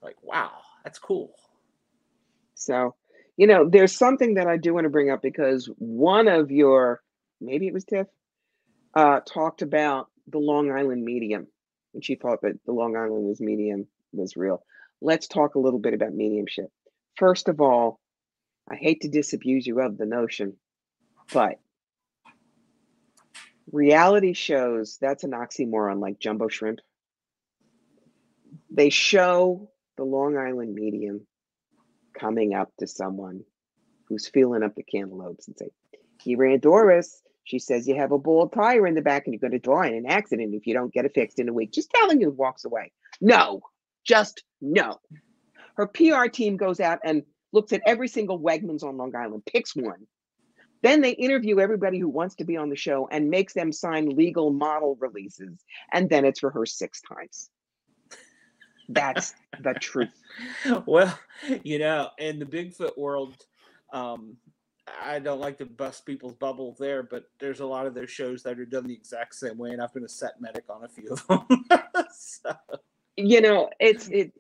[0.02, 0.52] like, wow,
[0.82, 1.34] that's cool.
[2.54, 2.94] So,
[3.36, 7.02] you know, there's something that I do want to bring up because one of your,
[7.40, 8.06] maybe it was Tiff,
[8.94, 11.46] uh, talked about the Long Island medium,
[11.94, 14.64] and she thought that the Long Island was medium was real.
[15.00, 16.70] Let's talk a little bit about mediumship.
[17.16, 18.00] First of all,
[18.70, 20.56] I hate to disabuse you of the notion,
[21.32, 21.58] but
[23.70, 26.80] reality shows that's an oxymoron like jumbo shrimp.
[28.70, 31.26] They show the Long Island medium
[32.18, 33.44] coming up to someone
[34.08, 35.70] who's feeling up the cantaloupes and say,
[36.22, 39.40] Here, Aunt Doris, she says you have a bald tire in the back and you're
[39.40, 41.72] going to die in an accident if you don't get it fixed in a week.
[41.72, 42.92] Just telling you, walks away.
[43.20, 43.60] No,
[44.04, 44.98] just no.
[45.76, 47.24] Her PR team goes out and
[47.54, 50.06] looks at every single Wegmans on Long Island, picks one.
[50.82, 54.10] Then they interview everybody who wants to be on the show and makes them sign
[54.10, 55.64] legal model releases.
[55.92, 57.48] And then it's rehearsed six times.
[58.90, 60.12] That's the truth.
[60.84, 61.18] well,
[61.62, 63.34] you know, in the Bigfoot world,
[63.94, 64.36] um,
[65.02, 68.42] I don't like to bust people's bubble there, but there's a lot of those shows
[68.42, 70.88] that are done the exact same way, and I've been a set medic on a
[70.88, 71.64] few of them.
[72.12, 72.54] so,
[73.16, 74.32] You know, it's it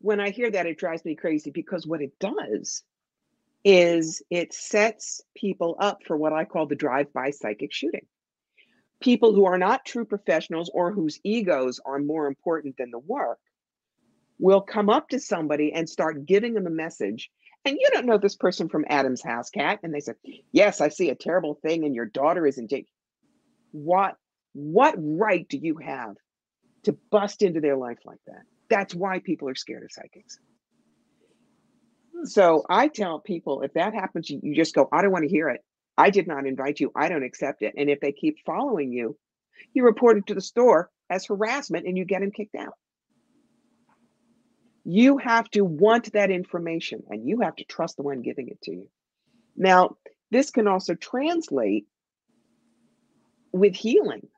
[0.00, 2.82] when I hear that it drives me crazy because what it does
[3.64, 8.06] is it sets people up for what I call the drive-by psychic shooting.
[9.00, 13.38] People who are not true professionals or whose egos are more important than the work
[14.38, 17.30] will come up to somebody and start giving them a message.
[17.64, 19.80] And you don't know this person from Adam's house, Cat.
[19.82, 20.12] And they say,
[20.52, 22.84] Yes, I see a terrible thing, and your daughter is in jail.
[23.72, 24.16] What
[24.54, 26.16] what right do you have
[26.84, 28.42] to bust into their life like that?
[28.68, 30.38] That's why people are scared of psychics.
[32.24, 35.48] So I tell people if that happens, you, just go, I don't want to hear
[35.48, 35.64] it.
[35.96, 36.92] I did not invite you.
[36.94, 37.74] I don't accept it.
[37.76, 39.16] And if they keep following you,
[39.74, 42.74] you report it to the store as harassment and you get them kicked out.
[44.84, 48.60] You have to want that information and you have to trust the one giving it
[48.62, 48.88] to you.
[49.56, 49.96] Now,
[50.30, 51.86] this can also translate
[53.52, 54.28] with healing.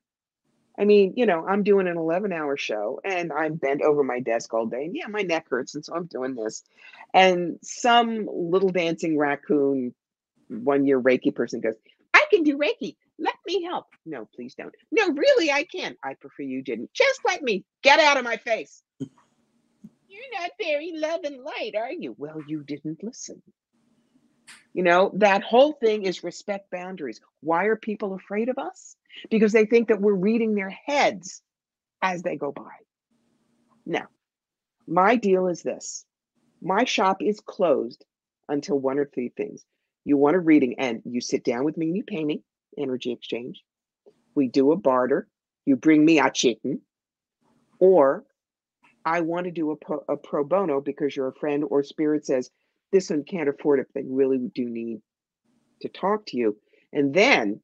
[0.80, 4.20] I mean, you know, I'm doing an 11 hour show and I'm bent over my
[4.20, 4.86] desk all day.
[4.86, 5.74] And yeah, my neck hurts.
[5.74, 6.64] And so I'm doing this.
[7.12, 9.94] And some little dancing raccoon,
[10.48, 11.74] one year Reiki person goes,
[12.14, 12.96] I can do Reiki.
[13.18, 13.88] Let me help.
[14.06, 14.74] No, please don't.
[14.90, 15.96] No, really, I can.
[16.02, 16.94] I prefer you didn't.
[16.94, 18.82] Just let me get out of my face.
[19.00, 22.14] You're not very love and light, are you?
[22.16, 23.42] Well, you didn't listen.
[24.72, 27.20] You know, that whole thing is respect boundaries.
[27.40, 28.96] Why are people afraid of us?
[29.30, 31.42] Because they think that we're reading their heads
[32.02, 32.70] as they go by.
[33.86, 34.06] Now,
[34.86, 36.04] my deal is this
[36.62, 38.04] my shop is closed
[38.48, 39.64] until one or three things.
[40.04, 42.42] You want a reading, and you sit down with me and you pay me,
[42.78, 43.62] energy exchange.
[44.34, 45.28] We do a barter.
[45.66, 46.80] You bring me a chicken,
[47.78, 48.24] or
[49.04, 52.26] I want to do a pro, a pro bono because you're a friend, or spirit
[52.26, 52.50] says
[52.92, 55.00] this one can't afford it, they really do need
[55.82, 56.56] to talk to you.
[56.92, 57.60] And then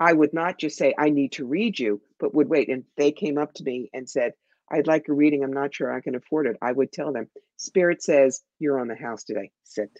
[0.00, 2.70] I would not just say, I need to read you, but would wait.
[2.70, 4.32] And they came up to me and said,
[4.72, 5.44] I'd like a reading.
[5.44, 6.56] I'm not sure I can afford it.
[6.62, 7.28] I would tell them,
[7.58, 9.50] Spirit says, You're on the house today.
[9.64, 9.90] Sit.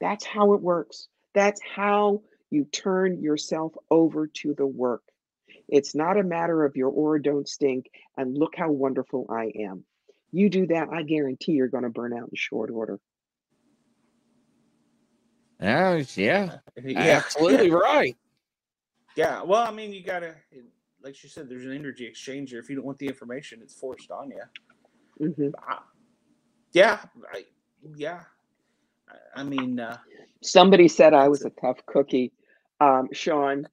[0.00, 1.08] That's how it works.
[1.34, 5.02] That's how you turn yourself over to the work.
[5.68, 7.86] It's not a matter of your aura don't stink
[8.16, 9.84] and look how wonderful I am.
[10.30, 12.98] You do that, I guarantee you're going to burn out in short order.
[15.64, 18.16] Oh, yeah, yeah, absolutely right.
[19.16, 19.42] Yeah.
[19.42, 20.34] Well, I mean, you gotta,
[21.02, 22.54] like you said, there's an energy exchanger.
[22.54, 24.42] If you don't want the information, it's forced on you.
[25.28, 25.52] Mhm.
[25.66, 25.78] I,
[26.72, 27.00] yeah.
[27.32, 27.44] I,
[27.96, 28.22] yeah.
[29.08, 29.98] I, I mean, uh,
[30.42, 32.32] Somebody said I was a tough cookie.
[32.80, 33.66] Um, Sean,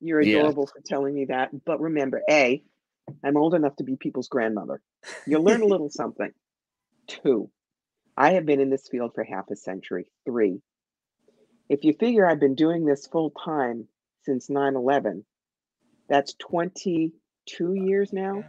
[0.00, 0.38] you're Yeah.
[0.38, 1.50] adorable for telling me that.
[1.64, 2.62] But remember, A,
[3.24, 4.80] I'm old enough to be people's grandmother.
[5.26, 6.32] You'll learn a little something.
[7.08, 7.50] Two,
[8.16, 10.06] I have been in this field for half a century.
[10.24, 10.62] Three,
[11.68, 13.88] if you figure I've been doing this full time
[14.22, 15.24] since 9 11,
[16.08, 18.44] that's 22 years now.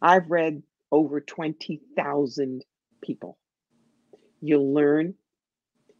[0.00, 2.64] I've read over 20,000
[3.02, 3.38] people.
[4.40, 5.14] You learn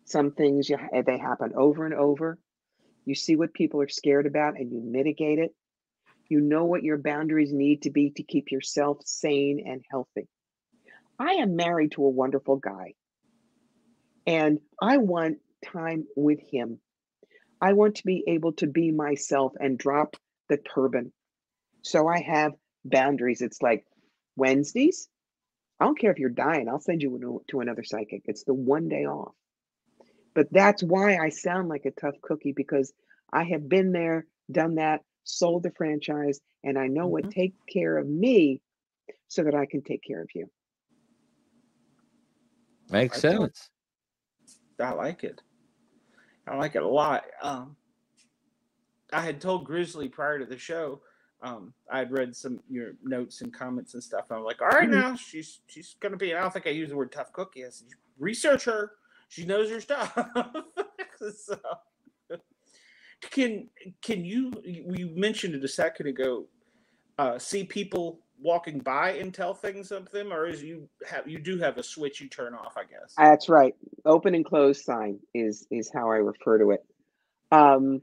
[0.04, 2.38] some things, you, eh, they happen over and over.
[3.04, 5.54] You see what people are scared about and you mitigate it.
[6.28, 10.28] You know what your boundaries need to be to keep yourself sane and healthy.
[11.18, 12.94] I am married to a wonderful guy,
[14.26, 16.80] and I want time with him.
[17.60, 20.16] I want to be able to be myself and drop
[20.48, 21.12] the turban.
[21.82, 22.52] So I have
[22.84, 23.40] boundaries.
[23.40, 23.86] It's like
[24.36, 25.08] Wednesdays.
[25.78, 28.22] I don't care if you're dying, I'll send you to- to another psychic.
[28.26, 29.34] It's the one day off.
[30.34, 32.92] But that's why I sound like a tough cookie because
[33.32, 37.30] I have been there, done that, sold the franchise, and I know what Mhm.
[37.30, 38.60] take care of me
[39.28, 40.50] so that I can take care of you.
[42.90, 43.38] Makes I do.
[43.38, 43.70] sense.
[44.78, 45.42] I like it.
[46.46, 47.24] I like it a lot.
[47.42, 47.76] Um,
[49.12, 51.00] I had told Grizzly prior to the show.
[51.42, 54.26] Um, I had read some your notes and comments and stuff.
[54.30, 54.92] And I'm like, all right, Mhm.
[54.92, 56.34] now she's she's gonna be.
[56.34, 57.64] I don't think I used the word tough cookie.
[57.64, 57.88] I said,
[58.18, 58.92] research her.
[59.28, 60.16] She knows her stuff.
[61.36, 61.58] so,
[63.30, 63.68] can
[64.02, 64.52] can you?
[64.64, 66.46] You mentioned it a second ago.
[67.18, 71.38] Uh, see people walking by and tell things of them, or is you have you
[71.38, 72.74] do have a switch you turn off?
[72.76, 73.14] I guess.
[73.16, 73.74] That's right.
[74.04, 76.84] Open and closed sign is is how I refer to it.
[77.50, 78.02] Um,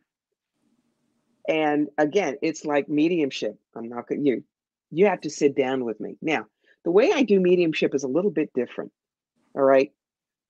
[1.47, 3.57] and again, it's like mediumship.
[3.75, 4.43] I'm not going you.
[4.91, 6.45] You have to sit down with me now.
[6.85, 8.91] The way I do mediumship is a little bit different.
[9.55, 9.91] All right.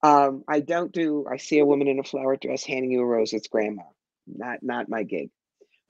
[0.02, 1.26] Um, I don't do.
[1.30, 3.32] I see a woman in a flower dress handing you a rose.
[3.32, 3.82] It's grandma.
[4.26, 5.30] Not not my gig.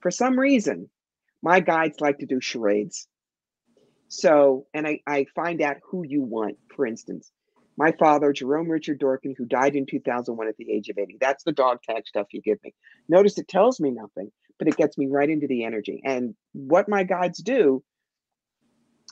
[0.01, 0.89] For some reason,
[1.41, 3.07] my guides like to do charades.
[4.13, 6.57] So, and I, I find out who you want.
[6.75, 7.31] For instance,
[7.77, 11.17] my father, Jerome Richard Dorkin, who died in 2001 at the age of 80.
[11.21, 12.73] That's the dog tag stuff you give me.
[13.07, 14.29] Notice it tells me nothing,
[14.59, 16.01] but it gets me right into the energy.
[16.03, 17.83] And what my guides do,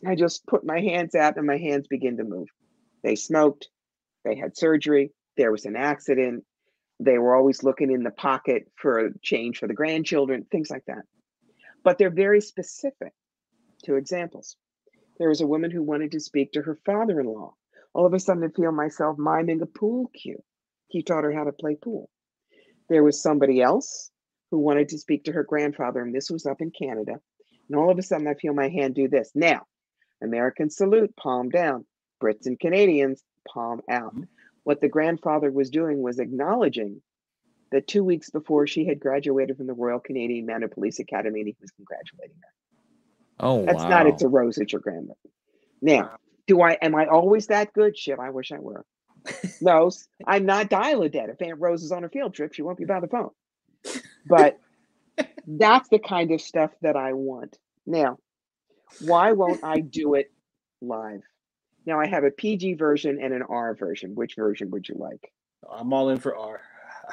[0.06, 2.50] I just put my hands out and my hands begin to move.
[3.02, 3.70] They smoked,
[4.26, 6.44] they had surgery, there was an accident,
[7.00, 11.04] they were always looking in the pocket for change for the grandchildren, things like that.
[11.86, 13.14] But they're very specific.
[13.86, 14.58] Two examples.
[15.20, 17.54] There was a woman who wanted to speak to her father in law.
[17.94, 20.41] All of a sudden, I feel myself miming a pool cue.
[20.88, 22.10] He taught her how to play pool.
[22.88, 24.12] There was somebody else
[24.50, 27.20] who wanted to speak to her grandfather, and this was up in Canada.
[27.68, 29.32] And all of a sudden, I feel my hand do this.
[29.36, 29.66] Now,
[30.24, 31.86] American salute, palm down.
[32.22, 34.14] Brits and Canadians, palm out.
[34.14, 34.24] Mm-hmm.
[34.64, 37.02] What the grandfather was doing was acknowledging
[37.72, 41.48] that two weeks before she had graduated from the Royal Canadian Mounted Police Academy, and
[41.48, 42.54] he was congratulating her.
[43.40, 43.88] Oh, That's wow.
[43.88, 45.18] not it's a rose, it's your grandmother.
[45.82, 46.18] Now,
[46.48, 47.98] do I am I always that good?
[47.98, 48.86] Shit, I wish I were.
[49.61, 49.91] No,
[50.28, 51.30] I'm not dial a dead.
[51.30, 53.32] If Aunt Rose is on a field trip, she won't be by the phone.
[54.26, 54.57] But
[55.48, 57.57] that's the kind of stuff that I want.
[57.88, 58.20] Now,
[58.99, 60.32] why won't I do it
[60.82, 61.22] live?
[61.86, 64.16] Now I have a PG version and an R version.
[64.16, 65.32] Which version would you like?
[65.72, 66.61] I'm all in for R.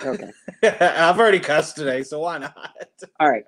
[0.05, 0.33] Okay.
[0.63, 2.73] I've already cussed today, so why not?
[3.21, 3.45] All right.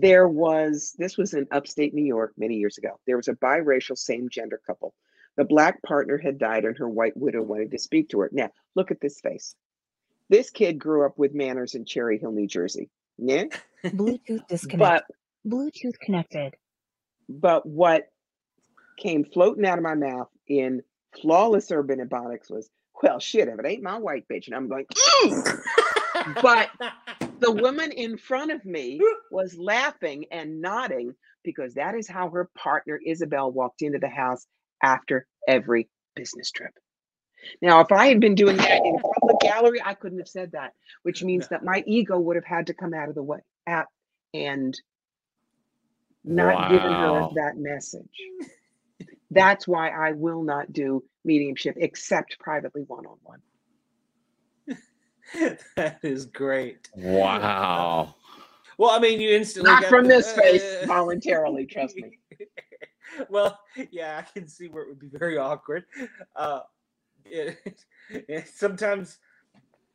[0.00, 2.98] There was, this was in upstate New York many years ago.
[3.06, 4.94] There was a biracial same gender couple.
[5.36, 8.30] The black partner had died and her white widow wanted to speak to her.
[8.32, 9.54] Now, look at this face.
[10.28, 12.88] This kid grew up with manners in Cherry Hill, New Jersey.
[13.18, 13.44] Yeah.
[13.84, 14.78] Bluetooth disconnected.
[14.78, 15.04] But
[15.46, 16.54] Bluetooth connected.
[17.28, 18.08] but what
[18.98, 20.82] came floating out of my mouth in
[21.20, 22.70] flawless urban ebonics was,
[23.02, 24.46] well, shit, if it ain't my white bitch.
[24.46, 24.86] And I'm going,
[25.24, 25.60] "Mm."
[26.42, 26.70] but
[27.42, 29.00] the woman in front of me
[29.30, 34.46] was laughing and nodding because that is how her partner Isabel walked into the house
[34.82, 36.72] after every business trip.
[37.60, 40.52] Now, if I had been doing that in a public gallery, I couldn't have said
[40.52, 43.40] that, which means that my ego would have had to come out of the way
[43.66, 43.86] out
[44.32, 44.80] and
[46.24, 48.06] not given her that message.
[49.32, 53.40] That's why I will not do mediumship except privately one on one.
[55.76, 56.88] that is great.
[56.94, 58.14] Wow.
[58.78, 62.18] Well, I mean, you instantly Not got from the- this face uh, voluntarily, trust me.
[63.28, 63.58] well,
[63.90, 65.84] yeah, I can see where it would be very awkward.
[66.34, 66.60] Uh,
[67.24, 67.58] it,
[68.10, 69.18] it- sometimes,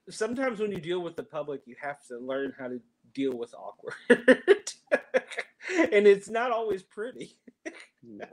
[0.09, 2.79] sometimes when you deal with the public, you have to learn how to
[3.13, 7.37] deal with awkward, and it's not always pretty.
[8.03, 8.25] No.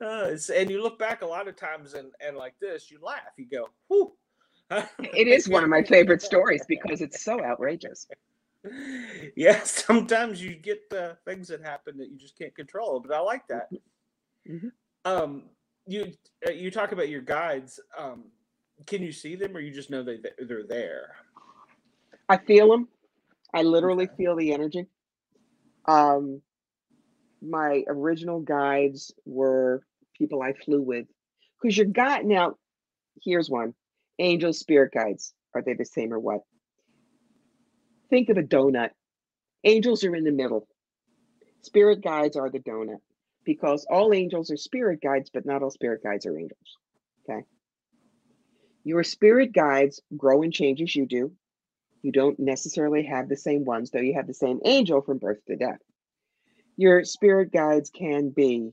[0.00, 3.32] Uh, and you look back a lot of times, and and like this, you laugh,
[3.36, 4.12] you go, "Whew."
[4.98, 8.06] It is one of my favorite stories because it's so outrageous.
[9.36, 13.20] yeah, sometimes you get uh, things that happen that you just can't control, but I
[13.20, 13.68] like that.
[14.48, 14.72] Mhm.
[15.04, 15.44] Um,
[15.86, 16.12] you
[16.46, 17.80] uh, you talk about your guides.
[17.98, 18.24] Um,
[18.86, 21.16] can you see them, or you just know they they're there?
[22.28, 22.88] I feel them.
[23.54, 24.86] I literally feel the energy.
[25.86, 26.40] Um,
[27.42, 29.82] my original guides were
[30.16, 31.06] people I flew with.
[31.60, 32.56] Because your guide now,
[33.22, 33.74] here's one:
[34.22, 35.34] angel spirit guides.
[35.54, 36.40] Are they the same or what?
[38.08, 38.90] Think of a donut.
[39.64, 40.66] Angels are in the middle.
[41.62, 43.00] Spirit guides are the donut
[43.44, 46.78] because all angels are spirit guides, but not all spirit guides are angels.
[47.28, 47.42] Okay.
[48.84, 51.32] Your spirit guides grow and change as you do.
[52.02, 55.44] You don't necessarily have the same ones, though you have the same angel from birth
[55.46, 55.78] to death.
[56.76, 58.72] Your spirit guides can be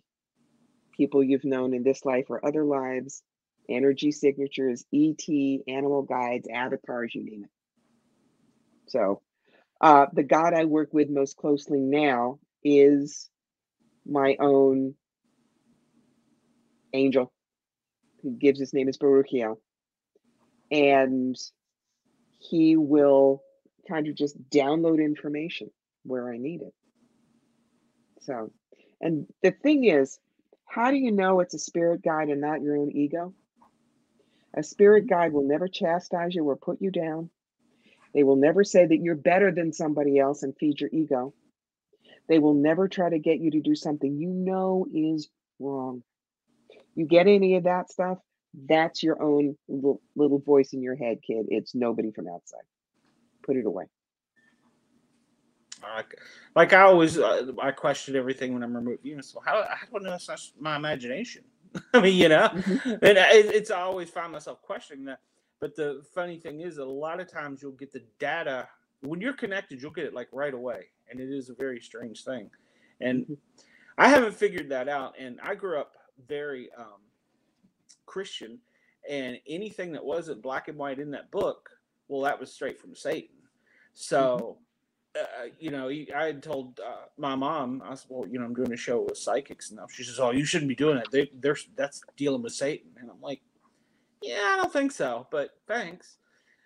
[0.98, 3.22] people you've known in this life or other lives,
[3.70, 5.26] energy signatures, ET,
[5.68, 7.52] animal guides, avatars, you name it.
[8.88, 9.22] So,
[9.82, 13.30] uh, the God I work with most closely now is
[14.06, 14.96] my own
[16.94, 17.32] angel,
[18.22, 19.58] who gives his name is Baruchiel.
[20.72, 21.38] And
[22.40, 23.42] he will
[23.88, 25.70] kind of just download information
[26.04, 26.74] where I need it.
[28.22, 28.52] So,
[29.02, 30.20] and the thing is,
[30.66, 33.34] how do you know it's a spirit guide and not your own ego?
[34.56, 37.30] A spirit guide will never chastise you or put you down.
[38.14, 41.34] They will never say that you're better than somebody else and feed your ego.
[42.28, 46.04] They will never try to get you to do something you know is wrong.
[46.96, 48.18] You get any of that stuff,
[48.68, 51.46] that's your own little, little voice in your head, kid.
[51.50, 52.64] It's nobody from outside.
[53.44, 53.86] Put it away.
[55.82, 56.20] Like,
[56.56, 59.00] like I always, uh, I question everything when I'm removed.
[59.04, 61.44] You know, so how, how do I know not my imagination?
[61.94, 63.00] I mean, you know, Mhm.
[63.02, 65.20] and I, it's I always find myself questioning that.
[65.60, 68.68] But the funny thing is, a lot of times you'll get the data
[69.02, 72.24] when you're connected, you'll get it like right away, and it is a very strange
[72.24, 72.50] thing.
[73.02, 73.38] And Mhm.
[73.98, 75.96] I haven't figured that out, and I grew up
[76.28, 77.02] very um,
[78.06, 78.60] Christian,
[79.08, 81.70] and anything that wasn't black and white in that book,
[82.08, 83.36] well, that was straight from Satan.
[83.94, 84.58] So,
[85.22, 88.46] uh, you know, he- I had told uh, my mom, I said, "Well, you know,
[88.46, 91.12] I'm doing a show with psychics now." She says, "Oh, you shouldn't be doing that.
[91.12, 93.42] They, they're that's dealing with Satan." And I'm like,
[94.22, 96.18] "Yeah, I don't think so, but thanks."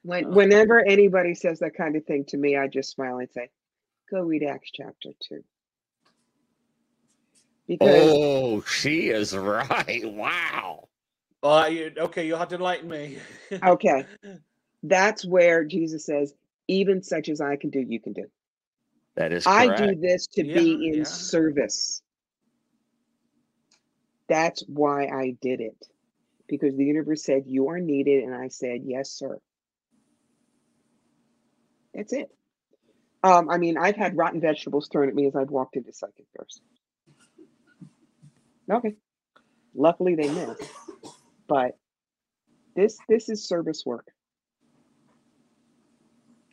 [0.04, 3.30] When, Uh, whenever anybody says that kind of thing to me, I just smile and
[3.32, 3.50] say,
[4.10, 5.44] "Go read Acts chapter 2.
[7.68, 10.04] Because Oh, she is right.
[10.14, 10.90] Wow.
[11.42, 13.18] Well, you, okay, you'll have to enlighten me.
[13.64, 14.06] okay,
[14.84, 16.34] that's where Jesus says,
[16.68, 18.30] "Even such as I can do, you can do."
[19.15, 21.03] That is I do this to Yeah, be in yeah.
[21.03, 22.02] service.
[24.27, 25.85] That's why I did it.
[26.48, 28.23] Because the universe said, You are needed.
[28.23, 29.38] And I said, Yes, sir.
[31.94, 32.30] That's it.
[33.23, 36.26] Um, I mean, I've had rotten vegetables thrown at me as I've walked into psychic
[36.35, 36.60] fairs.
[38.69, 38.95] Okay.
[39.76, 40.64] Luckily they missed.
[41.48, 41.77] But
[42.76, 44.07] this this is service work.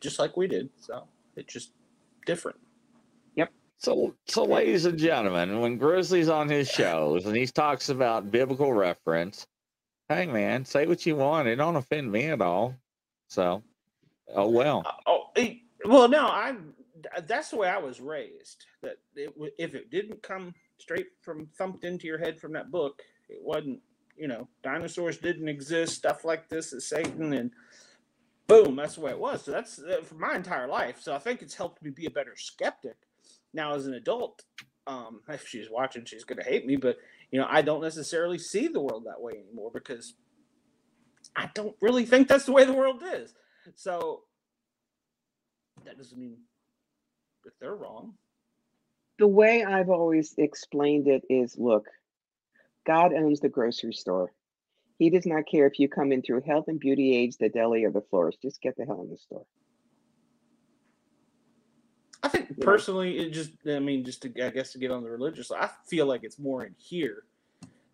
[0.01, 0.69] just like we did.
[0.79, 1.71] So it just
[2.25, 2.57] different.
[3.35, 3.51] Yep.
[3.77, 8.73] So, so, ladies and gentlemen, when Grizzly's on his shows and he talks about biblical
[8.73, 9.47] reference,
[10.09, 11.47] hey man, say what you want.
[11.47, 12.75] It don't offend me at all.
[13.27, 13.63] So,
[14.33, 14.83] oh well.
[14.85, 15.27] Uh, Oh,
[15.85, 16.55] well, no, I.
[17.25, 18.65] That's the way I was raised.
[18.83, 23.01] That it, if it didn't come straight from thumped into your head from that book,
[23.29, 23.79] it wasn't.
[24.17, 25.95] You know, dinosaurs didn't exist.
[25.95, 27.51] Stuff like this is Satan, and
[28.47, 29.43] boom, that's the way it was.
[29.43, 31.01] So that's uh, for my entire life.
[31.01, 32.97] So I think it's helped me be a better skeptic.
[33.53, 34.43] Now, as an adult,
[34.87, 36.97] um, if she's watching, she's going to hate me, but
[37.31, 40.15] you know, I don't necessarily see the world that way anymore because
[41.35, 43.33] I don't really think that's the way the world is.
[43.75, 44.23] So
[45.85, 46.37] that doesn't mean
[47.45, 48.15] that they're wrong.
[49.17, 51.87] The way I've always explained it is look,
[52.85, 54.33] God owns the grocery store.
[55.01, 57.83] He does not care if you come in through health and beauty aids, the deli,
[57.85, 58.39] or the florist.
[58.39, 59.47] Just get the hell in the store.
[62.21, 65.09] I think personally, it just, I mean, just to, I guess to get on the
[65.09, 67.23] religious, I feel like it's more in here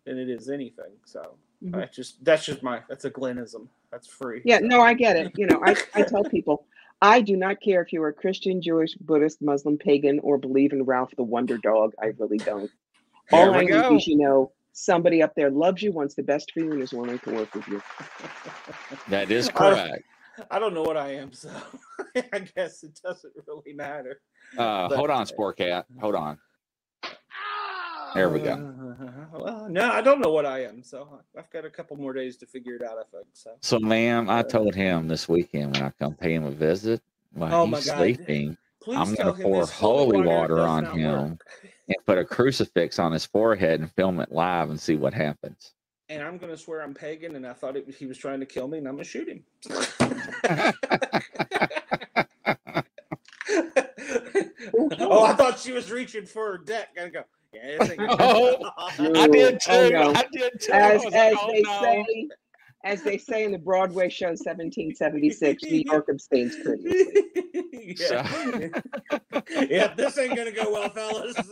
[0.04, 0.92] than it is anything.
[1.06, 1.82] So Mhm.
[1.82, 3.70] I just, that's just my, that's a Glenism.
[3.90, 4.42] That's free.
[4.44, 5.32] Yeah, no, I get it.
[5.34, 6.66] You know, I, I tell people,
[7.00, 11.16] I do not care if you're Christian, Jewish, Buddhist, Muslim, pagan, or believe in Ralph
[11.16, 11.94] the Wonder Dog.
[12.02, 12.70] I really don't.
[13.32, 16.60] All I need is you know somebody up there loves you, wants the best for
[16.60, 17.82] you, and is willing to work with you.
[19.08, 20.04] That is I- correct.
[20.52, 21.50] I don't know what I am, so
[22.32, 24.20] I guess it doesn't really matter.
[24.56, 25.84] Uh, But- hold on, Sportcat.
[26.00, 26.38] Hold on.
[28.14, 28.56] There we go.
[29.34, 32.38] well, no, I don't know what I am, so I've got a couple more days
[32.38, 32.96] to figure it out.
[32.96, 33.50] I think so.
[33.60, 37.02] So, ma'am, I told him this weekend when I come pay him a visit
[37.34, 41.38] while Oh he's sleeping Please I'm gonna pour holy water does on not him.
[41.88, 41.96] Work.
[41.96, 45.72] and put a crucifix on his forehead and film it live and see what happens.
[46.08, 48.68] and I'm gonna swear I'm pagan, and I thought it, he was trying to kill
[48.68, 49.44] me, and I'm gonna shoot him.
[55.00, 56.94] oh, I thought she was reaching for her deck.
[56.94, 57.24] Gotta go.
[57.52, 59.96] Yeah, this ain't Oh, I did oh, too.
[59.96, 60.12] Oh, no.
[60.14, 60.72] I did too.
[60.72, 61.80] As I as like, oh, they no.
[61.80, 62.28] say,
[62.88, 67.22] as they say in the Broadway show 1776, New York abstains courteously.
[68.00, 68.68] yeah.
[69.68, 71.36] yeah, this ain't gonna go well, fellas.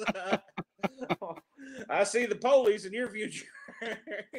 [1.91, 3.47] I see the police in your future.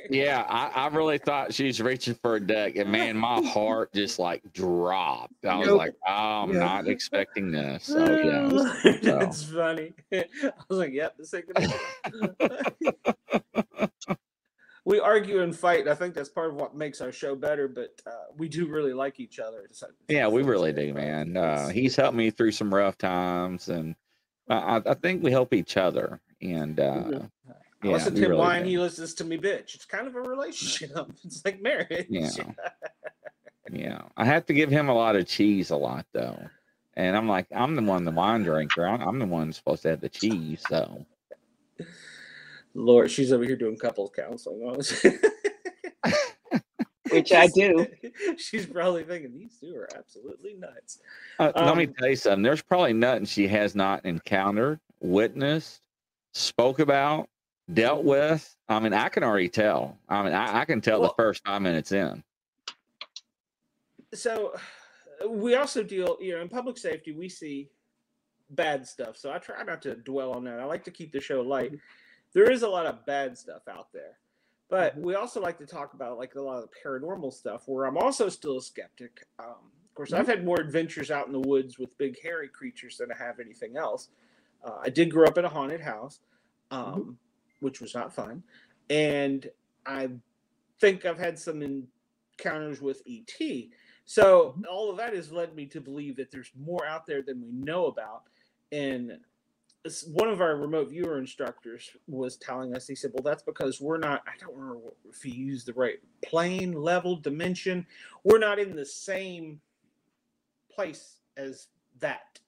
[0.10, 3.94] Yeah, I, I really thought she was reaching for a deck, and man, my heart
[3.94, 5.46] just like dropped.
[5.46, 5.78] I was Nope.
[5.78, 6.12] like, oh,
[6.44, 6.60] I'm Yeah.
[6.60, 7.84] not expecting this.
[7.84, 8.50] So yeah,
[9.02, 9.94] That's funny.
[10.12, 10.26] I
[10.70, 11.68] was like, yep, this ain't gonna
[14.88, 15.82] We argue and fight.
[15.82, 18.68] and I think that's part of what makes our show better, but uh, we do
[18.68, 19.68] really like each other.
[19.74, 21.36] So- yeah, we really do, man.
[21.36, 23.96] Uh, he's helped me through some rough times, and
[24.50, 26.22] I, I think we help each other.
[26.42, 28.70] And uh, I yeah, listen to him really whine, do.
[28.70, 29.76] he listens to me bitch.
[29.76, 31.12] It's kind of a relationship.
[31.26, 32.08] It's like marriage.
[32.10, 32.30] Yeah.
[33.70, 36.42] Yeah, I have to give him a lot of cheese, a lot though.
[36.96, 38.86] And I'm like, I'm the one, the wine drinker.
[38.86, 40.64] I'm the one supposed to have the cheese.
[40.70, 41.06] So
[42.78, 44.62] Lord, she's over here doing couples counseling.
[47.10, 47.88] Which I do.
[48.38, 51.00] She's probably thinking these two are absolutely nuts.
[51.40, 52.44] uh, let me Um, tell you something.
[52.44, 55.82] There's probably nothing she has not encountered, witnessed,
[56.34, 57.30] spoke about,
[57.74, 58.56] dealt with.
[58.70, 59.98] I mean, I can already tell.
[60.10, 62.24] I mean, I, I can tell Well- the first five minutes in.
[64.14, 64.54] So
[65.28, 67.70] we also deal, you know, in public safety, we see
[68.52, 69.18] bad stuff.
[69.18, 70.60] So I try not to dwell on that.
[70.60, 71.72] I like to keep the show light.
[72.38, 74.20] There is a lot of bad stuff out there.
[74.70, 77.86] But we also like to talk about like a lot of the paranormal stuff where
[77.88, 79.26] I'm also still a skeptic.
[79.40, 79.56] Um,
[79.90, 83.12] of course, I've had more adventures out in the woods with big hairy creatures than
[83.12, 84.10] I have anything else.
[84.66, 86.20] Uh, I did grow up in a haunted house.
[86.72, 87.18] um,
[87.62, 88.44] which was not fun.
[88.90, 89.50] And
[89.86, 90.10] I
[90.82, 93.70] think I've had some encounters with ET.
[94.06, 97.42] So all of that has led me to believe that there's more out there than
[97.42, 98.24] we know about.
[98.72, 99.20] And
[100.08, 103.98] one of our remote viewer instructors was telling us, he said, Well, that's because we're
[103.98, 107.86] not, I don't remember if he used the right plane, level, dimension.
[108.24, 109.62] We're not in the same
[110.70, 111.68] place as
[112.00, 112.40] that.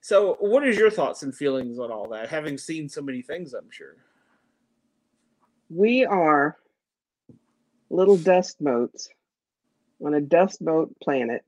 [0.00, 2.28] So, what is your thoughts and feelings on all that?
[2.28, 3.96] Having seen so many things, I'm sure.
[5.68, 6.56] We are
[7.90, 9.08] little dust motes
[10.04, 11.44] on a dust mote planet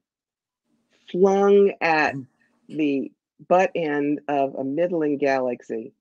[1.11, 2.27] flung at mm.
[2.69, 3.13] the
[3.49, 5.93] butt end of a middling galaxy.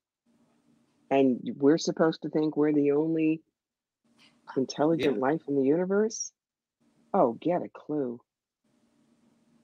[1.10, 3.42] And we're supposed to think we're the only
[4.48, 5.22] ah, intelligent Yeah.
[5.22, 6.32] life in the universe?
[7.14, 8.22] Oh, get a clue.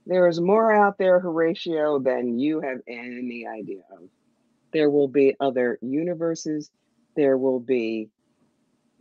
[0.07, 4.09] There is more out there, Horatio, than you have any idea of.
[4.71, 6.69] There will be other universes,
[7.15, 8.09] there will be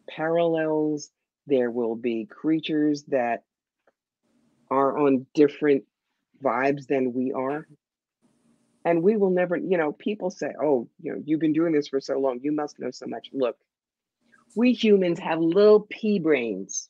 [0.08, 1.10] parallels,
[1.46, 3.44] there will be creatures that
[4.70, 5.84] are on different
[6.42, 7.66] vibes than we are.
[8.84, 11.88] And we will never, you know, people say, oh, you know, you've been doing this
[11.88, 13.28] for so long, you must know so much.
[13.32, 13.56] Look,
[14.56, 16.88] we humans have little pea brains.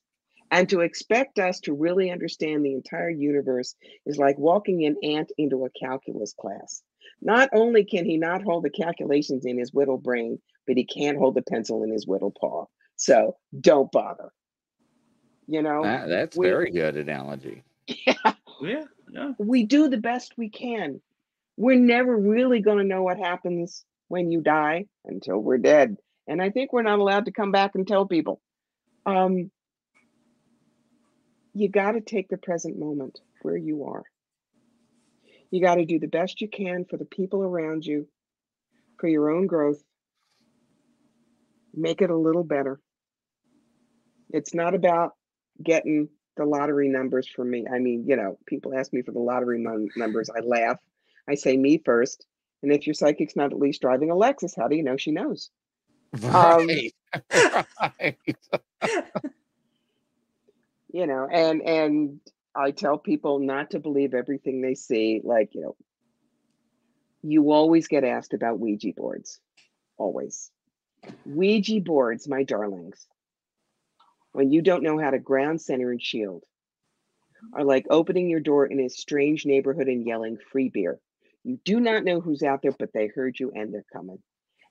[0.51, 3.75] And to expect us to really understand the entire universe
[4.07, 6.83] is like walking an ant into a calculus class.
[7.23, 11.19] Not only can he not hold the calculations in his whittle brain, but he can't
[11.19, 12.66] hold the pencil in his whittle paw.
[12.97, 14.31] So don't bother.
[15.47, 17.62] You know, That, that's we- very good analogy.
[18.61, 19.33] Yeah, yeah.
[19.39, 21.01] we do the best we can.
[21.56, 25.97] We're never really going to know what happens when you die until we're dead.
[26.26, 28.40] And I think we're not allowed to come back and tell people.
[29.06, 29.51] Um,
[31.52, 34.05] you got to take the present moment where you are.
[35.51, 38.09] You got to do the best you can for the people around you,
[38.98, 39.81] for your own growth.
[41.72, 42.81] Make it a little better.
[44.31, 45.12] It's not about
[45.62, 47.66] getting the lottery numbers for me.
[47.72, 50.28] I mean, you know, people ask me for the lottery num- numbers.
[50.31, 50.78] I laugh.
[51.28, 52.26] I say me first.
[52.62, 55.12] And if your psychic's not at least driving a Lexus, how do you know she
[55.12, 55.51] knows?
[56.24, 56.94] Um, Right.
[57.80, 58.18] right.
[60.94, 62.20] you know and and
[62.55, 65.76] i tell people not to believe everything they see like you know
[67.22, 69.40] you always get asked about ouija boards
[69.98, 70.52] always
[71.26, 73.09] ouija boards my darlings
[74.32, 76.44] when you don't know how to ground center and shield
[77.52, 81.01] are like opening your door in a strange neighborhood and yelling free beer
[81.45, 84.19] you do not know who's out there but they heard you and they're coming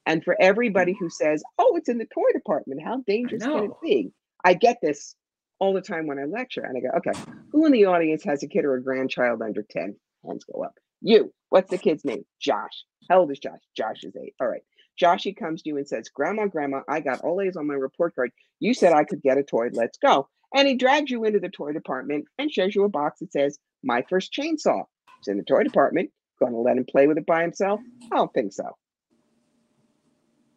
[0.05, 0.45] and for mm.
[0.45, 4.11] everybody who says oh it's in the toy department how dangerous can it be
[4.43, 5.15] i get this
[5.63, 6.61] all the time when I lecture.
[6.61, 7.17] And I go, okay,
[7.53, 9.95] who in the audience has a kid or a grandchild under 10?
[10.25, 10.73] Hands go up.
[10.99, 11.33] You.
[11.49, 12.25] What's the kid's name?
[12.41, 12.83] Josh.
[13.09, 13.61] How old is Josh?
[13.75, 14.33] Josh is eight.
[14.41, 14.63] All right.
[15.01, 18.13] Joshy comes to you and says, Grandma, Grandma, I got all A's on my report
[18.13, 18.31] card.
[18.59, 19.69] You said I could get a toy.
[19.71, 20.27] Let's go.
[20.53, 23.57] And he drags you into the toy department and shows you a box that says,
[23.83, 24.83] My first chainsaw.
[25.19, 26.11] It's in the toy department.
[26.39, 27.79] Gonna let him play with it by himself?
[28.11, 28.75] I don't think so.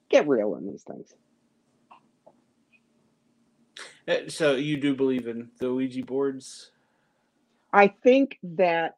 [0.09, 1.13] Get real on these things.
[4.09, 6.71] Uh, So you do believe in the Ouija boards?
[7.73, 8.97] I think that,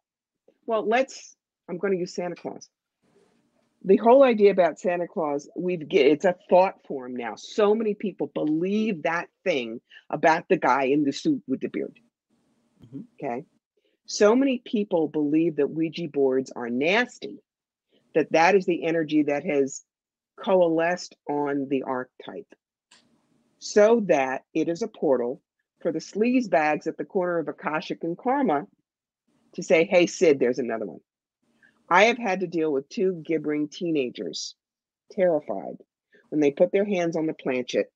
[0.66, 1.34] well, let's,
[1.68, 2.68] I'm going to use Santa Claus.
[3.84, 7.34] The whole idea about Santa Claus, we've get it's a thought form now.
[7.36, 9.80] So many people believe that thing
[10.10, 11.98] about the guy in the suit with the beard.
[12.84, 13.04] Mhm.
[13.14, 13.44] Okay.
[14.10, 17.42] So many people believe that Ouija boards are nasty,
[18.14, 19.84] that that is the energy that has
[20.42, 22.46] coalesced on the archetype
[23.58, 25.42] so that it is a portal
[25.82, 28.66] for the sleaze bags at the corner of Akashic and Karma
[29.54, 31.00] to say, hey, Sid, there's another one.
[31.90, 34.54] I have had to deal with two gibbering teenagers,
[35.12, 35.76] terrified,
[36.30, 37.90] when they put their hands on the planchette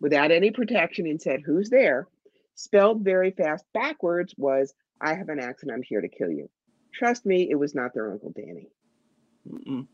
[0.00, 2.08] without any protection and said, who's there?
[2.56, 6.48] Spelled very fast backwards was, I have an accident, I'm here to kill you.
[6.94, 8.68] Trust me, it was not their Uncle Danny.
[9.48, 9.86] Mm-mm.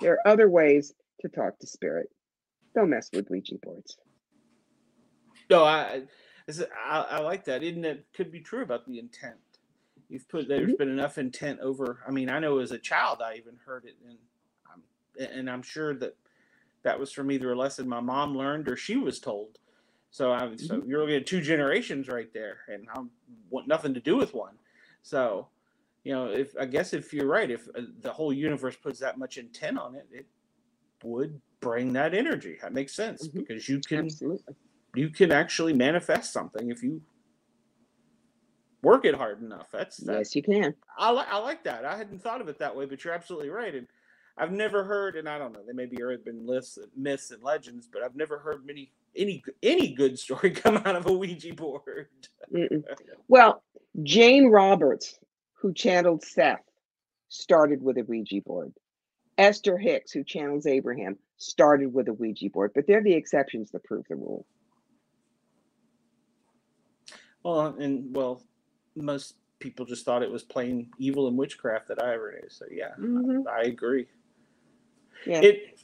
[0.00, 2.08] There are other ways to talk to spirit.
[2.74, 3.96] Don't mess with Ouija boards.
[5.50, 6.02] No, I, I-
[6.48, 7.62] I, said- I, I like that.
[7.62, 9.36] Isn't it could be true about the intent?
[10.08, 10.78] You've put there's Mhm.
[10.78, 12.00] been enough intent over.
[12.04, 14.18] I mean, I know as a child I even heard it, and
[14.72, 14.82] I'm,
[15.38, 16.16] and I'm sure that
[16.82, 19.59] that was from either a lesson my mom learned or she was told.
[20.10, 23.00] So I so you're looking at two generations right there, and I
[23.48, 24.58] want nothing to do with one.
[25.02, 25.48] So,
[26.02, 29.18] you know, if I guess if you're right, if uh, the whole universe puts that
[29.18, 30.26] much intent on it, it
[31.04, 32.58] would bring that energy.
[32.60, 33.46] That makes sense Mhm.
[33.46, 34.54] because you can Absolutely.
[34.94, 37.02] you can actually manifest something if you
[38.82, 39.70] work it hard enough.
[39.70, 40.74] That's, that's Yes, you can.
[40.96, 41.84] I, li- I like that.
[41.84, 43.74] I hadn't thought of it that way, but you're absolutely right.
[43.74, 43.86] And
[44.36, 47.86] I've never heard, and I don't know, they maybe are been lists, myths and legends,
[47.86, 52.08] but I've never heard many any any good story come out of a Ouija board.
[53.28, 53.62] Well,
[54.02, 55.18] Jane Roberts,
[55.54, 56.62] who channeled Seth,
[57.28, 58.72] started with a Ouija board.
[59.38, 63.84] Esther Hicks, who channels Abraham, started with a Ouija board, but they're the exceptions that
[63.84, 64.46] prove the rule.
[67.42, 68.42] Well, and well,
[68.96, 72.48] most people just thought it was plain evil and witchcraft that I ever knew.
[72.48, 73.46] So yeah, Mhm.
[73.46, 74.06] I agree.
[75.26, 75.40] Yeah.
[75.40, 75.80] It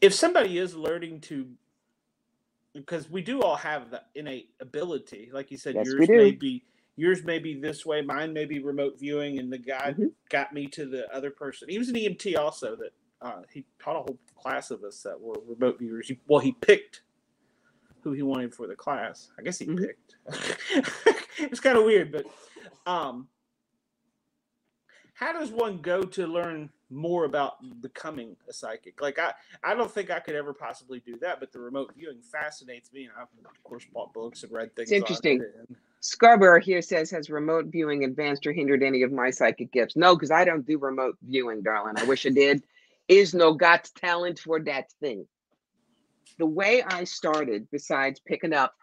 [0.00, 1.48] if somebody is learning to
[2.74, 6.64] because we do all have that innate ability, like you said, Yes, yours may be
[6.96, 10.12] yours may be this way, mine may be remote viewing, and the guy Mhm.
[10.28, 11.68] got me to the other person.
[11.68, 12.92] He was an EMT also that
[13.22, 16.08] uh, he taught a whole class of us that were remote viewers.
[16.08, 17.02] He, well, he picked
[18.02, 19.30] who he wanted for the class.
[19.38, 19.86] I guess he Mhm.
[19.86, 20.16] picked.
[21.38, 22.26] it's kind of weird, but
[22.86, 23.28] um,
[25.14, 29.00] how does one go to learn more about becoming a psychic?
[29.00, 32.20] Like I, I don't think I could ever possibly do that, but the remote viewing
[32.20, 34.90] fascinates me, and I've of course bought books and read things.
[34.90, 35.40] on interesting.
[35.40, 39.96] it, Scarborough here says, has remote viewing advanced or hindered any of my psychic gifts?
[39.96, 41.94] No, because I don't do remote viewing, darling.
[41.98, 42.62] I wish I did.
[43.08, 45.26] Is no got talent for that thing.
[46.38, 48.74] The way I started, besides picking up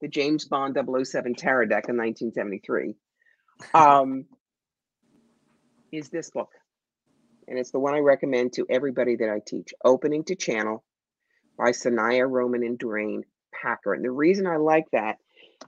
[0.00, 2.94] the James Bond 007 Tarot deck in 1973,
[3.74, 4.24] um,
[5.92, 6.50] is this book.
[7.48, 10.82] And it's the one I recommend to everybody that I teach Opening to Channel
[11.56, 13.94] by Sanaya Roman and Doreen Packer.
[13.94, 15.18] And the reason I like that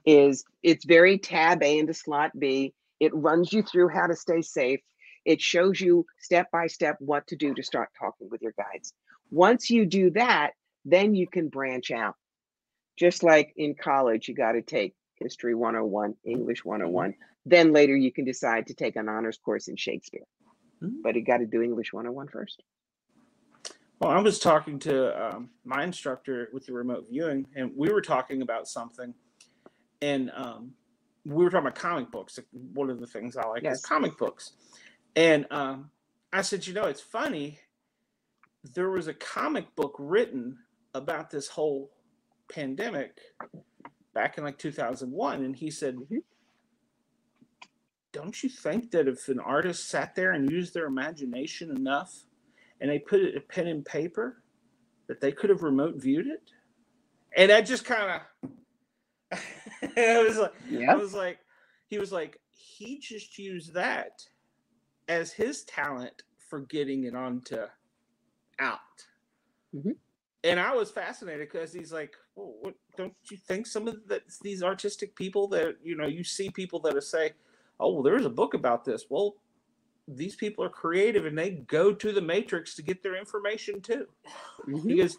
[0.05, 2.73] is it's very tab A into slot B.
[2.99, 4.81] It runs you through how to stay safe.
[5.25, 8.93] It shows you step by step what to do to start talking with your guides.
[9.31, 10.51] Once you do that,
[10.85, 12.15] then you can branch out.
[12.97, 17.13] Just like in college, you got to take History 101, English 101.
[17.45, 20.25] Then later you can decide to take an honors course in Shakespeare.
[20.81, 21.01] Mhm.
[21.03, 22.63] But you got to do English 101 first.
[23.99, 28.01] Well, I was talking to um, my instructor with the remote viewing, and we were
[28.01, 29.13] talking about something,
[30.01, 30.73] and um,
[31.25, 32.39] we were talking about comic books.
[32.51, 33.79] One of the things I like Yes.
[33.79, 34.53] is comic books,
[35.17, 35.91] and um,
[36.31, 37.59] I said, you know, it's funny.
[38.73, 40.57] There was a comic book written
[40.93, 41.91] about this whole
[42.49, 43.19] pandemic
[44.13, 46.23] back in like 2001, and he said, Mhm.
[48.11, 52.25] "Don't you think that if an artist sat there and used their imagination enough?"
[52.81, 54.43] and they put it in pen and paper
[55.07, 56.51] that they could have remote viewed it
[57.35, 58.21] and that just kind
[59.31, 59.39] of
[59.81, 60.53] it was like
[60.89, 61.39] i was like
[61.87, 64.23] he was like he just used that
[65.07, 67.57] as his talent for getting it onto
[68.59, 68.79] out
[69.75, 69.95] Mhm.
[70.43, 74.21] and i was fascinated because he's like well, what don't you think some of the,
[74.41, 77.31] these artistic people that you know you see people that are say
[77.79, 79.05] oh well, there's a book about this.
[79.09, 79.35] Well
[80.07, 84.07] these people are creative and they go to the matrix to get their information too.
[84.67, 84.87] Mhm.
[84.87, 85.17] because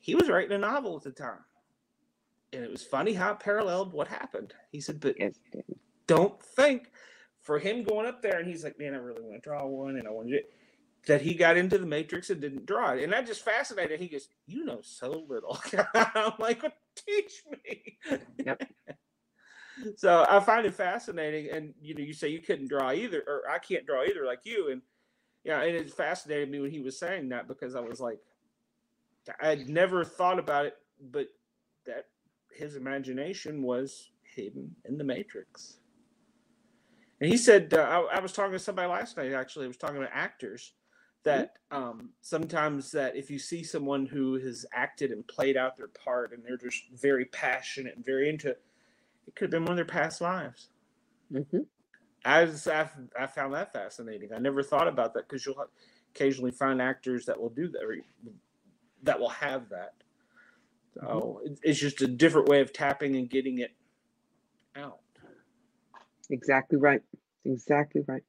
[0.00, 1.44] he was writing a novel at the time.
[2.52, 4.52] And it was funny how it paralleled what happened.
[4.72, 5.38] He said but Yes.
[6.06, 6.90] don't think
[7.40, 9.96] for him going up there and he's like man i really want to draw one
[9.96, 10.40] and i want to
[11.06, 13.02] that he got into the matrix and didn't draw it.
[13.02, 13.98] And that just fascinated.
[14.00, 15.58] He goes you know so little.
[15.94, 17.98] I'm like well, teach me.
[18.44, 18.62] Yep.
[19.96, 23.42] so i find it fascinating and you know you say you couldn't draw either or
[23.50, 24.82] i can't draw either like you and
[25.44, 28.18] yeah and it fascinated me when he was saying that because i was like
[29.42, 30.76] i'd never thought about it
[31.10, 31.28] but
[31.86, 32.06] that
[32.52, 35.78] his imagination was hidden in the matrix.
[37.20, 37.82] And he said uh,
[38.12, 40.72] I, I was talking to somebody last night actually i was talking to actors
[41.24, 45.88] that um, sometimes that if you see someone who has acted and played out their
[45.88, 48.56] part and they're just very passionate and very into
[49.26, 50.68] it could have been one of their past lives
[51.32, 51.66] Mhm.
[52.24, 52.88] I, was, I,
[53.18, 55.64] I found that fascinating i never thought about that because you'll
[56.14, 57.96] occasionally find actors that will do that or
[59.02, 59.94] that will have that
[60.94, 63.72] so it- it's just a different way of tapping and getting it
[64.76, 65.00] out
[66.30, 67.02] Exactly right.
[67.44, 68.22] Exactly right.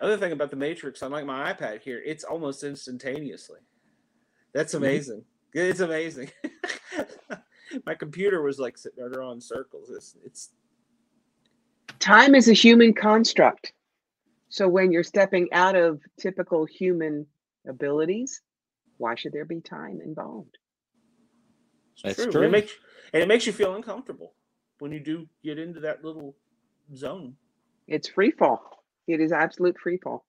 [0.00, 3.60] other thing about the matrix unlike my ipad here it's almost instantaneously
[4.52, 4.78] that's Mhm.
[4.78, 5.24] amazing
[5.54, 6.30] it's amazing
[7.86, 10.50] my computer was like sitting there drawing circles it's, it's
[12.00, 13.72] Time is a human construct.
[14.50, 17.26] So when you're stepping out of typical human
[17.68, 18.42] abilities,
[18.98, 20.58] why should there be time involved?
[22.04, 22.32] That's true.
[22.32, 22.42] true.
[22.44, 22.72] It makes,
[23.12, 24.34] and it makes you feel uncomfortable
[24.78, 26.36] when you do get into that little
[26.96, 27.34] zone
[27.88, 28.84] It's free fall.
[29.08, 30.24] It is absolute free fall.